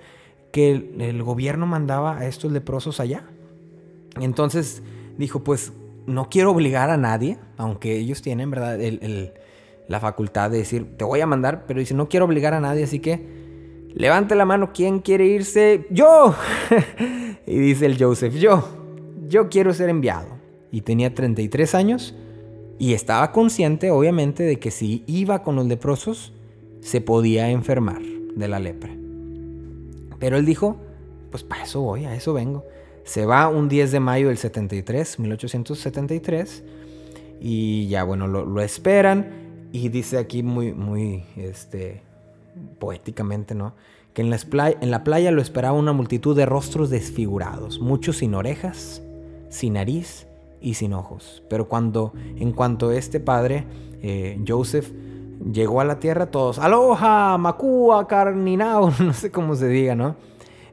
que 0.52 0.72
el, 0.72 1.24
gobierno 1.24 1.68
mandaba 1.68 2.18
a 2.18 2.28
estos 2.28 2.52
leprosos 2.52 3.00
allá. 3.00 3.30
Entonces 4.20 4.82
dijo, 5.18 5.44
pues 5.44 5.74
no 6.06 6.30
quiero 6.30 6.52
obligar 6.52 6.90
a 6.90 6.98
nadie, 6.98 7.38
aunque 7.58 7.98
ellos 7.98 8.22
tienen, 8.22 8.52
¿verdad? 8.52 8.80
la 9.88 10.00
facultad 10.00 10.50
de 10.50 10.60
decir, 10.60 10.98
te 10.98 11.06
voy 11.06 11.22
a 11.22 11.28
mandar, 11.28 11.66
pero 11.68 11.80
dice, 11.80 11.94
no 11.94 12.10
quiero 12.10 12.26
obligar 12.26 12.54
a 12.54 12.60
nadie, 12.60 12.84
así 12.84 13.00
que 13.00 13.24
levante 13.94 14.36
la 14.36 14.46
mano, 14.46 14.72
¿quién 14.74 15.00
quiere 15.00 15.26
irse? 15.26 15.86
Yo. 15.90 16.36
y 17.46 17.60
dice 17.60 17.86
el 17.86 17.98
Joseph, 17.98 18.34
yo, 18.36 18.68
yo 19.28 19.50
quiero 19.50 19.74
ser 19.74 19.90
enviado. 19.90 20.28
Y 20.72 20.82
tenía 20.82 21.14
33 21.14 21.76
años 21.76 22.16
y 22.78 22.94
estaba 22.94 23.32
consciente, 23.32 23.92
obviamente, 23.92 24.44
de 24.44 24.60
que 24.60 24.72
si 24.72 25.04
iba 25.08 25.44
con 25.44 25.56
los 25.56 25.66
leprosos, 25.66 26.34
se 26.82 27.00
podía 27.02 27.50
enfermar 27.50 28.02
de 28.02 28.48
la 28.48 28.60
lepra. 28.60 28.96
Pero 30.20 30.38
él 30.38 30.46
dijo, 30.46 30.78
pues 31.32 31.44
para 31.44 31.64
eso 31.64 31.82
voy, 31.82 32.06
a 32.06 32.16
eso 32.16 32.34
vengo. 32.34 32.66
Se 33.06 33.26
va 33.26 33.48
un 33.48 33.70
10 33.70 33.92
de 33.92 34.00
mayo 34.02 34.28
del 34.28 34.38
73, 34.38 35.20
1873, 35.20 36.64
y 37.40 37.88
ya 37.88 38.04
bueno, 38.04 38.28
lo, 38.28 38.62
esperan, 38.62 39.70
y 39.72 39.90
dice 39.90 40.18
aquí 40.18 40.44
muy, 40.44 40.74
muy, 40.74 41.24
este, 41.38 42.02
poéticamente, 42.80 43.56
¿no? 43.56 43.74
Que 44.14 44.22
en, 44.22 44.34
en 44.34 44.92
la 44.92 45.04
playa 45.04 45.32
lo 45.32 45.42
esperaba 45.42 45.78
una 45.78 45.94
multitud 45.94 46.36
de 46.36 46.46
rostros 46.46 46.90
desfigurados, 46.90 47.80
muchos 47.80 48.18
sin 48.18 48.34
orejas, 48.34 49.02
sin 49.50 49.74
nariz 49.74 50.26
y 50.60 50.74
sin 50.74 50.94
ojos. 50.94 51.44
Pero 51.50 51.68
cuando, 51.68 52.14
en 52.38 52.52
cuanto 52.52 52.92
este 52.92 53.20
padre, 53.20 53.66
eh, 54.02 54.40
Joseph, 54.48 54.92
llegó 55.52 55.82
a 55.82 55.86
la 55.86 56.00
tierra, 56.00 56.28
todos, 56.28 56.60
aloha, 56.60 57.38
macua, 57.38 58.08
carninao, 58.08 58.92
no 59.00 59.14
sé 59.14 59.32
cómo 59.32 59.56
se 59.56 59.68
diga, 59.68 59.96
¿no? 59.96 60.16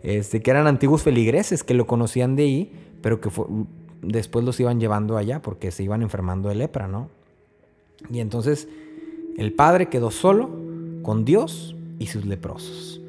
Este, 0.02 0.42
que 0.42 0.50
eran 0.50 0.66
antiguos 0.66 1.02
feligreses 1.02 1.62
que 1.62 1.74
lo 1.74 1.86
conocían 1.86 2.36
de 2.36 2.42
ahí, 2.42 2.72
pero 3.00 3.20
que 3.20 3.30
después 4.02 4.44
los 4.44 4.58
iban 4.58 4.80
llevando 4.80 5.16
allá 5.16 5.42
porque 5.42 5.70
se 5.70 5.84
iban 5.84 6.02
enfermando 6.02 6.48
de 6.48 6.56
lepra, 6.56 6.88
¿no? 6.88 7.08
Y 8.10 8.20
entonces 8.20 8.68
el 9.38 9.52
padre 9.52 9.88
quedó 9.88 10.10
solo 10.10 10.50
con 11.02 11.24
Dios 11.24 11.76
y 11.98 12.06
sus 12.06 12.24
leprosos. 12.26 13.00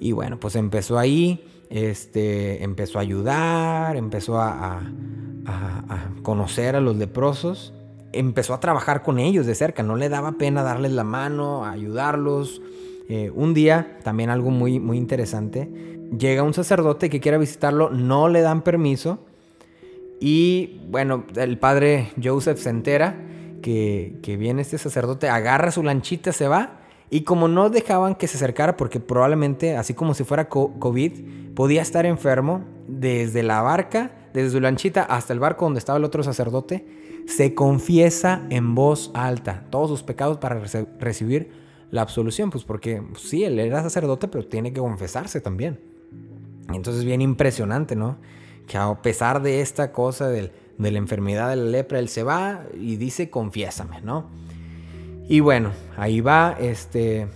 Y 0.00 0.12
bueno, 0.12 0.38
pues 0.40 0.56
empezó 0.56 0.98
ahí, 0.98 1.44
este, 1.70 2.62
empezó 2.64 2.98
a 2.98 3.02
ayudar, 3.02 3.96
empezó 3.96 4.40
a 4.40 4.82
a, 5.46 6.10
conocer 6.22 6.76
a 6.76 6.80
los 6.80 6.96
leprosos, 6.96 7.72
empezó 8.12 8.54
a 8.54 8.60
trabajar 8.60 9.02
con 9.02 9.18
ellos 9.18 9.46
de 9.46 9.54
cerca, 9.54 9.82
no 9.82 9.96
le 9.96 10.08
daba 10.08 10.32
pena 10.32 10.62
darles 10.62 10.92
la 10.92 11.04
mano, 11.04 11.64
ayudarlos. 11.64 12.60
Eh, 13.08 13.30
un 13.34 13.54
día, 13.54 13.98
también 14.02 14.30
algo 14.30 14.50
muy, 14.50 14.80
muy 14.80 14.96
interesante, 14.96 15.68
llega 16.18 16.42
un 16.42 16.54
sacerdote 16.54 17.10
que 17.10 17.20
quiere 17.20 17.38
visitarlo, 17.38 17.90
no 17.90 18.28
le 18.28 18.40
dan 18.40 18.62
permiso 18.62 19.20
y 20.20 20.80
bueno, 20.88 21.24
el 21.36 21.58
padre 21.58 22.10
Joseph 22.22 22.58
se 22.58 22.70
entera 22.70 23.16
que, 23.62 24.16
que 24.22 24.36
viene 24.36 24.62
este 24.62 24.78
sacerdote, 24.78 25.28
agarra 25.28 25.70
su 25.70 25.82
lanchita, 25.82 26.32
se 26.32 26.48
va 26.48 26.80
y 27.10 27.22
como 27.22 27.48
no 27.48 27.70
dejaban 27.70 28.14
que 28.14 28.26
se 28.26 28.36
acercara 28.36 28.76
porque 28.76 28.98
probablemente, 28.98 29.76
así 29.76 29.94
como 29.94 30.14
si 30.14 30.24
fuera 30.24 30.48
COVID, 30.48 31.54
podía 31.54 31.82
estar 31.82 32.06
enfermo 32.06 32.64
desde 32.88 33.42
la 33.42 33.62
barca 33.62 34.12
desde 34.36 34.50
su 34.50 34.60
lanchita 34.60 35.02
hasta 35.02 35.32
el 35.32 35.40
barco 35.40 35.64
donde 35.64 35.78
estaba 35.78 35.96
el 35.98 36.04
otro 36.04 36.22
sacerdote, 36.22 36.84
se 37.26 37.54
confiesa 37.54 38.42
en 38.50 38.74
voz 38.74 39.10
alta 39.14 39.64
todos 39.70 39.88
sus 39.88 40.02
pecados 40.02 40.36
para 40.36 40.60
recibir 41.00 41.65
la 41.90 42.02
absolución, 42.02 42.50
pues 42.50 42.64
porque 42.64 43.02
sí, 43.16 43.44
él 43.44 43.58
era 43.58 43.82
sacerdote, 43.82 44.28
pero 44.28 44.46
tiene 44.46 44.72
que 44.72 44.80
confesarse 44.80 45.40
también. 45.40 45.78
entonces 46.72 47.04
bien 47.04 47.20
impresionante, 47.20 47.96
¿no? 47.96 48.16
Que 48.66 48.76
a 48.76 49.02
pesar 49.02 49.42
de 49.42 49.60
esta 49.60 49.92
cosa 49.92 50.28
de 50.28 50.50
la 50.78 50.98
enfermedad 50.98 51.50
de 51.50 51.56
la 51.56 51.64
lepra, 51.64 51.98
él 51.98 52.08
se 52.08 52.22
va 52.22 52.64
y 52.78 52.96
dice, 52.96 53.30
confiésame, 53.30 54.00
¿no? 54.02 54.26
Y 55.28 55.40
bueno, 55.40 55.70
ahí 55.96 56.20
va, 56.20 56.56
este, 56.58 57.28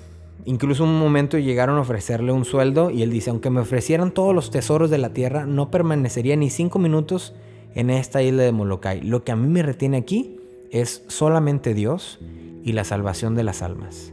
Incluso 0.45 0.85
un 0.85 0.99
momento 0.99 1.39
llegaron 1.39 1.77
a 1.77 1.83
ofrecerle 1.83 2.33
un 2.33 2.45
sueldo 2.45 2.91
y 2.91 3.03
él 3.03 3.11
dice, 3.11 3.31
aunque 3.31 3.51
me 3.51 3.61
ofrecieran 3.61 4.13
todos 4.13 4.35
los 4.35 4.51
tesoros 4.51 4.91
de 4.91 4.99
la 4.99 5.13
tierra, 5.13 5.47
no 5.47 5.71
permanecería 5.71 6.37
ni 6.37 6.51
cinco 6.51 6.79
minutos 6.79 7.35
en 7.75 7.91
esta 7.91 8.23
isla 8.23 8.43
de 8.43 8.53
Molokai. 8.53 9.03
Lo 9.03 9.23
que 9.23 9.33
a 9.33 9.37
mí 9.37 9.49
me 9.49 9.63
retiene 9.63 9.99
aquí 9.99 10.41
es 10.71 11.05
solamente 11.09 11.75
Dios 11.75 12.19
y 12.65 12.73
la 12.73 12.85
salvación 12.85 13.35
de 13.35 13.45
las 13.45 13.63
almas. 13.63 14.13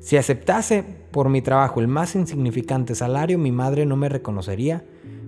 Si 0.00 0.16
aceptase 0.16 0.84
por 1.10 1.28
mi 1.28 1.42
trabajo 1.42 1.80
el 1.80 1.88
más 1.88 2.14
insignificante 2.14 2.94
salario, 2.94 3.38
mi 3.38 3.52
madre 3.52 3.86
no 3.86 3.96
me 3.96 4.08
reconocería 4.08 4.84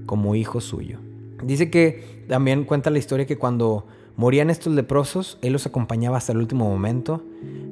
como 0.07 0.35
hijo 0.35 0.61
suyo. 0.61 0.99
Dice 1.45 1.71
que 1.71 2.25
también 2.29 2.65
cuenta 2.65 2.91
la 2.91 2.99
historia 2.99 3.27
que 3.27 3.39
cuando 3.39 3.87
morían 4.17 4.51
estos 4.51 4.73
leprosos, 4.73 5.39
él 5.43 5.53
los 5.53 5.67
acompañaba 5.67 6.17
hasta 6.17 6.33
el 6.33 6.39
último 6.39 6.69
momento 6.69 7.23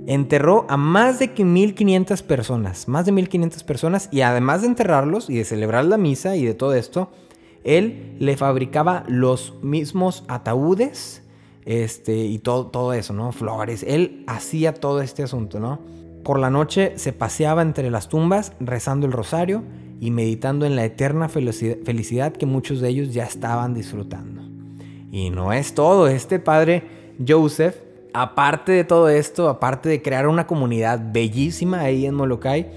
enterró 0.07 0.67
a 0.69 0.77
más 0.77 1.19
de 1.19 1.29
1500 1.29 2.23
personas, 2.23 2.89
más 2.89 3.07
de 3.07 3.13
1500 3.13 3.63
personas, 3.65 4.09
y 4.11 4.23
además 4.23 4.63
de 4.63 4.69
enterrarlos 4.69 5.31
y 5.31 5.37
de 5.37 5.45
celebrar 5.45 5.85
la 5.85 5.99
misa 5.99 6.37
y 6.37 6.45
de 6.45 6.55
todo 6.55 6.75
esto, 6.75 7.11
él 7.63 8.17
le 8.19 8.37
fabricaba 8.37 9.05
los 9.07 9.55
mismos 9.63 10.25
ataúdes 10.29 11.23
este, 11.65 12.17
y 12.17 12.39
todo, 12.39 12.67
todo 12.69 12.93
eso, 12.93 13.13
¿no? 13.13 13.33
Flores. 13.33 13.85
Él 13.87 14.25
hacía 14.27 14.75
todo 14.75 15.03
este 15.03 15.23
asunto, 15.23 15.61
¿no? 15.61 15.79
Por 16.25 16.39
la 16.39 16.51
noche 16.51 16.93
se 16.97 17.13
paseaba 17.13 17.63
entre 17.63 17.91
las 17.91 18.09
tumbas 18.09 18.53
rezando 18.61 19.07
el 19.07 19.13
rosario 19.13 19.63
y 20.01 20.11
meditando 20.11 20.67
en 20.67 20.77
la 20.77 20.85
eterna 20.85 21.29
felicidad 21.29 22.33
que 22.33 22.47
muchos 22.47 22.81
de 22.81 22.89
ellos 22.89 23.13
ya 23.13 23.25
estaban 23.25 23.75
disfrutando. 23.75 24.43
Y 25.13 25.31
no 25.31 25.53
es 25.53 25.75
todo, 25.75 26.09
este 26.09 26.39
padre 26.39 26.85
Joseph 27.27 27.77
aparte 28.13 28.73
de 28.73 28.85
todo 28.85 29.09
esto, 29.09 29.49
aparte 29.49 29.89
de 29.89 30.03
crear 30.03 30.27
una 30.27 30.47
comunidad 30.47 31.01
bellísima 31.13 31.81
ahí 31.81 32.07
en 32.07 32.15
Molokai, 32.15 32.71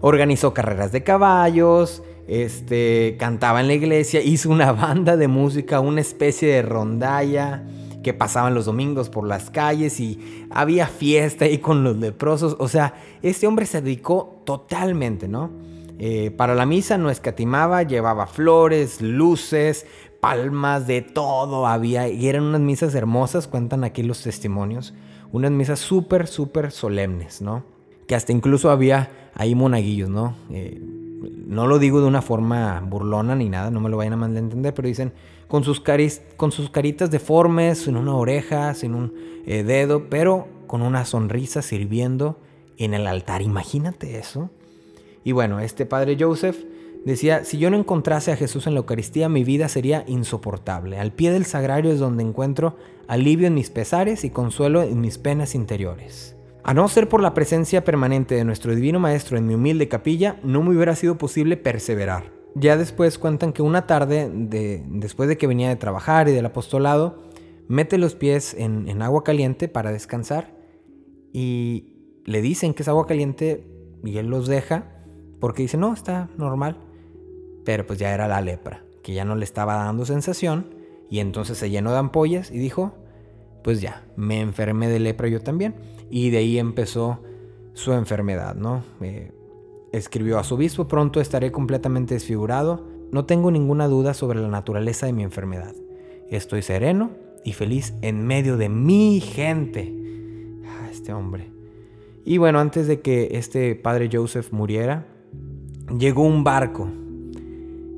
organizó 0.00 0.54
carreras 0.54 0.92
de 0.92 1.02
caballos, 1.02 2.02
este, 2.26 3.16
cantaba 3.18 3.60
en 3.60 3.66
la 3.68 3.74
iglesia, 3.74 4.22
hizo 4.22 4.50
una 4.50 4.72
banda 4.72 5.16
de 5.16 5.28
música, 5.28 5.80
una 5.80 6.00
especie 6.00 6.48
de 6.48 6.62
rondalla 6.62 7.62
que 8.02 8.14
pasaban 8.14 8.54
los 8.54 8.66
domingos 8.66 9.08
por 9.08 9.26
las 9.26 9.50
calles 9.50 10.00
y 10.00 10.46
había 10.50 10.86
fiesta 10.86 11.44
ahí 11.44 11.58
con 11.58 11.84
los 11.84 11.96
leprosos. 11.96 12.56
O 12.58 12.68
sea, 12.68 12.94
este 13.22 13.46
hombre 13.46 13.66
se 13.66 13.80
dedicó 13.80 14.42
totalmente, 14.44 15.28
¿no? 15.28 15.50
Eh, 15.98 16.30
para 16.32 16.54
la 16.54 16.66
misa 16.66 16.98
no 16.98 17.10
escatimaba, 17.10 17.82
llevaba 17.84 18.26
flores, 18.26 19.00
luces, 19.00 19.86
palmas, 20.20 20.86
de 20.86 21.02
todo 21.02 21.66
había. 21.66 22.08
Y 22.08 22.28
eran 22.28 22.44
unas 22.44 22.60
misas 22.60 22.94
hermosas, 22.94 23.46
cuentan 23.46 23.84
aquí 23.84 24.02
los 24.02 24.22
testimonios. 24.22 24.94
Unas 25.30 25.50
misas 25.50 25.78
súper, 25.78 26.26
súper 26.26 26.72
solemnes, 26.72 27.40
¿no? 27.40 27.64
Que 28.06 28.14
hasta 28.14 28.32
incluso 28.32 28.70
había 28.70 29.30
ahí 29.34 29.54
monaguillos, 29.54 30.10
¿no? 30.10 30.34
Eh, 30.50 30.80
no 31.46 31.66
lo 31.66 31.78
digo 31.78 32.00
de 32.00 32.06
una 32.06 32.22
forma 32.22 32.80
burlona 32.80 33.34
ni 33.34 33.48
nada, 33.48 33.70
no 33.70 33.80
me 33.80 33.88
lo 33.88 33.96
vayan 33.96 34.14
a 34.14 34.16
mal 34.16 34.36
entender, 34.36 34.74
pero 34.74 34.88
dicen 34.88 35.12
con 35.52 35.64
sus, 35.64 35.82
con 36.38 36.50
sus 36.50 36.70
caritas 36.70 37.10
deformes, 37.10 37.80
sin 37.80 37.98
una 37.98 38.16
oreja, 38.16 38.72
sin 38.72 38.94
un 38.94 39.12
eh, 39.44 39.62
dedo, 39.62 40.08
pero 40.08 40.48
con 40.66 40.80
una 40.80 41.04
sonrisa 41.04 41.60
sirviendo 41.60 42.40
en 42.78 42.94
el 42.94 43.06
altar. 43.06 43.42
Imagínate 43.42 44.18
eso. 44.18 44.48
Y 45.24 45.32
bueno, 45.32 45.60
este 45.60 45.84
padre 45.84 46.16
Joseph 46.18 46.56
Decía, 47.04 47.44
si 47.44 47.58
yo 47.58 47.68
no 47.68 47.76
encontrase 47.76 48.30
a 48.30 48.36
Jesús 48.36 48.68
en 48.68 48.74
la 48.74 48.78
Eucaristía, 48.78 49.28
mi 49.28 49.42
vida 49.42 49.68
sería 49.68 50.04
insoportable. 50.06 51.00
Al 51.00 51.10
pie 51.10 51.32
del 51.32 51.44
sagrario 51.44 51.90
es 51.90 51.98
donde 51.98 52.22
encuentro 52.22 52.76
alivio 53.08 53.48
en 53.48 53.54
mis 53.54 53.70
pesares 53.70 54.22
y 54.22 54.30
consuelo 54.30 54.82
en 54.82 55.00
mis 55.00 55.18
penas 55.18 55.56
interiores. 55.56 56.36
A 56.62 56.74
no 56.74 56.86
ser 56.86 57.08
por 57.08 57.20
la 57.20 57.34
presencia 57.34 57.82
permanente 57.82 58.36
de 58.36 58.44
nuestro 58.44 58.72
Divino 58.72 59.00
Maestro 59.00 59.36
en 59.36 59.48
mi 59.48 59.54
humilde 59.54 59.88
capilla, 59.88 60.38
no 60.44 60.62
me 60.62 60.76
hubiera 60.76 60.94
sido 60.94 61.18
posible 61.18 61.56
perseverar. 61.56 62.41
Ya 62.54 62.76
después 62.76 63.18
cuentan 63.18 63.52
que 63.52 63.62
una 63.62 63.86
tarde, 63.86 64.30
de, 64.32 64.82
después 64.86 65.28
de 65.28 65.38
que 65.38 65.46
venía 65.46 65.68
de 65.68 65.76
trabajar 65.76 66.28
y 66.28 66.32
del 66.32 66.46
apostolado, 66.46 67.22
mete 67.68 67.98
los 67.98 68.14
pies 68.14 68.54
en, 68.54 68.88
en 68.88 69.02
agua 69.02 69.24
caliente 69.24 69.68
para 69.68 69.92
descansar 69.92 70.54
y 71.32 72.20
le 72.24 72.42
dicen 72.42 72.74
que 72.74 72.82
es 72.82 72.88
agua 72.88 73.06
caliente 73.06 73.66
y 74.04 74.18
él 74.18 74.26
los 74.26 74.46
deja 74.46 74.92
porque 75.40 75.62
dice, 75.62 75.76
no, 75.76 75.92
está 75.92 76.28
normal. 76.36 76.76
Pero 77.64 77.86
pues 77.86 77.98
ya 77.98 78.12
era 78.12 78.28
la 78.28 78.40
lepra, 78.40 78.84
que 79.02 79.14
ya 79.14 79.24
no 79.24 79.34
le 79.34 79.44
estaba 79.44 79.74
dando 79.76 80.04
sensación 80.04 80.74
y 81.10 81.20
entonces 81.20 81.58
se 81.58 81.70
llenó 81.70 81.92
de 81.92 81.98
ampollas 81.98 82.50
y 82.50 82.58
dijo, 82.58 82.94
pues 83.64 83.80
ya, 83.80 84.04
me 84.16 84.40
enfermé 84.40 84.88
de 84.88 85.00
lepra 85.00 85.28
yo 85.28 85.40
también. 85.40 85.74
Y 86.10 86.30
de 86.30 86.38
ahí 86.38 86.58
empezó 86.58 87.20
su 87.74 87.92
enfermedad, 87.92 88.54
¿no? 88.54 88.84
Eh, 89.00 89.32
escribió 89.92 90.38
a 90.38 90.44
su 90.44 90.54
obispo, 90.54 90.88
pronto 90.88 91.20
estaré 91.20 91.52
completamente 91.52 92.14
desfigurado. 92.14 92.86
No 93.12 93.26
tengo 93.26 93.50
ninguna 93.50 93.88
duda 93.88 94.14
sobre 94.14 94.40
la 94.40 94.48
naturaleza 94.48 95.06
de 95.06 95.12
mi 95.12 95.22
enfermedad. 95.22 95.74
Estoy 96.30 96.62
sereno 96.62 97.10
y 97.44 97.52
feliz 97.52 97.94
en 98.00 98.26
medio 98.26 98.56
de 98.56 98.68
mi 98.68 99.20
gente. 99.20 99.94
Ah, 100.66 100.88
este 100.90 101.12
hombre. 101.12 101.50
Y 102.24 102.38
bueno, 102.38 102.58
antes 102.58 102.86
de 102.86 103.00
que 103.00 103.30
este 103.32 103.74
padre 103.74 104.08
Joseph 104.10 104.52
muriera, 104.52 105.06
llegó 105.98 106.22
un 106.22 106.42
barco. 106.42 106.88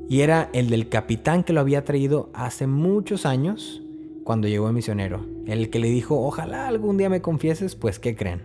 Y 0.09 0.21
era 0.21 0.49
el 0.53 0.69
del 0.69 0.89
capitán 0.89 1.43
que 1.43 1.53
lo 1.53 1.61
había 1.61 1.85
traído 1.85 2.29
hace 2.33 2.67
muchos 2.67 3.25
años 3.25 3.81
cuando 4.23 4.47
llegó 4.47 4.67
el 4.67 4.73
misionero. 4.73 5.25
El 5.45 5.69
que 5.69 5.79
le 5.79 5.89
dijo, 5.89 6.19
ojalá 6.25 6.67
algún 6.67 6.97
día 6.97 7.09
me 7.09 7.21
confieses, 7.21 7.75
pues 7.75 7.99
¿qué 7.99 8.15
creen? 8.15 8.41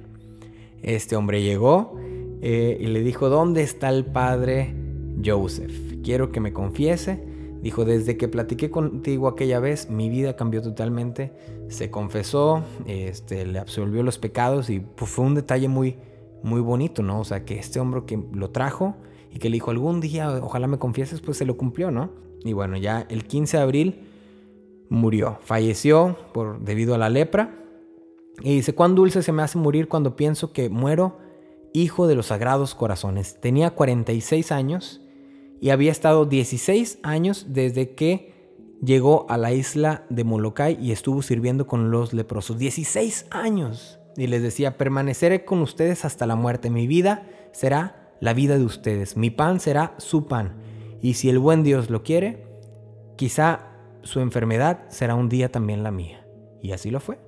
Este 0.82 1.16
hombre 1.16 1.42
llegó 1.42 1.98
eh, 2.42 2.78
y 2.80 2.86
le 2.86 3.02
dijo, 3.02 3.28
¿dónde 3.28 3.62
está 3.62 3.88
el 3.90 4.04
padre 4.04 4.74
Joseph? 5.24 5.72
Quiero 6.02 6.32
que 6.32 6.40
me 6.40 6.52
confiese. 6.52 7.22
Dijo, 7.62 7.84
desde 7.84 8.16
que 8.16 8.26
platiqué 8.26 8.70
contigo 8.70 9.28
aquella 9.28 9.60
vez, 9.60 9.90
mi 9.90 10.08
vida 10.08 10.34
cambió 10.34 10.62
totalmente. 10.62 11.32
Se 11.68 11.90
confesó, 11.90 12.62
este, 12.86 13.44
le 13.44 13.58
absolvió 13.58 14.02
los 14.02 14.18
pecados 14.18 14.70
y 14.70 14.80
pues, 14.80 15.10
fue 15.10 15.26
un 15.26 15.34
detalle 15.34 15.68
muy, 15.68 15.96
muy 16.42 16.62
bonito, 16.62 17.02
¿no? 17.02 17.20
O 17.20 17.24
sea, 17.24 17.44
que 17.44 17.58
este 17.58 17.78
hombre 17.78 18.04
que 18.06 18.18
lo 18.32 18.50
trajo 18.50 18.96
y 19.30 19.38
que 19.38 19.50
le 19.50 19.54
dijo, 19.54 19.70
algún 19.70 20.00
día, 20.00 20.40
ojalá 20.42 20.66
me 20.66 20.78
confieses, 20.78 21.20
pues 21.20 21.36
se 21.36 21.44
lo 21.44 21.58
cumplió, 21.58 21.90
¿no? 21.90 22.10
Y 22.44 22.54
bueno, 22.54 22.78
ya 22.78 23.06
el 23.10 23.24
15 23.24 23.58
de 23.58 23.62
abril 23.62 24.00
murió, 24.88 25.38
falleció 25.42 26.16
por, 26.32 26.60
debido 26.60 26.94
a 26.94 26.98
la 26.98 27.10
lepra. 27.10 27.56
Y 28.42 28.54
dice, 28.54 28.74
cuán 28.74 28.94
dulce 28.94 29.22
se 29.22 29.32
me 29.32 29.42
hace 29.42 29.58
morir 29.58 29.86
cuando 29.86 30.16
pienso 30.16 30.54
que 30.54 30.70
muero 30.70 31.18
hijo 31.72 32.06
de 32.06 32.14
los 32.14 32.26
sagrados 32.26 32.74
corazones. 32.74 33.40
Tenía 33.40 33.70
46 33.70 34.52
años 34.52 35.00
y 35.60 35.70
había 35.70 35.92
estado 35.92 36.26
16 36.26 36.98
años 37.02 37.46
desde 37.48 37.94
que 37.94 38.30
llegó 38.82 39.26
a 39.28 39.36
la 39.36 39.52
isla 39.52 40.04
de 40.08 40.24
Molokai 40.24 40.78
y 40.80 40.92
estuvo 40.92 41.22
sirviendo 41.22 41.66
con 41.66 41.90
los 41.90 42.12
leprosos. 42.12 42.58
16 42.58 43.26
años. 43.30 43.98
Y 44.16 44.26
les 44.26 44.42
decía, 44.42 44.76
permaneceré 44.76 45.44
con 45.44 45.60
ustedes 45.60 46.04
hasta 46.04 46.26
la 46.26 46.34
muerte. 46.34 46.70
Mi 46.70 46.86
vida 46.86 47.26
será 47.52 48.14
la 48.20 48.34
vida 48.34 48.58
de 48.58 48.64
ustedes. 48.64 49.16
Mi 49.16 49.30
pan 49.30 49.60
será 49.60 49.94
su 49.98 50.26
pan. 50.26 50.54
Y 51.00 51.14
si 51.14 51.28
el 51.30 51.38
buen 51.38 51.62
Dios 51.62 51.90
lo 51.90 52.02
quiere, 52.02 52.44
quizá 53.16 53.70
su 54.02 54.20
enfermedad 54.20 54.80
será 54.88 55.14
un 55.14 55.28
día 55.28 55.50
también 55.50 55.82
la 55.82 55.90
mía. 55.90 56.26
Y 56.62 56.72
así 56.72 56.90
lo 56.90 57.00
fue. 57.00 57.18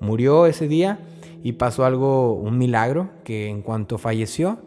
Murió 0.00 0.46
ese 0.46 0.68
día 0.68 0.98
y 1.46 1.52
pasó 1.52 1.84
algo, 1.84 2.32
un 2.32 2.58
milagro, 2.58 3.08
que 3.22 3.46
en 3.46 3.62
cuanto 3.62 3.98
falleció, 3.98 4.58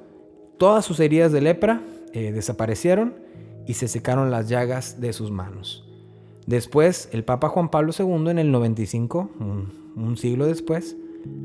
todas 0.58 0.86
sus 0.86 1.02
heridas 1.02 1.34
de 1.34 1.42
lepra 1.42 1.82
eh, 2.14 2.32
desaparecieron 2.32 3.16
y 3.68 3.74
se 3.74 3.90
secaron 3.90 4.32
las 4.32 4.48
llagas 4.48 5.02
de 5.02 5.12
sus 5.12 5.30
manos. 5.30 5.86
Después, 6.48 7.10
el 7.12 7.26
Papa 7.26 7.50
Juan 7.50 7.68
Pablo 7.68 7.92
II, 8.00 8.30
en 8.30 8.40
el 8.40 8.54
95, 8.54 9.30
un, 9.42 10.16
siglo 10.16 10.48
después, 10.48 10.96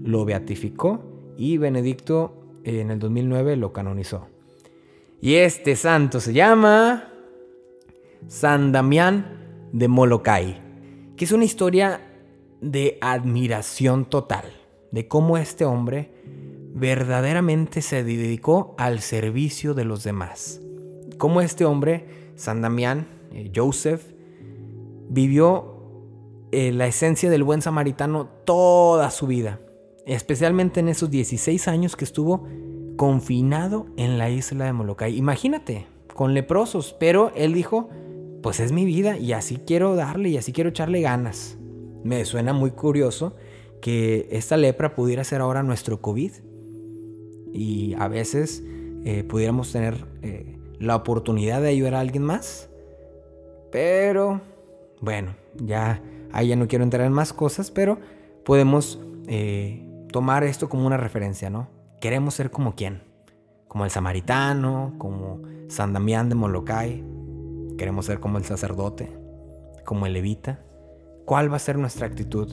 lo 0.04 0.24
beatificó 0.24 1.02
y 1.36 1.58
Benedicto 1.58 2.60
en 2.62 2.92
el 2.92 3.00
2009 3.00 3.56
lo 3.56 3.72
canonizó. 3.72 4.28
Y 5.20 5.34
este 5.34 5.74
santo 5.74 6.20
se 6.20 6.32
llama 6.32 7.08
San 8.28 8.70
Damián 8.70 9.68
de 9.72 9.88
Molokai, 9.88 10.62
que 11.16 11.24
es 11.24 11.32
una 11.32 11.44
historia 11.44 12.02
de 12.60 12.98
admiración 13.00 14.04
total, 14.04 14.44
de 14.94 15.08
cómo 15.08 15.38
este 15.38 15.64
hombre 15.64 16.12
verdaderamente 16.72 17.82
se 17.82 18.04
dedicó 18.04 18.76
al 18.78 19.00
servicio 19.00 19.74
de 19.74 19.84
los 19.84 20.04
demás. 20.04 20.60
Cómo 21.18 21.40
este 21.40 21.64
hombre, 21.64 22.06
San 22.36 22.62
Damián, 22.62 23.08
eh, 23.32 23.50
Joseph, 23.54 24.02
vivió 25.08 25.74
eh, 26.52 26.70
la 26.70 26.86
esencia 26.86 27.28
del 27.28 27.42
buen 27.42 27.60
samaritano 27.60 28.28
toda 28.44 29.10
su 29.10 29.26
vida, 29.26 29.58
especialmente 30.06 30.78
en 30.78 30.88
esos 30.88 31.10
16 31.10 31.66
años 31.66 31.96
que 31.96 32.04
estuvo 32.04 32.46
confinado 32.96 33.86
en 33.96 34.16
la 34.16 34.30
isla 34.30 34.66
de 34.66 34.72
Molokai. 34.72 35.16
Imagínate, 35.16 35.88
con 36.14 36.34
leprosos, 36.34 36.94
pero 37.00 37.32
él 37.34 37.52
dijo, 37.52 37.88
pues 38.44 38.60
es 38.60 38.70
mi 38.70 38.84
vida 38.84 39.18
y 39.18 39.32
así 39.32 39.58
quiero 39.66 39.96
darle 39.96 40.28
y 40.28 40.36
así 40.36 40.52
quiero 40.52 40.70
echarle 40.70 41.00
ganas. 41.00 41.58
Me 42.04 42.24
suena 42.24 42.52
muy 42.52 42.70
curioso 42.70 43.34
que 43.84 44.28
esta 44.30 44.56
lepra 44.56 44.94
pudiera 44.94 45.24
ser 45.24 45.42
ahora 45.42 45.62
nuestro 45.62 46.00
COVID 46.00 46.32
y 47.52 47.94
a 47.98 48.08
veces 48.08 48.62
eh, 49.04 49.24
pudiéramos 49.24 49.72
tener 49.72 50.06
eh, 50.22 50.56
la 50.78 50.96
oportunidad 50.96 51.60
de 51.60 51.68
ayudar 51.68 51.96
a 51.96 52.00
alguien 52.00 52.22
más. 52.22 52.70
Pero, 53.70 54.40
bueno, 55.02 55.34
ya 55.56 56.00
ahí 56.32 56.48
ya 56.48 56.56
no 56.56 56.66
quiero 56.66 56.82
entrar 56.82 57.06
en 57.06 57.12
más 57.12 57.34
cosas, 57.34 57.70
pero 57.70 57.98
podemos 58.46 58.98
eh, 59.26 59.86
tomar 60.10 60.44
esto 60.44 60.70
como 60.70 60.86
una 60.86 60.96
referencia, 60.96 61.50
¿no? 61.50 61.68
Queremos 62.00 62.32
ser 62.32 62.50
como 62.50 62.76
quién, 62.76 63.02
como 63.68 63.84
el 63.84 63.90
samaritano, 63.90 64.94
como 64.96 65.42
San 65.68 65.92
Damián 65.92 66.30
de 66.30 66.36
Molokai, 66.36 67.04
Queremos 67.76 68.06
ser 68.06 68.18
como 68.18 68.38
el 68.38 68.44
sacerdote, 68.44 69.10
como 69.84 70.06
el 70.06 70.14
levita. 70.14 70.60
¿Cuál 71.26 71.52
va 71.52 71.56
a 71.56 71.58
ser 71.58 71.76
nuestra 71.76 72.06
actitud 72.06 72.48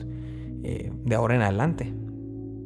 eh, 0.62 0.90
de 0.92 1.14
ahora 1.14 1.34
en 1.34 1.42
adelante? 1.42 1.92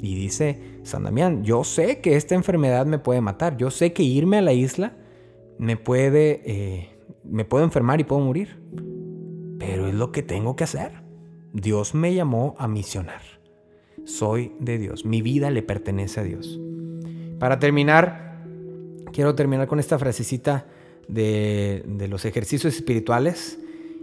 Y 0.01 0.14
dice 0.14 0.80
San 0.82 1.05
Damián, 1.05 1.42
yo 1.42 1.64
sé 1.64 2.01
que 2.01 2.16
esta 2.16 2.34
enfermedad 2.34 2.86
me 2.86 2.99
puede 2.99 3.20
matar, 3.20 3.57
yo 3.57 3.70
sé 3.70 3.92
que 3.92 4.03
irme 4.03 4.38
a 4.38 4.42
la 4.42 4.53
isla 4.53 4.97
me 5.59 5.76
puede, 5.76 6.42
eh, 6.44 6.90
me 7.24 7.44
puedo 7.44 7.64
enfermar 7.64 8.01
y 8.01 8.05
puedo 8.05 8.20
morir, 8.22 8.61
pero 9.59 9.86
es 9.86 9.94
lo 9.94 10.12
que 10.12 10.22
tengo 10.22 10.57
que 10.57 10.64
hacer. 10.64 10.92
Dios 11.53 11.94
me 11.94 12.14
llamó 12.14 12.55
a 12.59 12.68
misionar. 12.68 13.22
Soy 14.05 14.53
de 14.61 14.78
Dios, 14.78 15.05
mi 15.05 15.22
vida 15.22 15.51
le 15.51 15.62
pertenece 15.62 16.20
a 16.20 16.22
Dios. 16.22 16.61
Para 17.38 17.59
terminar, 17.59 18.44
quiero 19.12 19.34
terminar 19.34 19.66
con 19.66 19.80
esta 19.80 19.99
frasecita 19.99 20.66
de, 21.09 21.84
los 22.09 22.24
ejercicios 22.24 22.74
espirituales, 22.74 23.59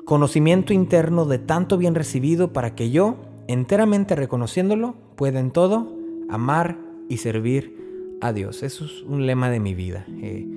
conocimiento 0.06 0.74
interno 0.74 1.26
de 1.26 1.40
tanto 1.40 1.78
bien 1.78 1.96
recibido 1.96 2.52
para 2.52 2.76
que 2.76 2.90
yo, 2.90 3.18
enteramente 3.48 4.16
reconociéndolo, 4.16 4.96
pueda 5.16 5.40
en 5.40 5.52
todo 5.52 5.96
amar 6.30 6.78
y 7.10 7.18
servir 7.18 8.18
a 8.22 8.34
Dios. 8.34 8.64
Eso 8.64 8.86
es 8.86 9.02
un 9.04 9.26
lema 9.26 9.50
de 9.50 9.60
mi 9.60 9.74
vida. 9.74 10.06
Eh, 10.22 10.48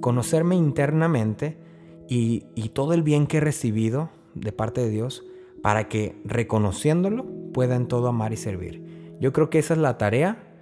conocerme 0.00 0.56
internamente 0.56 1.56
y, 2.08 2.44
y, 2.54 2.70
todo 2.70 2.92
el 2.92 3.02
bien 3.02 3.26
que 3.26 3.38
he 3.38 3.40
recibido 3.40 4.10
de 4.34 4.52
parte 4.52 4.80
de 4.80 4.90
Dios 4.90 5.24
para 5.62 5.88
que 5.88 6.20
reconociéndolo 6.24 7.24
pueda 7.52 7.76
en 7.76 7.86
todo 7.86 8.08
amar 8.08 8.32
y 8.32 8.36
servir. 8.36 9.16
Yo 9.20 9.32
creo 9.32 9.50
que 9.50 9.60
esa 9.60 9.74
es 9.74 9.80
la 9.80 9.98
tarea 9.98 10.52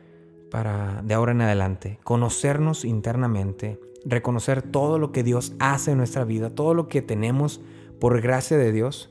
para 0.51 1.03
de 1.03 1.15
ahora 1.15 1.33
en 1.33 1.41
adelante, 1.41 1.99
conocernos 2.05 2.85
internamente, 2.85 3.81
reconocer 4.05 4.63
todo 4.63 4.99
lo 4.99 5.13
que 5.13 5.23
Dios 5.23 5.55
hace 5.59 5.93
en 5.93 5.99
nuestra 5.99 6.25
vida, 6.25 6.51
todo 6.51 6.75
lo 6.75 6.89
que 6.89 7.03
tenemos 7.03 7.61
por 7.99 8.21
gracia 8.21 8.59
de 8.59 8.73
Dios, 8.73 9.11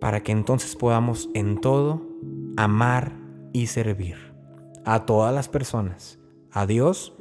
para 0.00 0.22
que 0.22 0.32
entonces 0.32 0.76
podamos 0.76 1.28
en 1.34 1.60
todo 1.60 2.02
amar 2.56 3.12
y 3.52 3.66
servir 3.66 4.16
a 4.84 5.06
todas 5.06 5.34
las 5.34 5.48
personas, 5.48 6.18
a 6.50 6.66
Dios 6.66 7.14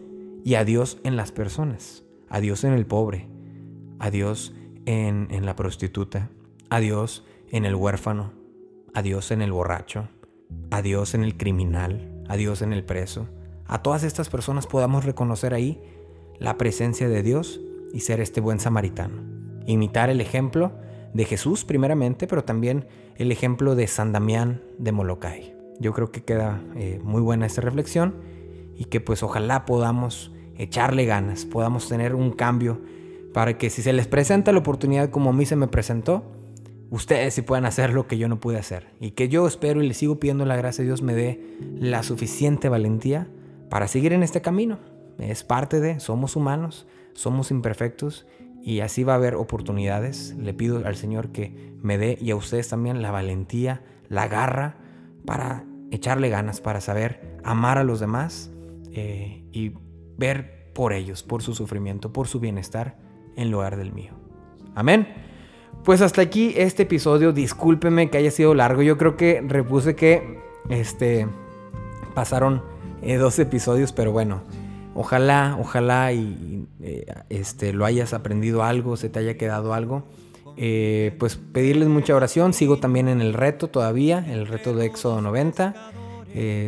y 0.44 0.56
a 0.56 0.64
Dios 0.64 1.00
en 1.04 1.16
las 1.16 1.32
personas, 1.32 2.04
a 2.30 2.40
Dios 2.40 2.64
en 2.64 2.74
el 2.74 2.86
pobre, 2.86 3.28
a 4.00 4.10
Dios 4.10 4.54
en, 4.86 5.46
la 5.46 5.56
prostituta, 5.56 6.30
a 6.70 6.80
Dios 6.80 7.26
en 7.50 7.66
el 7.66 7.76
huérfano, 7.76 8.32
a 8.94 9.02
Dios 9.02 9.32
en 9.32 9.42
el 9.42 9.52
borracho, 9.52 10.08
a 10.72 10.82
Dios 10.82 11.14
en 11.14 11.24
el 11.24 11.36
criminal, 11.36 12.24
a 12.30 12.38
Dios 12.38 12.62
en 12.62 12.74
el 12.74 12.84
preso. 12.86 13.28
A 13.66 13.82
todas 13.82 14.04
estas 14.04 14.30
personas 14.30 14.66
podamos 14.66 15.04
reconocer 15.04 15.54
ahí 15.54 15.82
la 16.40 16.58
presencia 16.58 17.10
de 17.10 17.24
Dios 17.24 17.60
y 17.92 18.02
ser 18.02 18.22
este 18.22 18.40
buen 18.40 18.60
samaritano. 18.60 19.22
Imitar 19.66 20.10
el 20.10 20.22
ejemplo 20.22 20.72
de 21.14 21.26
Jesús 21.26 21.66
primeramente, 21.66 22.28
pero 22.28 22.44
también 22.44 22.86
el 23.18 23.32
ejemplo 23.32 23.76
de 23.76 23.88
San 23.88 24.12
Damián 24.12 24.62
de 24.78 24.92
Molokai. 24.92 25.56
Yo 25.80 25.94
creo 25.94 26.12
que 26.12 26.24
queda 26.24 26.62
eh, 26.76 27.00
muy 27.04 27.22
buena 27.22 27.46
esta 27.46 27.62
reflexión 27.62 28.16
y 28.76 28.86
que 28.86 29.00
pues 29.00 29.24
ojalá 29.24 29.66
podamos 29.66 30.32
echarle 30.58 31.06
ganas, 31.06 31.46
podamos 31.46 31.88
tener 31.88 32.16
un 32.16 32.32
cambio 32.32 32.82
para 33.34 33.58
que 33.58 33.70
si 33.70 33.82
se 33.82 33.94
les 33.94 34.08
presenta 34.08 34.52
la 34.52 34.60
oportunidad 34.60 35.10
como 35.10 35.30
a 35.30 35.34
mí 35.34 35.46
se 35.46 35.56
me 35.56 35.68
presentó, 35.68 36.24
ustedes 36.90 37.34
sí 37.34 37.42
puedan 37.42 37.66
hacer 37.66 37.94
lo 37.94 38.08
que 38.08 38.18
yo 38.18 38.28
no 38.28 38.40
pude 38.40 38.58
hacer. 38.58 38.88
Y 39.00 39.12
que 39.12 39.30
yo 39.30 39.48
espero 39.48 39.84
y 39.84 39.88
le 39.88 39.94
sigo 39.94 40.20
pidiendo 40.20 40.46
la 40.46 40.56
gracia 40.56 40.82
de 40.82 40.88
Dios 40.88 41.02
me 41.02 41.14
dé 41.14 41.58
la 41.80 42.04
suficiente 42.04 42.70
valentía 42.70 43.28
para 43.70 43.88
seguir 43.88 44.14
en 44.14 44.24
este 44.24 44.42
camino. 44.42 44.80
Es 45.20 45.44
parte 45.44 45.80
de, 45.80 46.00
somos 46.00 46.36
humanos, 46.36 46.88
somos 47.14 47.52
imperfectos 47.52 48.26
y 48.68 48.82
así 48.82 49.06
va 49.06 49.14
a 49.14 49.16
haber 49.16 49.36
oportunidades. 49.36 50.36
Le 50.38 50.54
pido 50.54 50.86
al 50.86 50.98
Señor 50.98 51.30
que 51.30 51.74
me 51.82 51.98
dé 51.98 52.18
y 52.20 52.32
a 52.32 52.36
ustedes 52.36 52.68
también 52.68 53.02
la 53.02 53.12
valentía, 53.12 53.82
la 54.10 54.28
garra 54.28 54.76
para 55.26 55.64
echarle 55.90 56.28
ganas, 56.28 56.60
para 56.60 56.82
saber 56.82 57.40
amar 57.46 57.78
a 57.78 57.86
los 57.86 58.02
demás 58.02 58.52
eh, 58.92 59.46
y 59.54 59.72
ver 60.18 60.74
por 60.74 60.92
ellos, 60.92 61.24
por 61.24 61.44
su 61.44 61.56
sufrimiento, 61.56 62.12
por 62.12 62.28
su 62.28 62.42
bienestar 62.42 62.98
en 63.38 63.52
lugar 63.52 63.78
del 63.78 63.94
mío. 63.94 64.12
Amén. 64.76 65.08
Pues 65.86 66.02
hasta 66.02 66.22
aquí 66.22 66.54
este 66.58 66.84
episodio. 66.84 67.32
Discúlpeme 67.32 68.10
que 68.10 68.18
haya 68.18 68.32
sido 68.32 68.54
largo. 68.54 68.82
Yo 68.82 68.98
creo 68.98 69.16
que 69.16 69.42
repuse 69.48 69.96
que 69.96 70.42
este 70.68 71.26
pasaron 72.14 72.64
eh, 73.02 73.16
dos 73.16 73.40
episodios, 73.40 73.94
pero 73.94 74.12
bueno, 74.12 74.42
ojalá, 74.98 75.58
ojalá 75.60 76.12
y 76.12 76.68
eh, 76.82 77.06
este 77.30 77.72
lo 77.72 77.86
hayas 77.86 78.14
aprendido 78.14 78.64
algo, 78.64 78.98
se 78.98 79.10
te 79.10 79.20
haya 79.20 79.38
quedado 79.38 79.74
algo. 79.74 80.04
Eh, 80.58 81.16
pues 81.20 81.36
pedirles 81.36 81.88
mucha 81.88 82.16
oración. 82.16 82.54
Sigo 82.54 82.78
también 82.78 83.08
en 83.08 83.22
el 83.22 83.34
reto 83.34 83.68
todavía, 83.70 84.26
el 84.30 84.48
reto 84.48 84.76
de 84.76 84.88
Éxodo 84.88 85.22
90. 85.22 85.76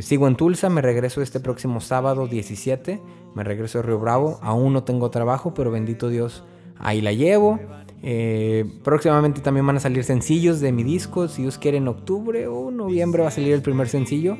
sigo 0.02 0.28
en 0.28 0.36
Tulsa, 0.36 0.70
me 0.70 0.82
regreso 0.82 1.22
este 1.22 1.40
próximo 1.40 1.82
sábado 1.82 2.28
17. 2.28 3.02
Me 3.36 3.44
regreso 3.44 3.80
a 3.80 3.82
Río 3.82 4.00
Bravo. 4.00 4.40
Aún 4.42 4.74
no 4.74 4.84
tengo 4.84 5.10
trabajo, 5.10 5.54
pero 5.54 5.72
bendito 5.72 6.10
Dios, 6.10 6.44
ahí 6.78 7.02
la 7.02 7.14
llevo. 7.14 7.60
Eh, 8.02 8.66
próximamente 8.84 9.42
también 9.42 9.68
van 9.68 9.76
a 9.76 9.80
salir 9.80 10.04
sencillos 10.04 10.60
de 10.60 10.72
mi 10.72 10.84
disco. 10.84 11.28
Si 11.28 11.42
Dios 11.42 11.58
quiere, 11.58 11.78
en 11.78 11.88
octubre 11.88 12.48
o 12.48 12.72
noviembre 12.72 13.24
va 13.24 13.30
a 13.30 13.32
salir 13.32 13.54
el 13.54 13.62
primer 13.62 13.90
sencillo. 13.90 14.38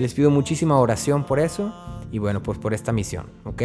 Les 0.00 0.14
pido 0.14 0.30
muchísima 0.30 0.78
oración 0.78 1.24
por 1.24 1.38
eso. 1.38 1.72
Y 2.12 2.18
bueno, 2.18 2.42
pues 2.42 2.58
por 2.58 2.74
esta 2.74 2.92
misión, 2.92 3.26
¿ok? 3.44 3.62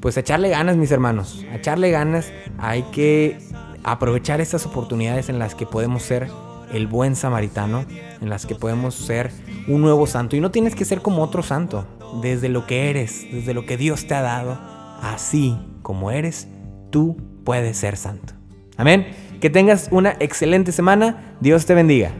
Pues 0.00 0.16
a 0.16 0.20
echarle 0.20 0.48
ganas, 0.48 0.76
mis 0.76 0.90
hermanos. 0.90 1.44
A 1.52 1.56
echarle 1.56 1.90
ganas. 1.90 2.32
Hay 2.58 2.82
que 2.92 3.38
aprovechar 3.84 4.40
estas 4.40 4.66
oportunidades 4.66 5.28
en 5.28 5.38
las 5.38 5.54
que 5.54 5.66
podemos 5.66 6.02
ser 6.02 6.28
el 6.72 6.86
buen 6.86 7.14
samaritano. 7.14 7.84
En 8.20 8.30
las 8.30 8.46
que 8.46 8.54
podemos 8.54 8.94
ser 8.94 9.30
un 9.68 9.82
nuevo 9.82 10.06
santo. 10.06 10.34
Y 10.34 10.40
no 10.40 10.50
tienes 10.50 10.74
que 10.74 10.84
ser 10.84 11.02
como 11.02 11.22
otro 11.22 11.42
santo. 11.42 11.86
Desde 12.20 12.48
lo 12.48 12.66
que 12.66 12.90
eres, 12.90 13.26
desde 13.30 13.54
lo 13.54 13.66
que 13.66 13.76
Dios 13.76 14.06
te 14.06 14.14
ha 14.14 14.22
dado. 14.22 14.58
Así 15.00 15.56
como 15.82 16.10
eres, 16.10 16.48
tú 16.90 17.16
puedes 17.44 17.76
ser 17.76 17.96
santo. 17.96 18.34
Amén. 18.76 19.08
Que 19.40 19.50
tengas 19.50 19.88
una 19.90 20.16
excelente 20.20 20.72
semana. 20.72 21.36
Dios 21.40 21.66
te 21.66 21.74
bendiga 21.74 22.12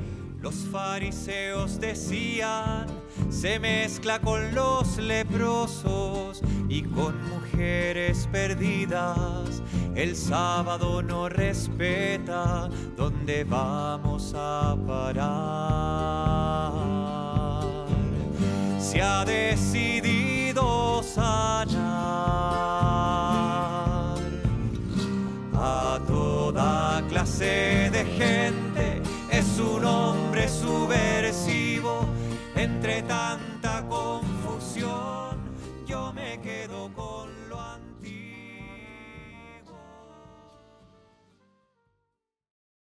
se 3.45 3.59
mezcla 3.59 4.19
con 4.21 4.55
los 4.55 4.97
leprosos 4.97 6.41
y 6.67 6.81
con 6.81 7.15
mujeres 7.29 8.27
perdidas. 8.33 9.63
El 9.95 10.17
sábado 10.17 11.03
no 11.03 11.29
respeta 11.29 12.71
dónde 12.97 13.45
vamos 13.45 14.33
a 14.35 14.75
parar. 14.87 16.73
Se 18.79 19.03
ha 19.03 19.27
decidido 19.27 21.03
sanar 21.03 21.75
a 25.53 26.01
toda 26.09 27.03
clase 27.11 27.91
de 27.93 28.07
gente. 28.07 29.03
Es 29.31 29.59
un 29.61 29.85
hombre 29.85 30.49
subversivo 30.49 32.14
entre 32.65 33.03
tanto 33.03 33.54